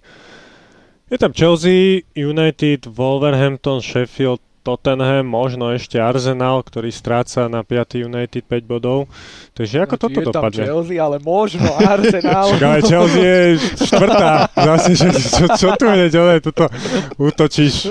Je 1.11 1.17
tam 1.19 1.35
Chelsea, 1.35 2.07
United, 2.15 2.87
Wolverhampton, 2.87 3.83
Sheffield, 3.83 4.39
Tottenham, 4.61 5.25
možno 5.25 5.73
ešte 5.73 5.97
Arsenal, 5.97 6.61
ktorý 6.61 6.93
stráca 6.93 7.49
na 7.49 7.65
5. 7.65 7.97
United 8.05 8.45
5 8.45 8.69
bodov. 8.69 9.09
Takže 9.57 9.89
ako 9.89 9.95
no, 9.97 10.01
toto 10.05 10.19
je 10.21 10.27
dopadne? 10.29 10.63
Je 10.63 10.69
Chelsea, 10.69 10.97
ale 11.01 11.17
možno 11.17 11.69
Arsenal. 11.97 12.47
ale 12.61 12.81
Chelsea 12.85 13.25
je 13.25 13.41
štvrtá. 13.89 14.53
Zase, 14.53 14.91
že, 15.01 15.09
čo, 15.17 15.45
čo 15.57 15.69
tu 15.81 15.89
je 15.89 16.07
ďalej? 16.13 16.37
Toto 16.45 16.69
útočíš 17.17 17.89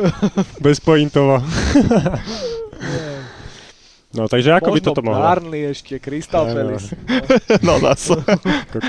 bezpointovo. 0.61 1.41
No, 4.09 4.25
takže 4.25 4.57
ako 4.57 4.73
Možno 4.73 4.75
by 4.75 4.79
toto 4.81 5.01
mohlo? 5.05 5.21
Burnley 5.21 5.69
ešte, 5.69 6.01
Crystal 6.01 6.49
Palace. 6.49 6.97
No, 7.61 7.77
zase. 7.77 8.17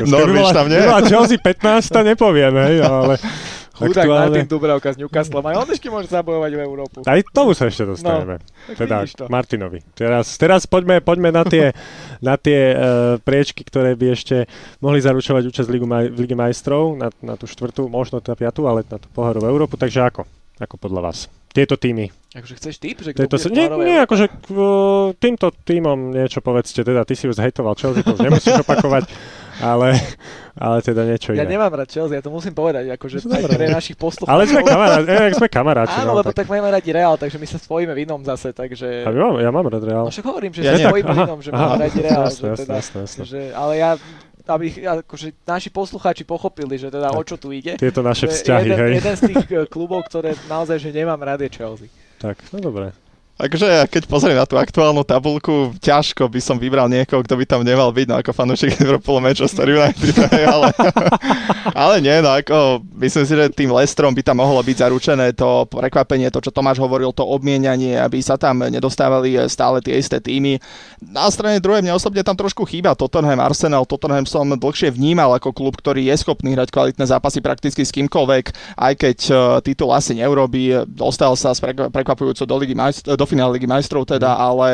No, 0.08 0.16
Norwich 0.16 0.48
tam 0.48 0.72
nie? 0.72 0.80
Chelsea 1.04 1.36
15, 1.36 1.92
nepoviem, 2.08 2.56
hej, 2.56 2.80
ale 2.80 3.20
Chudák 3.80 4.04
Aktuálne... 4.04 4.36
Martin 4.36 4.46
Dubravka 4.52 4.88
s 4.92 4.98
Newcastlom, 5.00 5.44
aj 5.48 5.56
on 5.56 5.68
ešte 5.72 5.88
môže 5.88 6.08
zabojovať 6.12 6.50
v 6.52 6.60
Európu. 6.60 6.98
Aj 7.08 7.20
tomu 7.32 7.56
sa 7.56 7.72
ešte 7.72 7.88
dostaneme. 7.88 8.36
No, 8.36 8.76
teda 8.76 9.08
to. 9.08 9.24
Martinovi. 9.32 9.80
Teraz, 9.96 10.36
teraz 10.36 10.68
poďme, 10.68 11.00
poďme 11.00 11.32
na 11.32 11.42
tie, 11.48 11.72
na 12.20 12.36
tie 12.36 12.76
uh, 12.76 12.78
priečky, 13.24 13.64
ktoré 13.64 13.96
by 13.96 14.12
ešte 14.12 14.44
mohli 14.84 15.00
zaručovať 15.00 15.48
účasť 15.48 15.68
Ligu 15.72 15.88
maj, 15.88 16.12
v 16.12 16.28
Lige 16.28 16.36
majstrov, 16.36 17.00
na, 17.00 17.08
na 17.24 17.40
tú 17.40 17.48
štvrtú, 17.48 17.88
možno 17.88 18.20
na 18.20 18.36
piatú, 18.36 18.68
ale 18.68 18.84
na 18.84 19.00
tú 19.00 19.08
poháru 19.08 19.40
v 19.40 19.48
Európu. 19.48 19.80
Takže 19.80 20.04
ako? 20.04 20.28
Ako 20.60 20.76
podľa 20.76 21.00
vás? 21.08 21.32
Tieto 21.50 21.74
týmy. 21.80 22.12
Akože 22.30 22.62
chceš 22.62 22.78
typ, 22.78 23.02
že 23.02 23.10
kto 23.10 23.26
nie, 23.50 23.66
nie, 23.90 23.98
akože 23.98 24.30
k, 24.30 24.46
týmto 25.18 25.50
týmom 25.50 26.14
niečo 26.14 26.38
povedzte, 26.38 26.86
teda 26.86 27.02
ty 27.02 27.18
si 27.18 27.26
už 27.26 27.34
zhejtoval 27.34 27.74
Chelsea, 27.74 28.06
to 28.06 28.14
už 28.14 28.22
nemusíš 28.22 28.54
opakovať, 28.62 29.10
ale, 29.60 29.96
ale 30.56 30.76
teda 30.80 31.06
niečo 31.06 31.30
ja 31.32 31.40
iné. 31.40 31.44
Ja 31.44 31.52
nemám 31.52 31.72
rád 31.72 31.88
Chelsea, 31.92 32.16
ja 32.16 32.24
to 32.24 32.32
musím 32.32 32.56
povedať, 32.56 32.90
akože 32.96 33.16
aj 33.24 33.44
pre 33.46 33.66
našich 33.70 33.96
poslucháčov. 34.00 34.34
Ale 34.34 34.44
sme 34.48 34.62
kamaráti, 34.64 35.08
eh, 35.08 35.32
sme 35.36 35.48
kamaráti. 35.48 35.98
Áno, 36.00 36.12
no, 36.12 36.18
lebo 36.20 36.30
tak. 36.32 36.44
tak 36.44 36.46
máme 36.50 36.68
radi 36.72 36.90
Real, 36.90 37.14
takže 37.20 37.36
my 37.36 37.46
sa 37.46 37.58
spojíme 37.60 37.92
v 37.92 38.00
inom 38.08 38.20
zase, 38.24 38.50
takže... 38.50 39.04
A 39.04 39.10
mám, 39.12 39.38
ja 39.38 39.50
mám 39.52 39.66
rád 39.68 39.84
Real. 39.84 40.04
No 40.04 40.12
však 40.12 40.26
hovorím, 40.26 40.52
že 40.56 40.60
ja 40.64 40.74
sa 40.74 40.90
spojíme 40.90 41.12
v 41.12 41.18
inom, 41.22 41.40
že 41.44 41.50
máme 41.52 41.76
radi 41.78 42.00
Real. 42.00 42.22
Jasne, 42.26 42.44
jasne, 42.52 42.62
teda, 42.66 42.74
jasne, 42.80 42.98
jasne. 43.04 43.22
Že, 43.28 43.40
ale 43.54 43.72
ja 43.78 43.90
aby 44.50 44.82
akože 44.82 45.46
naši 45.46 45.70
poslucháči 45.70 46.26
pochopili, 46.26 46.74
že 46.74 46.90
teda 46.90 47.14
tak, 47.14 47.18
o 47.18 47.22
čo 47.22 47.38
tu 47.38 47.54
ide. 47.54 47.78
Tieto 47.78 48.02
naše 48.02 48.26
vzťahy, 48.26 48.66
jeden, 48.66 48.78
hej. 48.82 48.90
Jeden 48.98 49.14
z 49.14 49.22
tých 49.30 49.44
eh, 49.46 49.62
klubov, 49.70 50.10
ktoré 50.10 50.34
naozaj, 50.50 50.82
že 50.82 50.90
nemám 50.90 51.22
rád 51.22 51.46
je 51.46 51.50
Chelsea. 51.54 51.86
Tak, 52.18 52.36
no 52.50 52.58
dobre. 52.58 52.90
Takže 53.40 53.88
keď 53.88 54.02
pozriem 54.04 54.36
na 54.36 54.44
tú 54.44 54.60
aktuálnu 54.60 55.00
tabulku, 55.00 55.72
ťažko 55.80 56.28
by 56.28 56.40
som 56.44 56.60
vybral 56.60 56.92
niekoho, 56.92 57.24
kto 57.24 57.40
by 57.40 57.48
tam 57.48 57.64
nemal 57.64 57.88
byť, 57.88 58.06
no 58.12 58.20
ako 58.20 58.36
fanúšik 58.36 58.76
Liverpoolu 58.76 59.24
Manchester 59.24 59.64
United, 59.64 60.12
ale, 60.44 60.68
ale 61.88 61.94
nie, 62.04 62.20
no 62.20 62.36
ako 62.36 62.84
myslím 63.00 63.24
si, 63.24 63.32
že 63.32 63.48
tým 63.48 63.72
Lestrom 63.72 64.12
by 64.12 64.20
tam 64.20 64.44
mohlo 64.44 64.60
byť 64.60 64.76
zaručené 64.84 65.32
to 65.32 65.64
prekvapenie, 65.72 66.28
to 66.28 66.44
čo 66.44 66.52
Tomáš 66.52 66.84
hovoril, 66.84 67.16
to 67.16 67.24
obmienanie, 67.24 67.96
aby 67.96 68.20
sa 68.20 68.36
tam 68.36 68.60
nedostávali 68.60 69.40
stále 69.48 69.80
tie 69.80 69.96
isté 69.96 70.20
týmy. 70.20 70.60
Na 71.00 71.32
strane 71.32 71.64
druhej 71.64 71.80
mne 71.80 71.96
osobne 71.96 72.20
tam 72.20 72.36
trošku 72.36 72.68
chýba 72.68 72.92
Tottenham, 72.92 73.40
Arsenal, 73.40 73.88
Tottenham 73.88 74.28
som 74.28 74.52
dlhšie 74.52 74.92
vnímal 74.92 75.32
ako 75.40 75.56
klub, 75.56 75.80
ktorý 75.80 76.12
je 76.12 76.20
schopný 76.20 76.52
hrať 76.52 76.68
kvalitné 76.68 77.08
zápasy 77.08 77.40
prakticky 77.40 77.88
s 77.88 77.94
kýmkoľvek, 77.96 78.76
aj 78.76 78.92
keď 79.00 79.18
uh, 79.32 79.38
titul 79.64 79.96
asi 79.96 80.12
neurobí, 80.12 80.84
dostal 80.84 81.32
sa 81.40 81.56
prekvapujúco 81.88 82.44
do 82.44 82.56
Ligy 82.60 82.76
do 83.00 83.24
finále 83.30 83.54
Ligy 83.54 83.70
majstrov 83.70 84.02
teda, 84.02 84.34
mm. 84.34 84.40
ale 84.42 84.68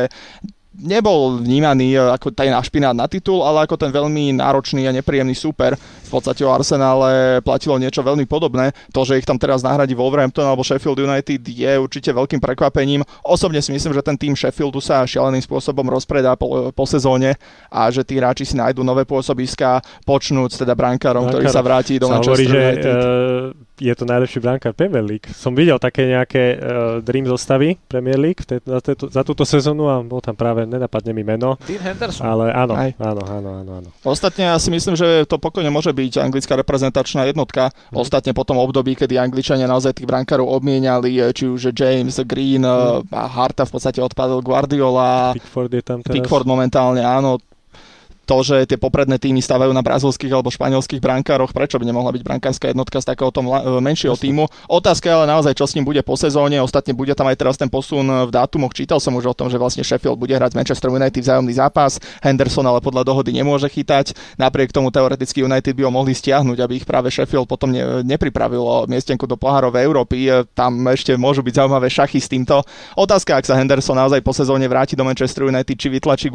nebol 0.80 1.40
vnímaný 1.40 1.96
e, 1.96 2.00
ako 2.12 2.32
ten 2.36 2.52
špinát 2.60 2.92
na 2.92 3.08
titul, 3.08 3.40
ale 3.40 3.64
ako 3.64 3.80
ten 3.80 3.88
veľmi 3.88 4.36
náročný 4.36 4.84
a 4.88 4.92
nepríjemný 4.92 5.32
super. 5.32 5.76
V 5.76 6.10
podstate 6.12 6.44
o 6.46 6.52
Arsenále 6.52 7.40
platilo 7.42 7.80
niečo 7.80 8.04
veľmi 8.04 8.28
podobné. 8.28 8.70
To, 8.92 9.02
že 9.02 9.18
ich 9.18 9.26
tam 9.26 9.40
teraz 9.40 9.64
nahradí 9.64 9.96
Wolverhampton 9.96 10.46
alebo 10.46 10.62
Sheffield 10.62 11.02
United 11.02 11.42
je 11.42 11.72
určite 11.80 12.12
veľkým 12.12 12.38
prekvapením. 12.38 13.02
Osobne 13.26 13.58
si 13.64 13.74
myslím, 13.74 13.96
že 13.96 14.04
ten 14.04 14.14
tým 14.14 14.36
Sheffieldu 14.36 14.78
sa 14.78 15.02
šialeným 15.02 15.42
spôsobom 15.42 15.88
rozpredá 15.88 16.38
po, 16.38 16.70
po 16.70 16.84
sezóne 16.86 17.34
a 17.72 17.88
že 17.90 18.06
tí 18.06 18.20
hráči 18.20 18.46
si 18.46 18.54
nájdú 18.54 18.86
nové 18.86 19.02
pôsobiska, 19.02 19.82
počnúť 20.06 20.62
teda 20.62 20.78
brankárom, 20.78 21.26
Brankár 21.26 21.42
ktorý 21.42 21.46
sa 21.50 21.62
vráti 21.64 21.98
do 21.98 22.12
Manchester 22.12 22.46
United. 22.46 22.94
Že, 22.94 23.10
uh 23.56 23.66
je 23.76 23.94
to 23.94 24.08
najlepší 24.08 24.40
brankár 24.40 24.72
Premier 24.72 25.04
League. 25.04 25.28
Som 25.36 25.52
videl 25.52 25.76
také 25.76 26.08
nejaké 26.08 26.56
uh, 26.56 26.98
Dream 27.04 27.28
zostavy 27.28 27.76
Premier 27.88 28.16
League 28.16 28.42
te, 28.44 28.60
za, 28.64 28.80
teto, 28.80 29.12
za 29.12 29.20
túto 29.20 29.44
sezónu 29.44 29.88
a 29.88 30.00
bol 30.00 30.24
tam 30.24 30.32
práve, 30.32 30.64
nenapadne 30.64 31.12
mi 31.12 31.22
meno. 31.22 31.60
Dean 31.68 31.82
Henderson. 31.84 32.24
Ale 32.24 32.52
áno, 32.52 32.74
áno, 32.76 33.22
áno, 33.24 33.50
áno, 33.60 33.70
áno. 33.84 33.88
Ostatne 34.02 34.52
ja 34.52 34.56
si 34.56 34.72
myslím, 34.72 34.96
že 34.96 35.28
to 35.28 35.36
pokojne 35.36 35.68
môže 35.68 35.92
byť 35.92 36.24
anglická 36.24 36.56
reprezentačná 36.56 37.28
jednotka. 37.28 37.72
Mm. 37.92 38.00
Ostatne 38.00 38.32
po 38.32 38.44
tom 38.48 38.56
období, 38.56 38.96
kedy 38.96 39.20
Angličania 39.20 39.68
naozaj 39.68 40.00
tých 40.00 40.08
brankárov 40.08 40.48
obmieniali, 40.48 41.20
či 41.36 41.44
už 41.44 41.76
James, 41.76 42.16
Green 42.24 42.64
mm. 42.64 43.12
a 43.12 43.24
Harta 43.28 43.68
v 43.68 43.72
podstate 43.76 44.00
odpadol 44.00 44.40
Guardiola. 44.40 45.36
Pickford 45.36 45.72
je 45.72 45.84
tam 45.84 45.98
teraz. 46.00 46.14
Pickford 46.16 46.48
momentálne, 46.48 47.04
áno 47.04 47.36
to, 48.26 48.42
že 48.42 48.66
tie 48.66 48.74
popredné 48.74 49.22
týmy 49.22 49.38
stavajú 49.38 49.70
na 49.70 49.86
brazilských 49.86 50.34
alebo 50.34 50.50
španielských 50.50 50.98
brankároch, 50.98 51.54
prečo 51.54 51.78
by 51.78 51.86
nemohla 51.86 52.10
byť 52.10 52.22
brankárska 52.26 52.74
jednotka 52.74 52.98
z 52.98 53.06
takéhoto 53.14 53.40
mla- 53.40 53.78
menšieho 53.78 54.18
týmu. 54.18 54.50
Otázka 54.66 55.06
je 55.06 55.14
ale 55.14 55.26
naozaj, 55.30 55.54
čo 55.54 55.64
s 55.70 55.78
ním 55.78 55.86
bude 55.86 56.02
po 56.02 56.18
sezóne. 56.18 56.58
Ostatne 56.58 56.90
bude 56.92 57.14
tam 57.14 57.30
aj 57.30 57.38
teraz 57.38 57.54
ten 57.54 57.70
posun 57.70 58.26
v 58.26 58.30
dátumoch. 58.34 58.74
Čítal 58.74 58.98
som 58.98 59.14
už 59.14 59.30
o 59.30 59.34
tom, 59.38 59.46
že 59.46 59.56
vlastne 59.56 59.86
Sheffield 59.86 60.18
bude 60.18 60.34
hrať 60.34 60.58
Manchester 60.58 60.90
United 60.90 61.22
vzájomný 61.22 61.54
zápas. 61.54 62.02
Henderson 62.18 62.66
ale 62.66 62.82
podľa 62.82 63.06
dohody 63.06 63.30
nemôže 63.30 63.70
chytať. 63.70 64.18
Napriek 64.40 64.74
tomu 64.74 64.90
teoreticky 64.90 65.46
United 65.46 65.70
by 65.78 65.86
ho 65.86 65.92
mohli 65.94 66.10
stiahnuť, 66.10 66.58
aby 66.58 66.82
ich 66.82 66.86
práve 66.88 67.14
Sheffield 67.14 67.46
potom 67.46 67.70
ne- 67.70 68.02
nepripravilo 68.02 68.90
miestenku 68.90 69.30
do 69.30 69.38
pohárovej 69.38 69.86
Európy. 69.86 70.26
Tam 70.50 70.74
ešte 70.90 71.14
môžu 71.14 71.46
byť 71.46 71.62
zaujímavé 71.62 71.86
šachy 71.86 72.18
s 72.18 72.26
týmto. 72.26 72.64
Otázka, 72.98 73.38
ak 73.38 73.46
sa 73.46 73.54
Henderson 73.54 73.94
naozaj 73.94 74.24
po 74.24 74.34
sezóne 74.34 74.66
vráti 74.66 74.98
do 74.98 75.06
Manchester 75.06 75.46
United, 75.46 75.76
či 75.76 75.88
vytlačí 75.92 76.28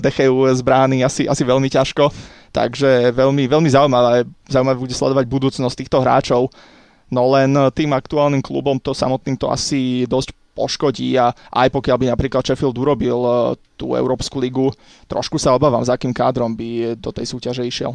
Decheu 0.00 0.48
z 0.50 0.60
brány, 0.64 1.04
asi, 1.04 1.19
asi 1.26 1.42
veľmi 1.44 1.68
ťažko. 1.68 2.08
Takže 2.50 3.14
veľmi, 3.14 3.46
veľmi 3.46 3.70
zaujímavé, 3.70 4.26
zaujímavé 4.46 4.78
bude 4.78 4.94
sledovať 4.94 5.26
budúcnosť 5.26 5.76
týchto 5.76 5.98
hráčov. 6.02 6.50
No 7.10 7.26
len 7.34 7.50
tým 7.74 7.90
aktuálnym 7.90 8.40
klubom 8.40 8.78
to 8.78 8.94
samotným 8.94 9.34
to 9.34 9.50
asi 9.50 10.06
dosť 10.06 10.30
poškodí 10.54 11.14
a 11.18 11.30
aj 11.32 11.68
pokiaľ 11.70 11.96
by 11.96 12.06
napríklad 12.10 12.42
Sheffield 12.42 12.74
urobil 12.74 13.18
e, 13.22 13.32
tú 13.78 13.94
Európsku 13.94 14.42
ligu, 14.42 14.68
trošku 15.06 15.38
sa 15.38 15.54
obávam, 15.54 15.80
za 15.80 15.94
akým 15.94 16.10
kádrom 16.10 16.52
by 16.52 16.98
do 16.98 17.10
tej 17.14 17.30
súťaže 17.30 17.62
išiel. 17.62 17.94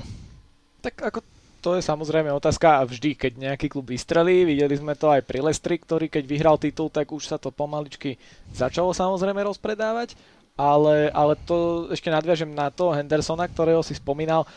Tak 0.80 0.96
ako 1.14 1.20
to 1.60 1.74
je 1.74 1.82
samozrejme 1.82 2.30
otázka 2.30 2.78
a 2.78 2.86
vždy, 2.86 3.18
keď 3.18 3.32
nejaký 3.42 3.74
klub 3.74 3.90
vystrelí, 3.90 4.46
videli 4.46 4.78
sme 4.78 4.94
to 4.94 5.10
aj 5.10 5.26
pri 5.26 5.42
Lestri, 5.42 5.82
ktorý 5.82 6.14
keď 6.14 6.24
vyhral 6.30 6.62
titul, 6.62 6.94
tak 6.94 7.10
už 7.10 7.26
sa 7.26 7.42
to 7.42 7.50
pomaličky 7.50 8.22
začalo 8.54 8.94
samozrejme 8.94 9.42
rozpredávať 9.42 10.14
ale, 10.56 11.12
ale 11.12 11.36
to 11.44 11.88
ešte 11.92 12.08
nadviažem 12.08 12.48
na 12.48 12.72
to 12.72 12.96
Hendersona, 12.96 13.48
ktorého 13.48 13.84
si 13.84 13.92
spomínal, 13.96 14.48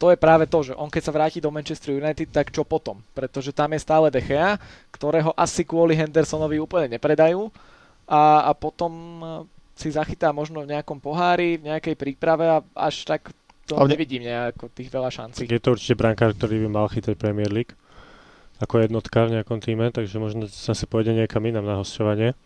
to 0.00 0.08
je 0.08 0.16
práve 0.16 0.48
to, 0.48 0.64
že 0.64 0.72
on 0.78 0.88
keď 0.88 1.02
sa 1.04 1.12
vráti 1.12 1.38
do 1.42 1.52
Manchester 1.52 1.98
United, 1.98 2.32
tak 2.32 2.48
čo 2.54 2.64
potom? 2.64 3.04
Pretože 3.12 3.52
tam 3.52 3.74
je 3.76 3.84
stále 3.84 4.08
De 4.08 4.22
Gea, 4.22 4.56
ktorého 4.88 5.36
asi 5.36 5.66
kvôli 5.66 5.92
Hendersonovi 5.92 6.56
úplne 6.56 6.96
nepredajú 6.96 7.52
a, 8.08 8.48
a 8.48 8.50
potom 8.56 8.92
eh, 9.20 9.28
si 9.76 9.92
zachytá 9.92 10.32
možno 10.32 10.64
v 10.64 10.72
nejakom 10.72 10.96
pohári, 11.02 11.60
v 11.60 11.68
nejakej 11.68 11.94
príprave 11.98 12.48
a 12.48 12.64
až 12.72 13.04
tak 13.04 13.28
to 13.68 13.76
Ale 13.76 13.92
nevidím 13.92 14.24
nejako 14.24 14.72
tých 14.72 14.88
veľa 14.88 15.10
šancí. 15.12 15.46
Je 15.46 15.62
to 15.62 15.76
určite 15.76 15.94
brankár, 16.00 16.32
ktorý 16.32 16.64
by 16.66 16.68
mal 16.72 16.86
chytať 16.88 17.14
Premier 17.14 17.52
League 17.52 17.76
ako 18.60 18.84
jednotka 18.84 19.24
v 19.24 19.40
nejakom 19.40 19.58
týme, 19.58 19.88
takže 19.88 20.20
možno 20.20 20.44
sa 20.48 20.76
si 20.76 20.84
pôjde 20.84 21.16
niekam 21.16 21.40
inám 21.48 21.64
na 21.64 21.80
hostovanie. 21.80 22.36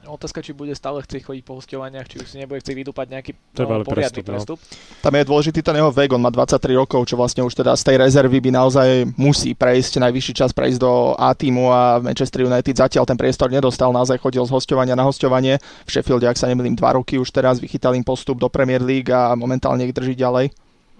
Otázka, 0.00 0.40
či 0.40 0.56
bude 0.56 0.72
stále 0.72 1.04
chcieť 1.04 1.28
chodiť 1.28 1.42
po 1.44 1.60
hostovaniach, 1.60 2.08
či 2.08 2.24
už 2.24 2.28
si 2.32 2.36
nebude 2.40 2.64
chcieť 2.64 2.72
vydúpať 2.72 3.06
nejaký 3.12 3.32
no, 3.36 3.84
poriadny 3.84 4.24
prestup. 4.24 4.56
No. 4.56 5.04
Tam 5.04 5.12
je 5.12 5.28
dôležitý 5.28 5.60
ten 5.60 5.76
jeho 5.76 5.92
vek, 5.92 6.16
on 6.16 6.24
má 6.24 6.32
23 6.32 6.72
rokov, 6.72 7.04
čo 7.04 7.20
vlastne 7.20 7.44
už 7.44 7.52
teda 7.52 7.76
z 7.76 7.82
tej 7.84 7.96
rezervy 8.00 8.40
by 8.40 8.50
naozaj 8.56 8.88
musí 9.20 9.52
prejsť, 9.52 10.00
najvyšší 10.00 10.32
čas 10.32 10.50
prejsť 10.56 10.78
do 10.80 11.12
A 11.20 11.36
týmu 11.36 11.68
a 11.68 12.00
Manchester 12.00 12.48
United 12.48 12.72
zatiaľ 12.72 13.04
ten 13.04 13.20
priestor 13.20 13.52
nedostal, 13.52 13.92
naozaj 13.92 14.16
chodil 14.16 14.40
z 14.48 14.52
hostovania 14.56 14.96
na 14.96 15.04
hostovanie. 15.04 15.60
V 15.84 15.90
Sheffielde, 15.92 16.24
ak 16.24 16.40
sa 16.40 16.48
nemýlim, 16.48 16.72
dva 16.72 16.96
roky 16.96 17.20
už 17.20 17.28
teraz 17.28 17.60
vychytal 17.60 17.92
im 17.92 18.04
postup 18.06 18.40
do 18.40 18.48
Premier 18.48 18.80
League 18.80 19.12
a 19.12 19.36
momentálne 19.36 19.84
ich 19.84 19.92
drží 19.92 20.16
ďalej. 20.16 20.48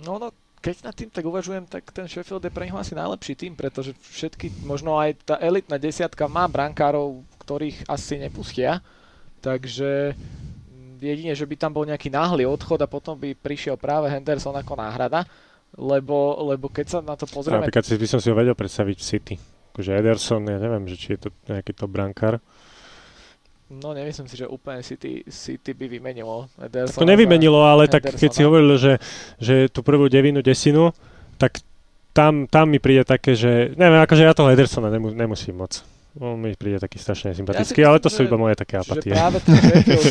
No, 0.04 0.20
no 0.20 0.28
keď 0.60 0.84
nad 0.84 0.94
tým 0.94 1.08
tak 1.08 1.24
uvažujem, 1.24 1.64
tak 1.64 1.88
ten 1.88 2.04
Sheffield 2.04 2.44
je 2.44 2.52
pre 2.52 2.68
neho 2.68 2.76
asi 2.76 2.92
najlepší 2.92 3.32
tým, 3.32 3.56
pretože 3.56 3.96
všetky, 4.12 4.68
možno 4.68 5.00
aj 5.00 5.24
tá 5.24 5.34
elitná 5.40 5.80
desiatka 5.80 6.28
má 6.28 6.44
brankárov, 6.44 7.24
ktorých 7.40 7.88
asi 7.88 8.20
nepustia. 8.20 8.84
Takže 9.40 10.12
jedine, 11.00 11.32
že 11.32 11.48
by 11.48 11.56
tam 11.56 11.72
bol 11.72 11.88
nejaký 11.88 12.12
náhly 12.12 12.44
odchod 12.44 12.84
a 12.84 12.88
potom 12.90 13.16
by 13.16 13.32
prišiel 13.32 13.80
práve 13.80 14.12
Henderson 14.12 14.52
ako 14.52 14.76
náhrada, 14.76 15.24
lebo, 15.74 16.36
lebo 16.52 16.68
keď 16.68 16.86
sa 16.86 16.98
na 17.00 17.16
to 17.16 17.24
pozrieme... 17.24 17.64
Napríklad 17.64 17.88
si 17.88 17.96
by 17.96 18.06
som 18.06 18.20
si 18.20 18.28
ho 18.28 18.36
vedel 18.36 18.52
predstaviť 18.52 18.96
v 19.00 19.04
City. 19.04 19.34
Akože 19.72 19.96
Ederson, 19.96 20.44
ja 20.44 20.58
neviem, 20.60 20.84
že 20.90 20.96
či 20.98 21.08
je 21.16 21.20
to 21.24 21.28
nejaký 21.48 21.72
to 21.72 21.86
brankár. 21.88 22.42
No 23.70 23.94
nemyslím 23.94 24.26
si, 24.26 24.34
že 24.34 24.50
úplne 24.50 24.82
City, 24.82 25.22
City 25.30 25.78
by 25.78 25.86
vymenilo 25.86 26.50
Edersona. 26.58 27.00
To 27.00 27.06
nevymenilo, 27.06 27.62
ale 27.62 27.86
tak 27.86 28.02
keď 28.02 28.30
si 28.34 28.42
hovoril, 28.42 28.74
že, 28.74 28.98
že 29.38 29.70
tú 29.70 29.86
prvú 29.86 30.10
devinu 30.10 30.42
desinu, 30.42 30.90
tak 31.38 31.62
tam, 32.10 32.50
tam 32.50 32.66
mi 32.66 32.82
príde 32.82 33.06
také, 33.06 33.38
že 33.38 33.70
neviem, 33.78 34.02
akože 34.02 34.26
ja 34.26 34.34
toho 34.34 34.50
Edersona 34.50 34.90
nemus, 34.90 35.14
nemusím 35.14 35.62
moc. 35.62 35.86
On 36.18 36.34
mi 36.34 36.50
príde 36.58 36.82
taký 36.82 36.98
strašne 36.98 37.30
sympatický, 37.30 37.86
ja 37.86 37.94
ale 37.94 38.02
to 38.02 38.10
sú 38.10 38.26
iba 38.26 38.34
moje 38.34 38.58
také 38.58 38.82
apatie. 38.82 39.14
Že 39.14 39.14
práve 39.14 39.38
ten 39.46 39.54
Sheffield, 39.54 40.02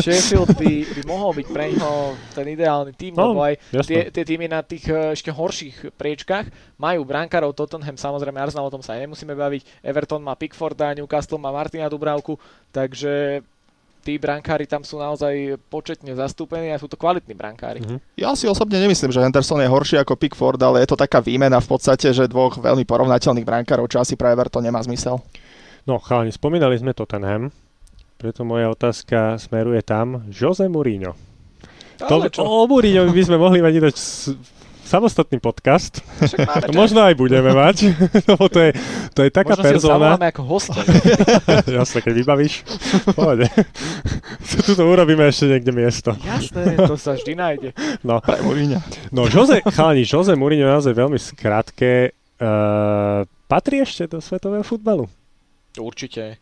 Sheffield 0.04 0.50
by, 0.58 0.72
by 0.98 1.02
mohol 1.06 1.30
byť 1.30 1.46
pre 1.54 1.64
neho 1.70 2.18
ten 2.34 2.46
ideálny 2.50 2.92
tým, 2.98 3.14
no, 3.14 3.30
lebo 3.30 3.46
aj 3.46 3.54
tie, 3.86 4.10
tie 4.10 4.24
týmy 4.26 4.50
na 4.50 4.66
tých 4.66 4.90
eh, 4.90 5.14
ešte 5.14 5.30
horších 5.30 5.94
priečkách 5.94 6.74
majú 6.82 7.06
brankárov 7.06 7.54
Tottenham, 7.54 7.94
samozrejme 7.94 8.34
Arsenal, 8.34 8.66
o 8.66 8.74
tom 8.74 8.82
sa 8.82 8.98
aj 8.98 9.06
nemusíme 9.06 9.38
baviť, 9.38 9.86
Everton 9.86 10.26
má 10.26 10.34
Pickforda, 10.34 10.98
Newcastle 10.98 11.38
má 11.38 11.54
Martina 11.54 11.86
Dubravku, 11.86 12.34
takže 12.74 13.46
tí 14.02 14.16
brankári 14.16 14.64
tam 14.64 14.82
sú 14.86 14.96
naozaj 14.96 15.60
početne 15.68 16.14
zastúpení 16.16 16.72
a 16.72 16.80
sú 16.80 16.88
to 16.88 16.96
kvalitní 16.96 17.34
brankári. 17.36 17.84
Mm-hmm. 17.84 18.18
Ja 18.18 18.32
si 18.38 18.48
osobne 18.48 18.80
nemyslím, 18.80 19.12
že 19.12 19.20
Henderson 19.20 19.60
je 19.60 19.68
horší 19.68 19.96
ako 20.00 20.16
Pickford, 20.16 20.60
ale 20.62 20.82
je 20.84 20.88
to 20.90 20.96
taká 20.96 21.20
výmena 21.20 21.60
v 21.60 21.68
podstate, 21.68 22.10
že 22.14 22.30
dvoch 22.30 22.56
veľmi 22.56 22.86
porovnateľných 22.88 23.46
brankárov, 23.46 23.90
čo 23.90 24.00
asi 24.00 24.16
pre 24.16 24.32
Everton 24.32 24.64
nemá 24.64 24.80
zmysel. 24.80 25.20
No 25.84 26.00
chalani, 26.00 26.32
spomínali 26.32 26.76
sme 26.76 26.92
Tottenham, 26.92 27.48
preto 28.18 28.42
moja 28.42 28.68
otázka 28.68 29.38
smeruje 29.38 29.80
tam. 29.86 30.26
Jose 30.28 30.66
Mourinho. 30.66 31.14
To, 32.02 32.22
o 32.42 32.66
Mourinho 32.66 33.10
by 33.10 33.22
sme 33.22 33.38
mohli 33.38 33.62
mať 33.62 33.72
ináč 33.78 33.96
samostatný 34.88 35.36
podcast. 35.36 36.00
Možno 36.72 37.04
aj 37.04 37.12
budeme 37.12 37.52
mať, 37.52 37.92
lebo 38.32 38.48
to 38.48 38.64
je, 38.64 38.70
to 39.12 39.20
je 39.20 39.30
taká 39.30 39.52
Možno 39.52 39.68
persona. 39.68 40.08
Možno 40.16 40.26
ako 40.32 40.42
hosta. 40.48 40.80
Jasne, 41.76 41.98
keď 42.00 42.14
vybavíš. 42.24 42.64
Pohode. 43.12 43.52
Tuto 44.64 44.88
urobíme 44.88 45.28
ešte 45.28 45.52
niekde 45.52 45.76
miesto. 45.76 46.16
Jasné, 46.24 46.80
to 46.80 46.96
sa 46.96 47.12
vždy 47.12 47.36
nájde. 47.36 47.68
No, 48.00 48.24
no 49.12 49.28
Jose, 49.28 49.60
chalani, 49.68 50.08
Jose 50.08 50.32
Mourinho 50.32 50.64
naozaj 50.64 50.96
veľmi 50.96 51.20
skrátke. 51.20 52.16
Uh, 52.40 53.28
patrí 53.44 53.84
ešte 53.84 54.08
do 54.08 54.24
svetového 54.24 54.64
futbalu? 54.64 55.04
Určite. 55.76 56.40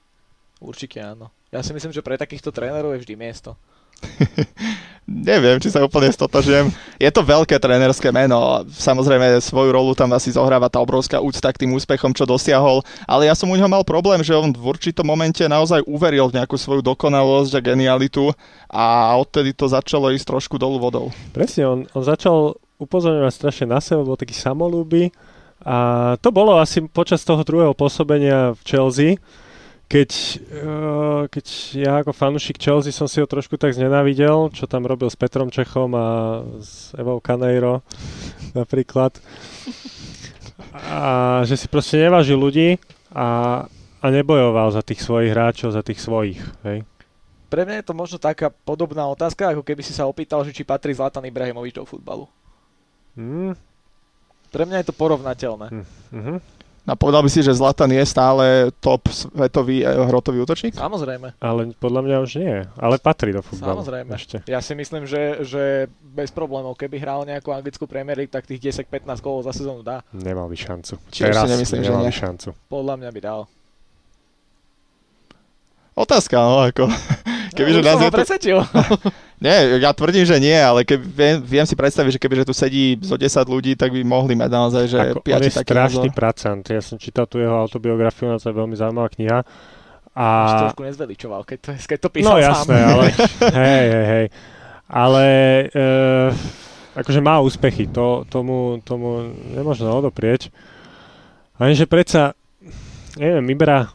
Určite 0.63 1.03
áno. 1.03 1.35
Ja 1.51 1.67
si 1.67 1.75
myslím, 1.75 1.91
že 1.91 2.05
pre 2.05 2.15
takýchto 2.15 2.55
trénerov 2.55 2.95
je 2.95 3.03
vždy 3.03 3.15
miesto. 3.19 3.59
Neviem, 5.07 5.63
či 5.63 5.71
sa 5.71 5.87
úplne 5.87 6.11
stotožujem. 6.11 6.67
Je 6.99 7.07
to 7.15 7.23
veľké 7.23 7.63
trénerské 7.63 8.11
meno. 8.11 8.67
Samozrejme, 8.67 9.39
svoju 9.39 9.71
rolu 9.71 9.95
tam 9.95 10.11
asi 10.11 10.35
zohráva 10.35 10.67
tá 10.67 10.83
obrovská 10.83 11.23
úcta 11.23 11.55
k 11.55 11.63
tým 11.63 11.79
úspechom, 11.79 12.11
čo 12.11 12.27
dosiahol. 12.27 12.83
Ale 13.07 13.31
ja 13.31 13.39
som 13.39 13.47
u 13.47 13.55
neho 13.55 13.71
mal 13.71 13.87
problém, 13.87 14.19
že 14.27 14.35
on 14.35 14.51
v 14.51 14.67
určitom 14.67 15.07
momente 15.07 15.47
naozaj 15.47 15.87
uveril 15.87 16.27
v 16.27 16.43
nejakú 16.43 16.59
svoju 16.59 16.83
dokonalosť 16.83 17.55
a 17.55 17.61
genialitu 17.63 18.35
a 18.67 19.15
odtedy 19.15 19.55
to 19.55 19.71
začalo 19.71 20.11
ísť 20.11 20.27
trošku 20.27 20.59
dolu 20.59 20.83
vodou. 20.83 21.15
Presne, 21.31 21.71
on, 21.71 21.79
on 21.95 22.03
začal 22.03 22.59
upozorňovať 22.83 23.31
strašne 23.33 23.67
na 23.71 23.79
seba, 23.79 24.03
bol 24.03 24.19
taký 24.19 24.35
samolúby 24.35 25.15
a 25.63 26.15
to 26.19 26.35
bolo 26.35 26.59
asi 26.59 26.85
počas 26.85 27.23
toho 27.23 27.41
druhého 27.47 27.73
pôsobenia 27.73 28.59
v 28.59 28.61
Chelsea, 28.67 29.11
keď, 29.87 30.11
uh, 30.51 31.23
keď 31.31 31.47
ja 31.79 31.93
ako 32.03 32.11
fanúšik 32.11 32.59
Chelsea 32.59 32.91
som 32.91 33.07
si 33.07 33.23
ho 33.23 33.27
trošku 33.27 33.55
tak 33.55 33.71
znenávidel, 33.71 34.51
čo 34.51 34.67
tam 34.67 34.83
robil 34.83 35.07
s 35.07 35.15
Petrom 35.15 35.47
Čechom 35.47 35.95
a 35.95 36.07
s 36.59 36.91
Evou 36.99 37.23
Caneiro 37.23 37.87
napríklad. 38.59 39.15
A 40.75 41.41
že 41.47 41.55
si 41.55 41.71
proste 41.71 42.03
nevážil 42.03 42.37
ľudí 42.37 42.83
a, 43.15 43.63
a 44.03 44.07
nebojoval 44.11 44.75
za 44.75 44.83
tých 44.83 45.01
svojich 45.01 45.31
hráčov, 45.31 45.71
za 45.71 45.87
tých 45.87 46.03
svojich. 46.03 46.43
Hej. 46.67 46.83
Pre 47.47 47.63
mňa 47.63 47.79
je 47.79 47.87
to 47.87 47.95
možno 47.95 48.19
taká 48.19 48.51
podobná 48.51 49.07
otázka, 49.07 49.55
ako 49.55 49.63
keby 49.63 49.87
si 49.87 49.95
sa 49.95 50.11
opýtal, 50.11 50.43
že 50.43 50.51
či 50.51 50.67
patrí 50.67 50.91
Zlatan 50.91 51.25
Ibrahimovič 51.31 51.79
do 51.79 51.87
futbalu. 51.87 52.27
Hmm. 53.15 53.55
Pre 54.51 54.65
mňa 54.67 54.83
je 54.83 54.87
to 54.91 54.95
porovnateľné. 54.99 55.69
Mm-hmm. 55.71 56.56
A 56.87 56.95
povedal 56.95 57.27
by 57.27 57.31
si, 57.31 57.43
že 57.43 57.51
Zlatan 57.51 57.91
je 57.91 58.05
stále 58.07 58.71
top 58.79 59.11
svetový 59.11 59.83
eh, 59.83 59.91
hrotový 59.91 60.47
útočník? 60.47 60.79
Samozrejme. 60.79 61.35
Ale 61.43 61.75
podľa 61.83 62.01
mňa 62.07 62.17
už 62.23 62.31
nie. 62.39 62.63
Ale 62.79 63.03
patrí 63.03 63.35
do 63.35 63.43
futbalu. 63.43 63.83
Samozrejme. 63.83 64.11
Ešte. 64.15 64.37
Ja 64.47 64.63
si 64.63 64.79
myslím, 64.79 65.03
že, 65.03 65.43
že 65.43 65.91
bez 66.15 66.31
problémov, 66.31 66.79
keby 66.79 67.03
hral 67.03 67.27
nejakú 67.27 67.51
anglickú 67.51 67.91
Premier 67.91 68.15
League, 68.15 68.31
tak 68.31 68.47
tých 68.47 68.87
10-15 68.87 69.19
gólov 69.19 69.43
za 69.51 69.53
sezónu 69.53 69.83
dá. 69.83 70.07
Nemal 70.15 70.47
by 70.47 70.55
šancu. 70.55 71.03
Čiže 71.11 71.27
Teraz 71.27 71.43
si 71.43 71.51
nemyslím, 71.59 71.83
že 71.83 71.93
nie. 71.99 72.15
šancu. 72.15 72.49
Podľa 72.71 72.95
mňa 73.03 73.11
by 73.11 73.21
dal. 73.21 73.41
Otázka, 75.99 76.37
no 76.39 76.63
ako... 76.63 76.87
Kebyže 77.57 77.81
no, 77.81 77.89
nás 77.89 77.99
je 78.05 78.11
to... 78.13 78.21
Nie, 79.37 79.77
ja 79.77 79.93
tvrdím, 79.93 80.25
že 80.25 80.41
nie, 80.41 80.57
ale 80.57 80.81
keby, 80.81 81.05
viem, 81.05 81.37
viem 81.45 81.67
si 81.69 81.77
predstaviť, 81.77 82.17
že 82.17 82.21
kebyže 82.23 82.49
tu 82.49 82.55
sedí 82.57 82.97
zo 83.05 83.21
10 83.21 83.29
ľudí, 83.45 83.77
tak 83.77 83.93
by 83.93 84.01
mohli 84.01 84.33
mať 84.33 84.49
naozaj, 84.49 84.85
že 84.89 84.99
Ako, 85.13 85.21
on 85.29 85.45
je 85.45 85.53
strašný 85.53 86.09
pracant. 86.09 86.65
Ja 86.65 86.81
som 86.81 86.97
čítal 86.97 87.29
tu 87.29 87.37
jeho 87.37 87.53
autobiografiu, 87.53 88.33
na 88.33 88.41
to 88.41 88.49
je 88.49 88.57
veľmi 88.57 88.73
zaujímavá 88.73 89.13
kniha. 89.13 89.45
A... 90.17 90.25
Už 90.25 90.73
trošku 90.73 90.89
nezveličoval, 90.89 91.45
keď 91.45 91.59
to, 91.61 91.69
keď 91.77 91.99
to 92.01 92.09
písal 92.09 92.33
No 92.33 92.41
jasné, 92.41 92.77
sám. 92.81 92.89
ale 92.89 93.05
hej, 93.61 93.85
hej, 93.93 94.07
hej. 94.09 94.27
Ale 94.89 95.25
uh, 95.69 96.29
akože 96.97 97.21
má 97.21 97.37
úspechy, 97.45 97.85
to, 97.93 98.25
tomu, 98.33 98.81
tomu 98.81 99.37
nemôžno 99.53 99.93
odoprieť. 99.93 100.49
Lenže 101.61 101.85
predsa, 101.85 102.33
neviem, 103.21 103.45
Ibra 103.53 103.93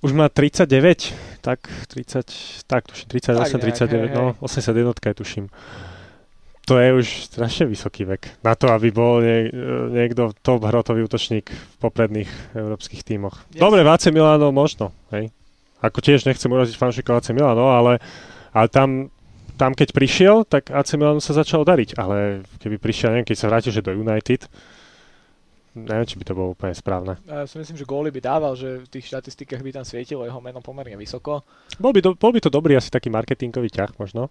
už 0.00 0.12
má 0.12 0.28
39, 0.28 1.33
tak 1.44 1.68
30, 1.92 2.64
tak 2.64 2.88
tuším, 2.88 3.08
38, 3.12 3.36
tak 3.36 3.60
39, 3.60 3.92
hej, 3.92 4.16
no 4.16 4.32
81 4.40 4.96
je 4.96 5.14
tuším. 5.14 5.46
To 6.64 6.80
je 6.80 6.96
už 6.96 7.28
strašne 7.28 7.68
vysoký 7.68 8.08
vek 8.08 8.40
na 8.40 8.56
to, 8.56 8.72
aby 8.72 8.88
bol 8.88 9.20
nie, 9.20 9.52
niekto 9.92 10.32
top 10.40 10.64
hrotový 10.64 11.04
útočník 11.04 11.52
v 11.52 11.74
popredných 11.76 12.56
európskych 12.56 13.04
tímoch. 13.04 13.44
Yes. 13.52 13.60
Dobre, 13.60 13.84
Váce 13.84 14.08
Milano 14.08 14.48
možno, 14.48 14.88
hej. 15.12 15.28
Ako 15.84 16.00
tiež 16.00 16.24
nechcem 16.24 16.48
uraziť 16.48 16.80
fanšikov 16.80 17.20
AC 17.20 17.36
Milano, 17.36 17.68
ale, 17.68 18.00
ale 18.56 18.72
tam, 18.72 19.12
tam 19.60 19.76
keď 19.76 19.92
prišiel, 19.92 20.48
tak 20.48 20.72
AC 20.72 20.96
Milano 20.96 21.20
sa 21.20 21.36
začalo 21.36 21.68
dariť, 21.68 22.00
ale 22.00 22.40
keby 22.56 22.80
prišiel, 22.80 23.12
neviem, 23.12 23.28
keď 23.28 23.36
sa 23.36 23.52
vrátil, 23.52 23.76
že 23.76 23.84
do 23.84 23.92
United, 23.92 24.48
neviem, 25.74 26.06
či 26.06 26.16
by 26.16 26.24
to 26.24 26.38
bolo 26.38 26.54
úplne 26.54 26.74
správne. 26.74 27.18
Ja 27.26 27.44
si 27.44 27.58
myslím, 27.58 27.76
že 27.76 27.86
góly 27.86 28.14
by 28.14 28.20
dával, 28.22 28.54
že 28.54 28.86
v 28.86 28.88
tých 28.88 29.10
štatistikách 29.10 29.60
by 29.60 29.70
tam 29.74 29.84
svietilo 29.84 30.22
jeho 30.22 30.38
meno 30.38 30.62
pomerne 30.62 30.94
vysoko. 30.94 31.42
Bol 31.76 31.90
by, 31.90 32.00
do, 32.00 32.10
bol 32.14 32.30
by 32.30 32.40
to 32.40 32.50
dobrý 32.50 32.78
asi 32.78 32.88
taký 32.88 33.10
marketingový 33.10 33.68
ťah 33.74 33.98
možno. 33.98 34.30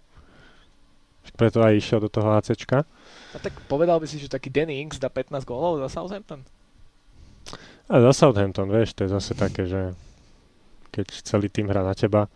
Preto 1.36 1.64
aj 1.64 1.80
išiel 1.80 2.04
do 2.04 2.12
toho 2.12 2.36
ACčka. 2.36 2.84
A 3.32 3.36
tak 3.40 3.56
povedal 3.64 3.96
by 3.96 4.06
si, 4.08 4.20
že 4.20 4.28
taký 4.28 4.52
Danny 4.52 4.80
Ings 4.84 5.00
dá 5.00 5.08
15 5.08 5.44
gólov 5.48 5.80
za 5.80 5.88
Southampton? 5.88 6.44
A 7.88 7.94
za 8.00 8.12
Southampton, 8.12 8.68
vieš, 8.68 8.96
to 8.96 9.04
je 9.04 9.10
zase 9.12 9.32
také, 9.36 9.68
že 9.68 9.92
keď 10.92 11.06
celý 11.26 11.48
tým 11.52 11.68
hrá 11.68 11.84
na 11.84 11.92
teba, 11.92 12.30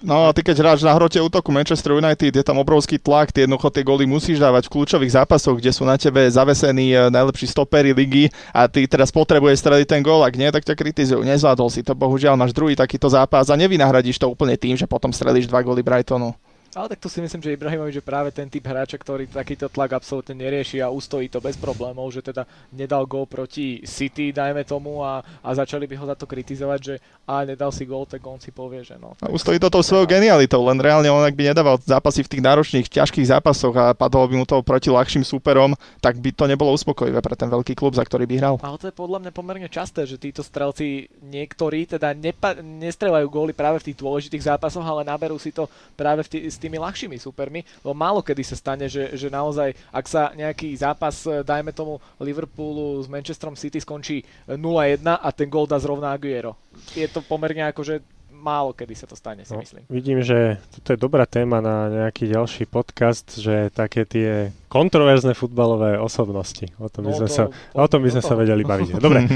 No 0.00 0.24
a 0.24 0.32
ty 0.32 0.40
keď 0.40 0.64
hráš 0.64 0.80
na 0.80 0.96
hrote 0.96 1.20
útoku 1.20 1.52
Manchester 1.52 1.92
United, 1.92 2.32
je 2.32 2.40
tam 2.40 2.56
obrovský 2.56 2.96
tlak, 2.96 3.36
ty 3.36 3.44
jednoducho 3.44 3.68
tie 3.68 3.84
góly 3.84 4.08
musíš 4.08 4.40
dávať 4.40 4.72
v 4.72 4.80
kľúčových 4.80 5.12
zápasoch, 5.12 5.60
kde 5.60 5.76
sú 5.76 5.84
na 5.84 6.00
tebe 6.00 6.24
zavesení 6.24 6.96
eh, 6.96 7.12
najlepší 7.12 7.44
stopery 7.44 7.92
ligy 7.92 8.32
a 8.56 8.64
ty 8.64 8.88
teraz 8.88 9.12
potrebuješ 9.12 9.60
streliť 9.60 9.84
ten 9.84 10.00
gól, 10.00 10.24
ak 10.24 10.40
nie, 10.40 10.48
tak 10.48 10.64
ťa 10.64 10.72
kritizujú. 10.72 11.20
Nezvládol 11.20 11.68
si 11.68 11.84
to, 11.84 11.92
bohužiaľ 11.92 12.32
máš 12.40 12.56
druhý 12.56 12.72
takýto 12.72 13.12
zápas 13.12 13.52
a 13.52 13.60
nevynahradíš 13.60 14.16
to 14.16 14.32
úplne 14.32 14.56
tým, 14.56 14.72
že 14.72 14.88
potom 14.88 15.12
strelíš 15.12 15.44
dva 15.44 15.60
góly 15.60 15.84
Brightonu. 15.84 16.32
Ale 16.70 16.86
tak 16.86 17.02
to 17.02 17.10
si 17.10 17.18
myslím, 17.18 17.42
že 17.42 17.58
Ibrahimovič 17.58 17.98
je 17.98 18.04
práve 18.04 18.30
ten 18.30 18.46
typ 18.46 18.62
hráča, 18.62 18.94
ktorý 18.94 19.26
takýto 19.26 19.66
tlak 19.66 19.98
absolútne 19.98 20.38
nerieši 20.38 20.78
a 20.78 20.86
ustojí 20.86 21.26
to 21.26 21.42
bez 21.42 21.58
problémov, 21.58 22.14
že 22.14 22.22
teda 22.22 22.46
nedal 22.70 23.10
gól 23.10 23.26
proti 23.26 23.82
City, 23.82 24.30
dajme 24.30 24.62
tomu, 24.62 25.02
a, 25.02 25.18
a 25.42 25.48
začali 25.50 25.90
by 25.90 25.98
ho 25.98 26.06
za 26.06 26.14
to 26.14 26.30
kritizovať, 26.30 26.78
že 26.78 26.94
a 27.26 27.42
nedal 27.42 27.74
si 27.74 27.82
gól, 27.82 28.06
tak 28.06 28.22
on 28.22 28.38
si 28.38 28.54
povie, 28.54 28.86
že 28.86 28.94
no. 29.02 29.18
A 29.18 29.34
ustojí 29.34 29.58
to 29.58 29.66
tou 29.66 29.82
svojou 29.82 30.06
genialitou, 30.06 30.62
len 30.62 30.78
reálne 30.78 31.10
on 31.10 31.26
ak 31.26 31.34
by 31.34 31.50
nedával 31.50 31.74
zápasy 31.82 32.22
v 32.22 32.30
tých 32.38 32.42
náročných, 32.46 32.86
ťažkých 32.86 33.34
zápasoch 33.34 33.74
a 33.74 33.90
padlo 33.90 34.30
by 34.30 34.34
mu 34.38 34.46
to 34.46 34.62
proti 34.62 34.94
ľahším 34.94 35.26
súperom, 35.26 35.74
tak 35.98 36.22
by 36.22 36.30
to 36.30 36.46
nebolo 36.46 36.70
uspokojivé 36.70 37.18
pre 37.18 37.34
ten 37.34 37.50
veľký 37.50 37.74
klub, 37.74 37.98
za 37.98 38.06
ktorý 38.06 38.30
by 38.30 38.34
hral. 38.38 38.54
Ale 38.62 38.78
to 38.78 38.86
je 38.86 38.94
podľa 38.94 39.26
mňa 39.26 39.32
pomerne 39.34 39.66
časté, 39.66 40.06
že 40.06 40.22
títo 40.22 40.46
strelci 40.46 41.10
niektorí 41.18 41.90
teda 41.90 42.14
nepa- 42.14 42.62
nestrelajú 42.62 43.26
góly 43.26 43.50
práve 43.50 43.82
v 43.82 43.90
tých 43.90 43.98
dôležitých 43.98 44.54
zápasoch, 44.54 44.86
ale 44.86 45.02
naberú 45.02 45.34
si 45.34 45.50
to 45.50 45.66
práve 45.98 46.22
v 46.22 46.30
tých 46.30 46.59
tými 46.60 46.76
ľahšími 46.76 47.16
supermi, 47.16 47.64
lebo 47.80 47.96
málo 47.96 48.20
kedy 48.20 48.42
sa 48.44 48.56
stane, 48.56 48.86
že, 48.86 49.16
že 49.16 49.32
naozaj, 49.32 49.72
ak 49.90 50.04
sa 50.06 50.30
nejaký 50.36 50.76
zápas, 50.76 51.24
e, 51.24 51.40
dajme 51.40 51.72
tomu 51.72 51.96
Liverpoolu 52.20 53.00
s 53.00 53.08
Manchesterom 53.08 53.56
City 53.56 53.80
skončí 53.80 54.20
0-1 54.46 55.00
a 55.08 55.28
ten 55.32 55.48
gól 55.48 55.64
dá 55.64 55.80
zrovna 55.80 56.12
Aguero. 56.12 56.60
Je 56.92 57.08
to 57.08 57.24
pomerne 57.24 57.64
akože 57.72 58.20
málo 58.40 58.72
kedy 58.72 58.96
sa 58.96 59.04
to 59.04 59.14
stane, 59.14 59.44
si 59.44 59.52
no, 59.52 59.60
myslím. 59.60 59.84
Vidím, 59.92 60.24
že 60.24 60.56
toto 60.72 60.96
je 60.96 60.98
dobrá 60.98 61.28
téma 61.28 61.60
na 61.60 62.08
nejaký 62.08 62.32
ďalší 62.32 62.64
podcast, 62.66 63.36
že 63.36 63.68
také 63.70 64.08
tie 64.08 64.50
kontroverzné 64.72 65.36
futbalové 65.36 66.00
osobnosti. 66.00 66.72
O 66.80 66.88
tom 66.88 67.06
by 67.06 67.12
no 67.12 67.18
sme, 67.20 67.28
to, 67.28 67.34
sa, 67.36 67.44
o 67.76 67.86
tom 67.86 68.00
by 68.00 68.10
sme 68.10 68.22
sa 68.24 68.34
vedeli 68.34 68.64
baviť. 68.64 68.88
Dobre. 69.04 69.28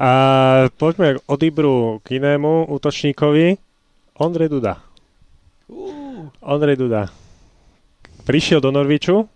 A 0.00 0.10
poďme 0.80 1.20
od 1.28 1.40
Ibru 1.44 2.00
k 2.00 2.16
inému 2.16 2.72
útočníkovi. 2.72 3.60
Ondrej 4.16 4.48
Duda. 4.48 4.80
Uh. 5.68 6.05
Ondrej 6.42 6.76
Duda. 6.80 7.08
Prišiel 8.26 8.58
do 8.58 8.74
Norviču, 8.74 9.26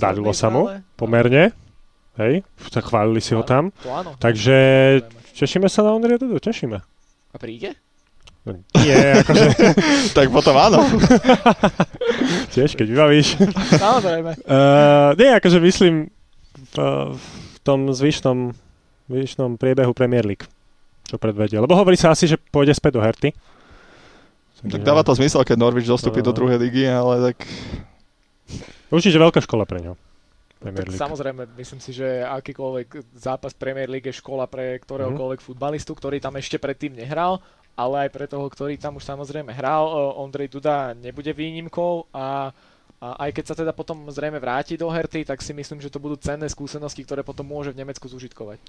darilo 0.00 0.32
sa 0.32 0.48
mu 0.48 0.68
pomerne, 0.96 1.52
hej, 2.20 2.44
tak 2.72 2.88
chválili 2.88 3.20
si 3.20 3.36
ho 3.36 3.44
tam. 3.44 3.72
To 3.84 3.88
áno. 3.92 4.10
Takže 4.16 4.56
tešíme 5.36 5.68
sa 5.68 5.84
na 5.84 5.96
Ondreja 5.96 6.20
Dudu, 6.20 6.40
tešíme. 6.40 6.78
A 7.32 7.36
príde? 7.40 7.76
No, 8.42 8.58
nie, 8.74 8.98
akože... 9.22 9.44
tak 10.18 10.26
potom 10.34 10.58
áno. 10.58 10.82
Tiež, 12.54 12.74
keď 12.74 12.86
vybavíš. 12.90 13.38
Samozrejme. 13.78 14.30
Uh, 14.42 15.14
nie, 15.20 15.30
akože 15.30 15.62
myslím 15.62 16.10
v, 16.74 16.76
v 17.14 17.56
tom 17.62 17.94
zvyšnom, 17.94 18.50
zvyšnom 19.06 19.62
priebehu 19.62 19.94
Premier 19.94 20.26
League, 20.26 20.42
čo 21.06 21.22
predvedie. 21.22 21.62
Lebo 21.62 21.78
hovorí 21.78 21.94
sa 21.94 22.10
asi, 22.10 22.26
že 22.26 22.34
pôjde 22.34 22.74
späť 22.74 22.98
do 22.98 23.04
Herty. 23.06 23.30
Tak 24.62 24.82
dáva 24.86 25.02
to 25.02 25.18
zmysel, 25.18 25.42
keď 25.42 25.58
Norwich 25.58 25.90
dostupí 25.90 26.22
no. 26.22 26.30
do 26.30 26.32
druhej 26.32 26.58
ligy, 26.58 26.86
ale 26.86 27.32
tak... 27.32 27.46
Určite 28.92 29.18
veľká 29.18 29.42
škola 29.42 29.66
pre 29.66 29.82
ňo. 29.82 29.98
Premier 30.62 30.86
tak 30.86 30.94
samozrejme, 30.94 31.42
myslím 31.58 31.80
si, 31.82 31.90
že 31.90 32.22
akýkoľvek 32.22 33.18
zápas 33.18 33.50
Premier 33.50 33.90
League 33.90 34.06
je 34.06 34.14
škola 34.14 34.46
pre 34.46 34.78
ktoréhokoľvek 34.78 35.40
mm. 35.42 35.46
futbalistu, 35.50 35.90
ktorý 35.98 36.22
tam 36.22 36.38
ešte 36.38 36.62
predtým 36.62 36.94
nehral, 36.94 37.42
ale 37.74 38.06
aj 38.06 38.10
pre 38.14 38.30
toho, 38.30 38.46
ktorý 38.46 38.78
tam 38.78 38.94
už 38.94 39.02
samozrejme 39.02 39.50
hral. 39.50 39.90
Ondrej 40.22 40.54
Duda 40.54 40.94
nebude 40.94 41.34
výnimkou 41.34 42.06
a 42.14 42.54
a 43.02 43.18
aj 43.26 43.34
keď 43.34 43.44
sa 43.50 43.54
teda 43.58 43.74
potom 43.74 44.06
zrejme 44.14 44.38
vráti 44.38 44.78
do 44.78 44.86
Herty, 44.86 45.26
tak 45.26 45.42
si 45.42 45.50
myslím, 45.50 45.82
že 45.82 45.90
to 45.90 45.98
budú 45.98 46.14
cenné 46.22 46.46
skúsenosti, 46.46 47.02
ktoré 47.02 47.26
potom 47.26 47.42
môže 47.42 47.74
v 47.74 47.82
Nemecku 47.82 48.06
zužitkovať. 48.06 48.62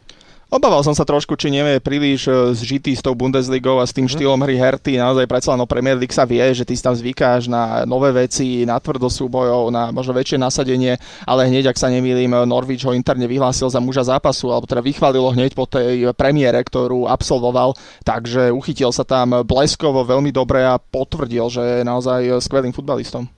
Obával 0.50 0.82
som 0.82 0.98
sa 0.98 1.06
trošku, 1.06 1.38
či 1.38 1.54
nie 1.54 1.62
je 1.62 1.78
príliš 1.78 2.26
e, 2.26 2.50
zžitý 2.58 2.98
s 2.98 3.06
tou 3.06 3.14
Bundesligou 3.14 3.78
a 3.78 3.86
s 3.86 3.94
tým 3.94 4.10
mhm. 4.10 4.14
štýlom 4.18 4.42
hry 4.42 4.58
Herty. 4.58 4.98
Naozaj 4.98 5.30
predsa 5.30 5.54
no 5.54 5.70
Premier 5.70 5.94
League 6.02 6.18
sa 6.18 6.26
vie, 6.26 6.42
že 6.50 6.66
ty 6.66 6.74
si 6.74 6.82
tam 6.82 6.98
zvykáš 6.98 7.46
na 7.46 7.86
nové 7.86 8.10
veci, 8.10 8.66
na 8.66 8.82
tvrdo 8.82 9.06
súbojov, 9.06 9.70
na 9.70 9.94
možno 9.94 10.18
väčšie 10.18 10.42
nasadenie, 10.42 10.98
ale 11.30 11.46
hneď, 11.54 11.70
ak 11.70 11.78
sa 11.78 11.94
nemýlim, 11.94 12.34
Norwich 12.50 12.90
ho 12.90 12.98
interne 12.98 13.30
vyhlásil 13.30 13.70
za 13.70 13.78
muža 13.78 14.02
zápasu, 14.10 14.50
alebo 14.50 14.66
teda 14.66 14.82
vychválilo 14.82 15.30
hneď 15.30 15.54
po 15.54 15.70
tej 15.70 16.10
premiére, 16.18 16.58
ktorú 16.58 17.06
absolvoval, 17.06 17.78
takže 18.02 18.50
uchytil 18.50 18.90
sa 18.90 19.06
tam 19.06 19.46
bleskovo 19.46 20.02
veľmi 20.02 20.34
dobre 20.34 20.66
a 20.66 20.82
potvrdil, 20.82 21.54
že 21.54 21.62
je 21.62 21.82
naozaj 21.86 22.42
skvelým 22.42 22.74
futbalistom. 22.74 23.30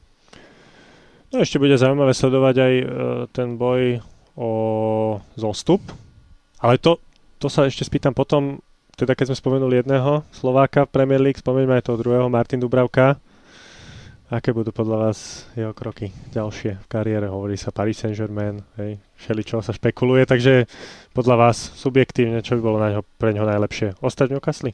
No 1.36 1.44
ešte 1.44 1.60
bude 1.60 1.76
zaujímavé 1.76 2.16
sledovať 2.16 2.56
aj 2.64 2.74
e, 2.80 2.86
ten 3.36 3.60
boj 3.60 4.00
o 4.40 4.52
zostup, 5.36 5.84
ale 6.64 6.80
to, 6.80 6.96
to 7.44 7.52
sa 7.52 7.68
ešte 7.68 7.84
spýtam 7.84 8.16
potom, 8.16 8.64
teda 8.96 9.20
keď 9.20 9.36
sme 9.36 9.42
spomenuli 9.44 9.84
jedného 9.84 10.24
Slováka 10.32 10.88
v 10.88 10.96
Premier 10.96 11.20
League, 11.20 11.36
spomeňme 11.36 11.76
aj 11.76 11.92
toho 11.92 12.00
druhého, 12.00 12.32
Martin 12.32 12.64
Dubravka. 12.64 13.20
Aké 14.32 14.56
budú 14.56 14.72
podľa 14.72 15.12
vás 15.12 15.44
jeho 15.60 15.76
kroky 15.76 16.16
ďalšie 16.32 16.80
v 16.80 16.88
kariére? 16.88 17.28
Hovorí 17.28 17.60
sa 17.60 17.76
Paris 17.76 18.00
Saint-Germain, 18.00 18.64
hej, 18.80 19.04
všeličo 19.20 19.60
sa 19.60 19.76
špekuluje, 19.76 20.24
takže 20.24 20.72
podľa 21.12 21.36
vás 21.36 21.60
subjektívne, 21.76 22.48
čo 22.48 22.56
by 22.56 22.62
bolo 22.64 22.80
na 22.80 22.96
ňo, 22.96 23.02
pre 23.20 23.36
ňoho 23.36 23.44
najlepšie? 23.44 24.00
Ostať 24.00 24.32
v 24.32 24.34
Newcastle? 24.40 24.72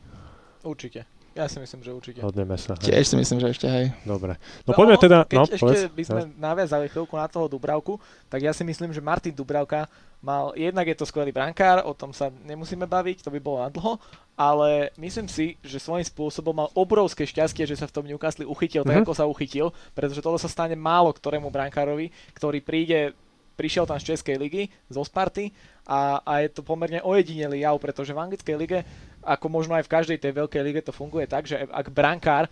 Určite. 0.62 1.21
Ja 1.32 1.48
si 1.48 1.64
myslím, 1.64 1.80
že 1.80 1.96
určite. 1.96 2.20
Hodneme 2.20 2.60
sa. 2.60 2.76
Hej. 2.76 2.92
Tiež 2.92 3.06
si 3.08 3.16
myslím, 3.16 3.40
že 3.40 3.48
ešte 3.56 3.68
hej. 3.72 3.96
Dobre. 4.04 4.36
No, 4.68 4.72
no 4.72 4.78
poďme 4.78 4.96
teda... 5.00 5.18
Keď 5.24 5.38
no, 5.40 5.46
ešte 5.48 5.64
povedz, 5.64 5.82
by 5.88 6.04
sme 6.04 6.22
no. 6.28 6.32
naviazali 6.36 6.86
chvíľku 6.92 7.16
na 7.16 7.28
toho 7.32 7.48
Dubravku, 7.48 7.96
tak 8.28 8.44
ja 8.44 8.52
si 8.52 8.68
myslím, 8.68 8.92
že 8.92 9.00
Martin 9.00 9.32
Dubravka 9.32 9.88
mal... 10.20 10.52
Jednak 10.60 10.92
je 10.92 10.98
to 11.00 11.08
skvelý 11.08 11.32
brankár, 11.32 11.88
o 11.88 11.96
tom 11.96 12.12
sa 12.12 12.28
nemusíme 12.44 12.84
baviť, 12.84 13.24
to 13.24 13.32
by 13.32 13.40
bolo 13.40 13.64
na 13.64 13.72
dlho, 13.72 13.96
ale 14.36 14.92
myslím 15.00 15.32
si, 15.32 15.56
že 15.64 15.80
svojím 15.80 16.04
spôsobom 16.04 16.52
mal 16.52 16.68
obrovské 16.76 17.24
šťastie, 17.24 17.64
že 17.64 17.80
sa 17.80 17.88
v 17.88 17.96
tom 17.96 18.04
Newcastle 18.04 18.44
uchytil 18.44 18.84
mm-hmm. 18.84 18.92
tak, 18.92 19.04
mhm. 19.04 19.06
ako 19.08 19.16
sa 19.16 19.26
uchytil, 19.26 19.72
pretože 19.96 20.20
toto 20.20 20.36
sa 20.36 20.52
stane 20.52 20.76
málo 20.76 21.16
ktorému 21.16 21.48
brankárovi, 21.48 22.12
ktorý 22.36 22.60
príde 22.60 23.16
prišiel 23.62 23.86
tam 23.86 24.02
z 24.02 24.16
Českej 24.16 24.42
ligy, 24.42 24.64
zo 24.90 25.06
Sparty 25.06 25.54
a, 25.86 26.18
a 26.26 26.42
je 26.42 26.50
to 26.50 26.66
pomerne 26.66 26.98
ojedinelý 27.06 27.62
jav, 27.62 27.78
pretože 27.78 28.10
v 28.10 28.22
anglickej 28.26 28.56
lige 28.58 28.80
ako 29.24 29.48
možno 29.50 29.78
aj 29.78 29.86
v 29.86 29.94
každej 29.94 30.18
tej 30.18 30.32
veľkej 30.36 30.62
lige 30.66 30.82
to 30.82 30.94
funguje 30.94 31.30
tak, 31.30 31.46
že 31.46 31.62
ak 31.70 31.94
brankár 31.94 32.46
e, 32.46 32.50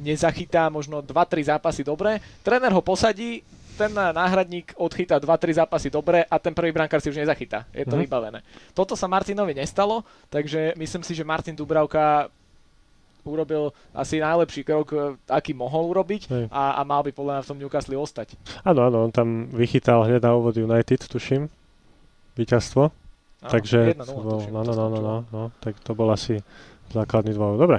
nezachytá 0.00 0.72
možno 0.72 1.04
2-3 1.04 1.56
zápasy 1.56 1.84
dobre, 1.84 2.20
tréner 2.40 2.72
ho 2.72 2.80
posadí, 2.80 3.44
ten 3.74 3.90
náhradník 3.90 4.78
odchytá 4.78 5.18
2-3 5.18 5.66
zápasy 5.66 5.90
dobre 5.90 6.22
a 6.22 6.38
ten 6.38 6.54
prvý 6.54 6.70
brankár 6.70 7.02
si 7.02 7.10
už 7.10 7.18
nezachytá. 7.18 7.66
Je 7.74 7.82
to 7.82 7.98
mm. 7.98 8.06
vybavené. 8.06 8.40
Toto 8.70 8.94
sa 8.94 9.10
Martinovi 9.10 9.50
nestalo, 9.50 10.06
takže 10.30 10.78
myslím 10.78 11.02
si, 11.02 11.12
že 11.12 11.26
Martin 11.26 11.58
Dubravka 11.58 12.30
urobil 13.24 13.72
asi 13.96 14.20
najlepší 14.20 14.62
krok, 14.62 14.88
e, 14.92 14.96
aký 15.28 15.56
mohol 15.56 15.90
urobiť 15.90 16.52
a, 16.52 16.78
a 16.78 16.80
mal 16.84 17.02
by 17.02 17.10
podľa 17.10 17.32
mňa 17.40 17.44
v 17.44 17.50
tom 17.50 17.58
Newcastle 17.58 17.98
ostať. 17.98 18.36
Áno, 18.62 18.84
áno, 18.84 19.08
on 19.08 19.12
tam 19.12 19.48
vychytal 19.50 20.04
hneď 20.04 20.22
na 20.22 20.36
úvod 20.36 20.54
United, 20.54 21.08
tuším, 21.08 21.48
víťazstvo. 22.36 23.03
Takže, 23.44 23.92
bol, 24.08 24.40
no, 24.48 24.60
no, 24.64 24.72
no, 24.72 24.86
no, 24.88 25.00
no, 25.00 25.16
no, 25.28 25.42
tak 25.60 25.76
to 25.84 25.92
bol 25.92 26.08
asi 26.08 26.40
základný 26.92 27.36
dôvod. 27.36 27.60
Dobre. 27.60 27.78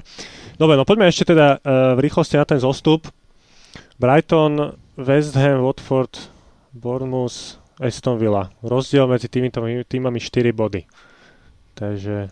Dobre, 0.59 0.75
no 0.77 0.85
poďme 0.85 1.09
ešte 1.09 1.33
teda 1.33 1.57
uh, 1.57 1.93
v 1.97 2.03
rýchlosti 2.05 2.37
na 2.37 2.45
ten 2.45 2.61
zostup. 2.61 3.09
Brighton 3.97 4.75
West 4.99 5.33
Ham, 5.39 5.63
Watford, 5.63 6.29
Bournemouth, 6.75 7.57
Aston 7.79 8.19
Villa. 8.19 8.51
Rozdiel 8.63 9.07
medzi 9.07 9.27
týmito 9.27 9.63
týmami 9.63 10.19
4 10.19 10.51
body. 10.51 10.81
Takže 11.75 12.31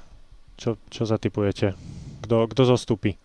čo, 0.55 0.79
čo 0.87 1.03
zatypujete? 1.03 1.75
Kto, 2.23 2.47
kto 2.47 2.61
zostupí? 2.63 3.19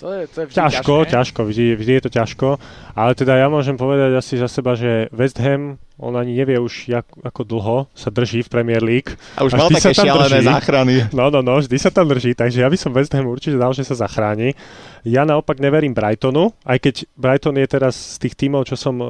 To 0.00 0.08
je, 0.16 0.24
to 0.32 0.36
je 0.40 0.46
vždy 0.48 0.56
ťažko, 0.56 0.94
ťažké. 1.04 1.12
ťažko, 1.12 1.40
vždy, 1.44 1.64
vždy 1.76 1.92
je 1.92 2.02
to 2.02 2.10
ťažko, 2.10 2.48
ale 2.96 3.12
teda 3.12 3.36
ja 3.36 3.52
môžem 3.52 3.76
povedať 3.76 4.16
asi 4.16 4.40
za 4.40 4.48
seba, 4.48 4.72
že 4.72 5.12
West 5.12 5.36
Ham, 5.44 5.76
on 6.00 6.16
ani 6.16 6.32
nevie 6.40 6.56
už, 6.56 6.88
jak, 6.88 7.04
ako 7.20 7.44
dlho 7.44 7.76
sa 7.92 8.08
drží 8.08 8.40
v 8.40 8.48
Premier 8.48 8.80
League. 8.80 9.12
A 9.36 9.44
už 9.44 9.52
A 9.52 9.56
mal 9.60 9.68
vždy 9.68 9.76
také 9.76 10.00
šialené 10.00 10.40
drží. 10.40 10.48
záchrany. 10.48 10.94
No, 11.12 11.28
no, 11.28 11.44
no, 11.44 11.60
vždy 11.60 11.76
sa 11.76 11.92
tam 11.92 12.08
drží, 12.08 12.32
takže 12.32 12.64
ja 12.64 12.72
by 12.72 12.80
som 12.80 12.96
West 12.96 13.12
Ham 13.12 13.28
určite 13.28 13.60
dal, 13.60 13.76
že 13.76 13.84
sa 13.84 13.92
zachráni. 13.92 14.56
Ja 15.04 15.28
naopak 15.28 15.60
neverím 15.60 15.92
Brightonu, 15.92 16.56
aj 16.64 16.80
keď 16.80 16.94
Brighton 17.20 17.60
je 17.60 17.68
teraz 17.68 18.16
z 18.16 18.24
tých 18.24 18.40
tímov, 18.40 18.64
čo 18.64 18.80
som 18.80 18.96
uh, 19.04 19.08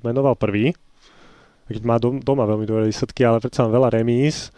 menoval 0.00 0.40
prvý, 0.40 0.72
keď 1.68 1.84
má 1.84 2.00
dom, 2.00 2.16
doma 2.16 2.48
veľmi 2.48 2.64
dobré 2.64 2.88
výsledky, 2.88 3.28
ale 3.28 3.44
predsa 3.44 3.68
veľa 3.68 3.92
remíz. 3.92 4.48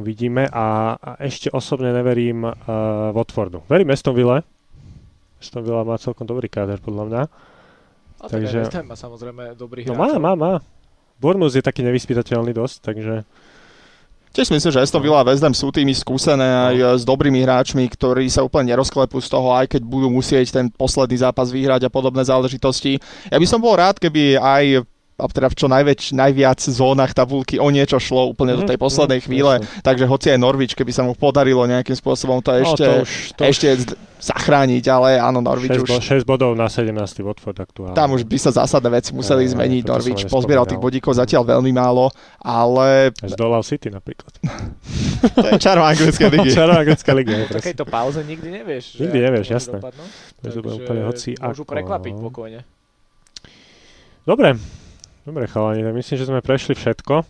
Uvidíme 0.00 0.48
a, 0.48 0.96
a 0.96 1.10
ešte 1.20 1.52
osobne 1.52 1.92
neverím 1.92 2.48
uh, 2.48 3.12
Watfordu. 3.12 3.68
Verím 3.68 3.92
Aston 3.92 4.16
Ville. 4.16 4.40
Aston 5.42 5.60
Villa 5.60 5.82
má 5.82 5.98
celkom 5.98 6.22
dobrý 6.22 6.46
káder, 6.46 6.78
podľa 6.78 7.04
mňa. 7.04 7.22
A 8.16 8.24
tak 8.24 8.38
takže- 8.38 8.62
aj 8.64 8.74
Ham 8.76 8.86
má 8.86 8.96
samozrejme 8.96 9.42
dobrých 9.52 9.90
No 9.90 9.94
má, 9.94 10.06
hráčov. 10.08 10.22
má, 10.22 10.32
má. 10.32 10.52
Bournemouth 11.18 11.50
je 11.50 11.60
taký 11.60 11.82
nevyspytateľný 11.82 12.52
dosť, 12.52 12.76
takže 12.80 13.14
Tiež 14.32 14.48
si 14.48 14.56
myslím, 14.56 14.72
že 14.72 14.80
Aston 14.80 15.04
Villa 15.04 15.20
a 15.20 15.28
West 15.28 15.44
Ham 15.44 15.52
sú 15.52 15.68
tými 15.68 15.92
skúsené 15.92 16.40
aj 16.40 16.74
No. 16.74 16.84
e, 16.88 16.92
s 16.96 17.04
dobrými 17.04 17.44
hráčmi, 17.44 17.84
ktorí 17.84 18.32
sa 18.32 18.40
úplne 18.40 18.72
nerozklepú 18.72 19.20
z 19.20 19.28
toho, 19.28 19.52
aj 19.52 19.68
keď 19.68 19.84
budú 19.84 20.08
musieť 20.08 20.56
ten 20.56 20.72
posledný 20.72 21.20
zápas 21.20 21.52
vyhrať 21.52 21.84
a 21.84 21.92
podobné 21.92 22.24
záležitosti. 22.24 22.96
Ja 23.28 23.36
by 23.36 23.44
som 23.44 23.60
bol 23.60 23.76
rád, 23.76 24.00
keby 24.00 24.40
aj 24.40 24.88
a 25.14 25.24
teda 25.26 25.48
v 25.48 25.56
čo 25.56 25.66
najväč, 25.66 26.00
najviac 26.12 26.60
zónach 26.62 27.12
tabulky 27.12 27.56
o 27.56 27.68
niečo 27.68 27.96
šlo 27.96 28.28
úplne 28.28 28.54
do 28.54 28.64
tej 28.64 28.74
Mhm, 28.74 28.82
poslednej 28.82 29.20
mhm, 29.20 29.24
chvíle. 29.24 29.52
jasne. 29.58 29.80
Takže 29.82 30.04
hoci 30.04 30.26
aj 30.28 30.38
Norwich, 30.38 30.72
keby 30.72 30.90
sa 30.90 31.02
mu 31.02 31.12
podarilo 31.12 31.62
nejakým 31.62 31.92
spôsobom 31.92 32.38
to 32.38 32.50
ešte, 32.54 32.82
no, 32.82 32.92
to 32.92 33.02
už, 33.02 33.12
to 33.32 33.42
ešte 33.44 33.66
zd- 33.76 33.94
zachrániť, 34.18 34.84
ale 34.86 35.08
áno, 35.16 35.38
Norwich 35.38 35.70
6, 35.72 35.82
už... 35.82 35.88
bo, 35.88 35.96
6 35.98 36.22
bodov 36.24 36.50
na 36.54 36.66
17. 36.66 36.94
Watford 37.20 37.58
aktuálne. 37.58 37.92
Tam 37.92 38.10
už 38.10 38.22
by 38.22 38.36
sa 38.36 38.50
zásadné 38.52 38.88
veci 38.92 39.10
museli 39.10 39.44
Aj, 39.44 39.46
aj, 39.46 39.52
zmeniť. 39.52 39.82
Norwich 39.84 40.22
aj 40.22 40.30
pozbieral 40.30 40.64
tých 40.64 40.78
bodíkov 40.78 41.12
zatiaľ 41.12 41.42
veľmi 41.48 41.70
málo, 41.70 42.06
ale 42.38 43.10
Až 43.12 43.34
dolal 43.34 43.62
City 43.62 43.90
napríklad. 43.90 44.30
to 45.36 45.46
je 45.48 45.58
čaro 45.58 45.82
anglické 45.82 46.26
ligy. 46.26 46.50
Čarová 46.50 46.82
anglická 46.82 47.12
liga. 47.12 47.34
je 47.36 47.42
V 47.42 47.46
presne. 47.48 47.58
takejto 47.62 47.84
pauze 47.84 48.20
nikdy 48.22 48.48
nevieš. 48.52 48.84
Nikdy 48.96 49.18
nevieš, 49.20 49.46
jasné. 49.50 49.78
Takže 50.38 50.58
úplne 50.58 51.02
hoci 51.04 51.30
Môžu 51.34 51.62
ako, 51.62 51.70
prekvapiť 51.70 52.14
pokojne. 52.16 52.60
Dobre, 54.22 54.54
dobre 55.22 55.46
chalani, 55.46 55.82
myslím, 55.92 56.16
že 56.16 56.28
sme 56.28 56.40
prešli 56.40 56.74
všetko. 56.74 57.22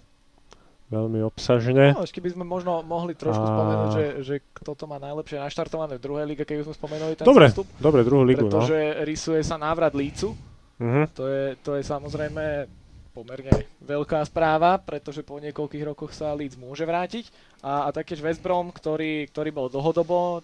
Veľmi 0.93 1.25
obsažne. 1.25 1.97
No, 1.97 2.05
ešte 2.05 2.21
by 2.21 2.37
sme 2.37 2.45
možno 2.45 2.85
mohli 2.85 3.17
trošku 3.17 3.41
A- 3.41 3.49
spomenúť, 3.49 3.89
že, 3.91 4.05
že 4.21 4.35
kto 4.53 4.77
to 4.77 4.85
má 4.85 5.01
najlepšie 5.01 5.41
naštartované 5.41 5.97
v 5.97 6.05
druhej 6.05 6.29
lige, 6.29 6.45
keď 6.45 6.61
už 6.61 6.67
sme 6.69 6.77
spomenuli 6.77 7.17
ten 7.17 7.25
Dobre, 7.25 7.49
zostup. 7.49 7.65
dobre, 7.81 8.05
druhú 8.05 8.21
ligu, 8.21 8.45
no. 8.45 8.61
Pretože 8.61 9.01
rysuje 9.01 9.41
sa 9.41 9.57
návrat 9.57 9.97
Lícu. 9.97 10.37
Mhm. 10.77 11.17
To 11.17 11.25
je, 11.25 11.45
to 11.65 11.71
je 11.81 11.83
samozrejme 11.83 12.69
pomerne 13.13 13.53
veľká 13.81 14.21
správa, 14.25 14.77
pretože 14.77 15.21
po 15.21 15.41
niekoľkých 15.41 15.85
rokoch 15.87 16.13
sa 16.13 16.33
Leeds 16.33 16.61
môže 16.61 16.85
vrátiť. 16.85 17.29
A, 17.61 17.89
a 17.89 17.93
taktiež 17.93 18.21
West 18.21 18.41
Brom, 18.41 18.69
ktorý, 18.69 19.29
ktorý 19.33 19.49
bol 19.49 19.69
dlhodobo 19.69 20.41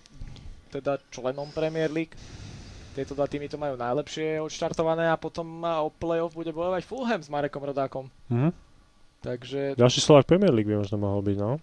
teda 0.69 1.01
členom 1.09 1.49
Premier 1.53 1.89
League. 1.89 2.13
Tieto 2.99 3.15
dva 3.15 3.31
týmy 3.31 3.47
to 3.47 3.55
majú 3.55 3.79
najlepšie 3.79 4.43
odštartované 4.43 5.07
a 5.07 5.15
potom 5.15 5.47
o 5.63 5.87
playoff 5.87 6.35
bude 6.35 6.51
bojovať 6.51 6.83
Fulham 6.83 7.23
s 7.23 7.31
Marekom 7.31 7.63
Rodákom. 7.63 8.11
Mhm. 8.27 8.51
Takže 9.19 9.79
Ďalší 9.79 10.01
Slovak 10.03 10.27
Premier 10.27 10.51
League 10.51 10.67
by 10.67 10.83
možno 10.83 10.99
mohol 10.99 11.23
byť, 11.23 11.37
no. 11.39 11.63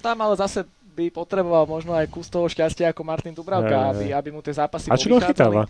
tam 0.00 0.16
ale 0.20 0.36
zase 0.36 0.64
by 0.92 1.08
potreboval 1.08 1.64
možno 1.64 1.96
aj 1.96 2.08
kus 2.08 2.28
toho 2.28 2.44
šťastia 2.48 2.92
ako 2.92 3.00
Martin 3.04 3.32
Dubravka, 3.32 3.68
Je, 3.68 3.76
je, 3.76 3.80
je. 3.80 3.88
aby, 3.88 4.06
aby 4.12 4.28
mu 4.32 4.40
tie 4.44 4.52
zápasy 4.52 4.92
A 4.92 4.96
či 4.96 5.08
ho 5.08 5.20
chytáva? 5.20 5.64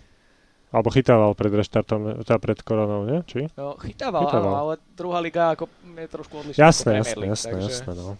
Alebo 0.72 0.88
chytával 0.88 1.36
pred 1.36 1.52
reštartom, 1.52 2.24
teda 2.24 2.38
pred 2.40 2.58
koronou, 2.64 3.04
nie? 3.04 3.20
Či? 3.28 3.44
No, 3.54 3.76
chytával, 3.76 4.24
Chytával. 4.24 4.50
áno, 4.50 4.50
ale 4.56 4.72
druhá 4.96 5.20
liga 5.20 5.52
ako 5.52 5.68
je 5.84 6.08
trošku 6.08 6.34
odlišná 6.38 6.58
Jasné, 6.64 6.90
jasné, 6.98 7.18
League, 7.20 7.30
jasné, 7.36 7.50
takže... 7.52 7.70
jasné, 7.70 7.92
no. 7.92 8.16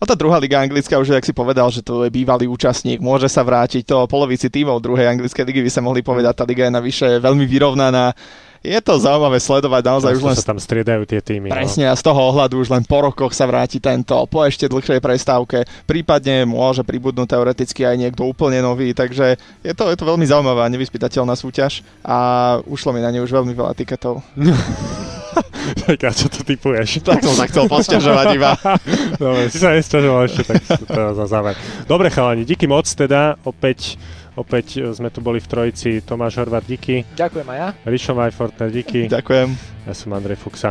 A 0.00 0.08
tá 0.08 0.16
druhá 0.16 0.40
liga 0.40 0.56
anglická 0.56 0.96
už, 0.96 1.12
jak 1.12 1.28
si 1.28 1.36
povedal, 1.36 1.68
že 1.68 1.84
to 1.84 2.08
je 2.08 2.10
bývalý 2.10 2.48
účastník, 2.48 3.04
môže 3.04 3.28
sa 3.28 3.44
vrátiť 3.44 3.84
to 3.84 4.08
polovici 4.08 4.48
tímov 4.48 4.80
druhej 4.80 5.12
anglickej 5.12 5.44
ligy, 5.44 5.60
by 5.60 5.68
sa 5.68 5.84
mohli 5.84 6.00
povedať, 6.00 6.32
tá 6.40 6.48
liga 6.48 6.64
je 6.64 6.72
navyše 6.72 7.06
veľmi 7.20 7.44
vyrovnaná. 7.44 8.16
Je 8.64 8.76
to 8.80 8.96
zaujímavé 8.96 9.40
sledovať 9.40 9.82
naozaj 9.84 10.12
už 10.16 10.20
Často 10.20 10.28
len 10.28 10.36
sa 10.40 10.50
tam 10.52 10.60
striedajú 10.60 11.04
tie 11.04 11.20
týmy. 11.20 11.48
Presne 11.52 11.88
a 11.88 11.96
z 11.96 12.04
toho 12.04 12.32
ohľadu 12.32 12.60
už 12.60 12.72
len 12.72 12.84
po 12.84 13.04
rokoch 13.04 13.32
sa 13.32 13.44
vráti 13.44 13.80
tento, 13.80 14.16
po 14.28 14.44
ešte 14.44 14.68
dlhšej 14.72 15.00
prestávke, 15.04 15.64
prípadne 15.84 16.48
môže 16.48 16.80
pribudnúť 16.80 17.36
teoreticky 17.36 17.84
aj 17.84 17.96
niekto 18.00 18.24
úplne 18.24 18.60
nový, 18.64 18.96
takže 18.96 19.36
je 19.64 19.72
to, 19.76 19.88
je 19.88 19.96
to 20.00 20.04
veľmi 20.08 20.24
zaujímavá, 20.24 20.68
nevyspytateľná 20.72 21.36
súťaž 21.36 21.84
a 22.04 22.56
ušlo 22.68 22.96
mi 22.96 23.04
na 23.04 23.12
ne 23.12 23.20
už 23.20 23.32
veľmi 23.32 23.52
veľa 23.52 23.72
tiketov. 23.76 24.24
Tak 25.86 26.02
a 26.02 26.10
čo 26.10 26.26
to 26.26 26.42
typuješ? 26.42 27.04
Tak 27.04 27.22
som 27.22 27.34
sa 27.36 27.46
chcel 27.46 27.64
posťažovať 27.70 28.26
iba. 28.34 28.56
Dobre, 29.22 29.46
si 29.52 29.58
sa 29.60 29.76
nesťažoval 29.76 30.26
ešte, 30.26 30.42
tak 30.46 30.60
to 30.66 31.02
za 31.14 31.26
záver. 31.30 31.54
Dobre 31.86 32.10
chalani, 32.10 32.42
díky 32.42 32.66
moc 32.66 32.86
teda, 32.88 33.38
opäť 33.46 34.00
Opäť 34.38 34.78
e, 34.78 34.94
sme 34.94 35.10
tu 35.10 35.20
boli 35.20 35.42
v 35.42 35.48
trojici 35.50 36.00
Tomáš 36.06 36.38
Horvat, 36.38 36.62
díky. 36.64 37.02
Ďakujem 37.18 37.46
aj 37.50 37.58
ja. 37.58 37.68
Rišo 37.82 38.12
Majfortner, 38.14 38.70
díky. 38.70 39.10
Ďakujem. 39.10 39.48
Ja 39.84 39.92
som 39.92 40.14
Andrej 40.14 40.38
Fuxa. 40.38 40.70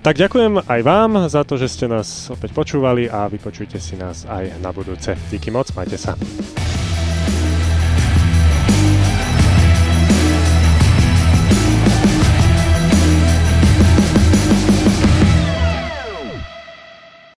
Tak 0.00 0.16
ďakujem 0.16 0.64
aj 0.64 0.80
vám 0.86 1.26
za 1.26 1.42
to, 1.42 1.58
že 1.58 1.68
ste 1.68 1.86
nás 1.90 2.30
opäť 2.30 2.54
počúvali 2.54 3.10
a 3.10 3.26
vypočujte 3.26 3.76
si 3.82 3.98
nás 3.98 4.24
aj 4.24 4.58
na 4.62 4.70
budúce. 4.72 5.18
Díky 5.28 5.52
moc, 5.52 5.68
majte 5.74 5.98
sa. 5.98 6.16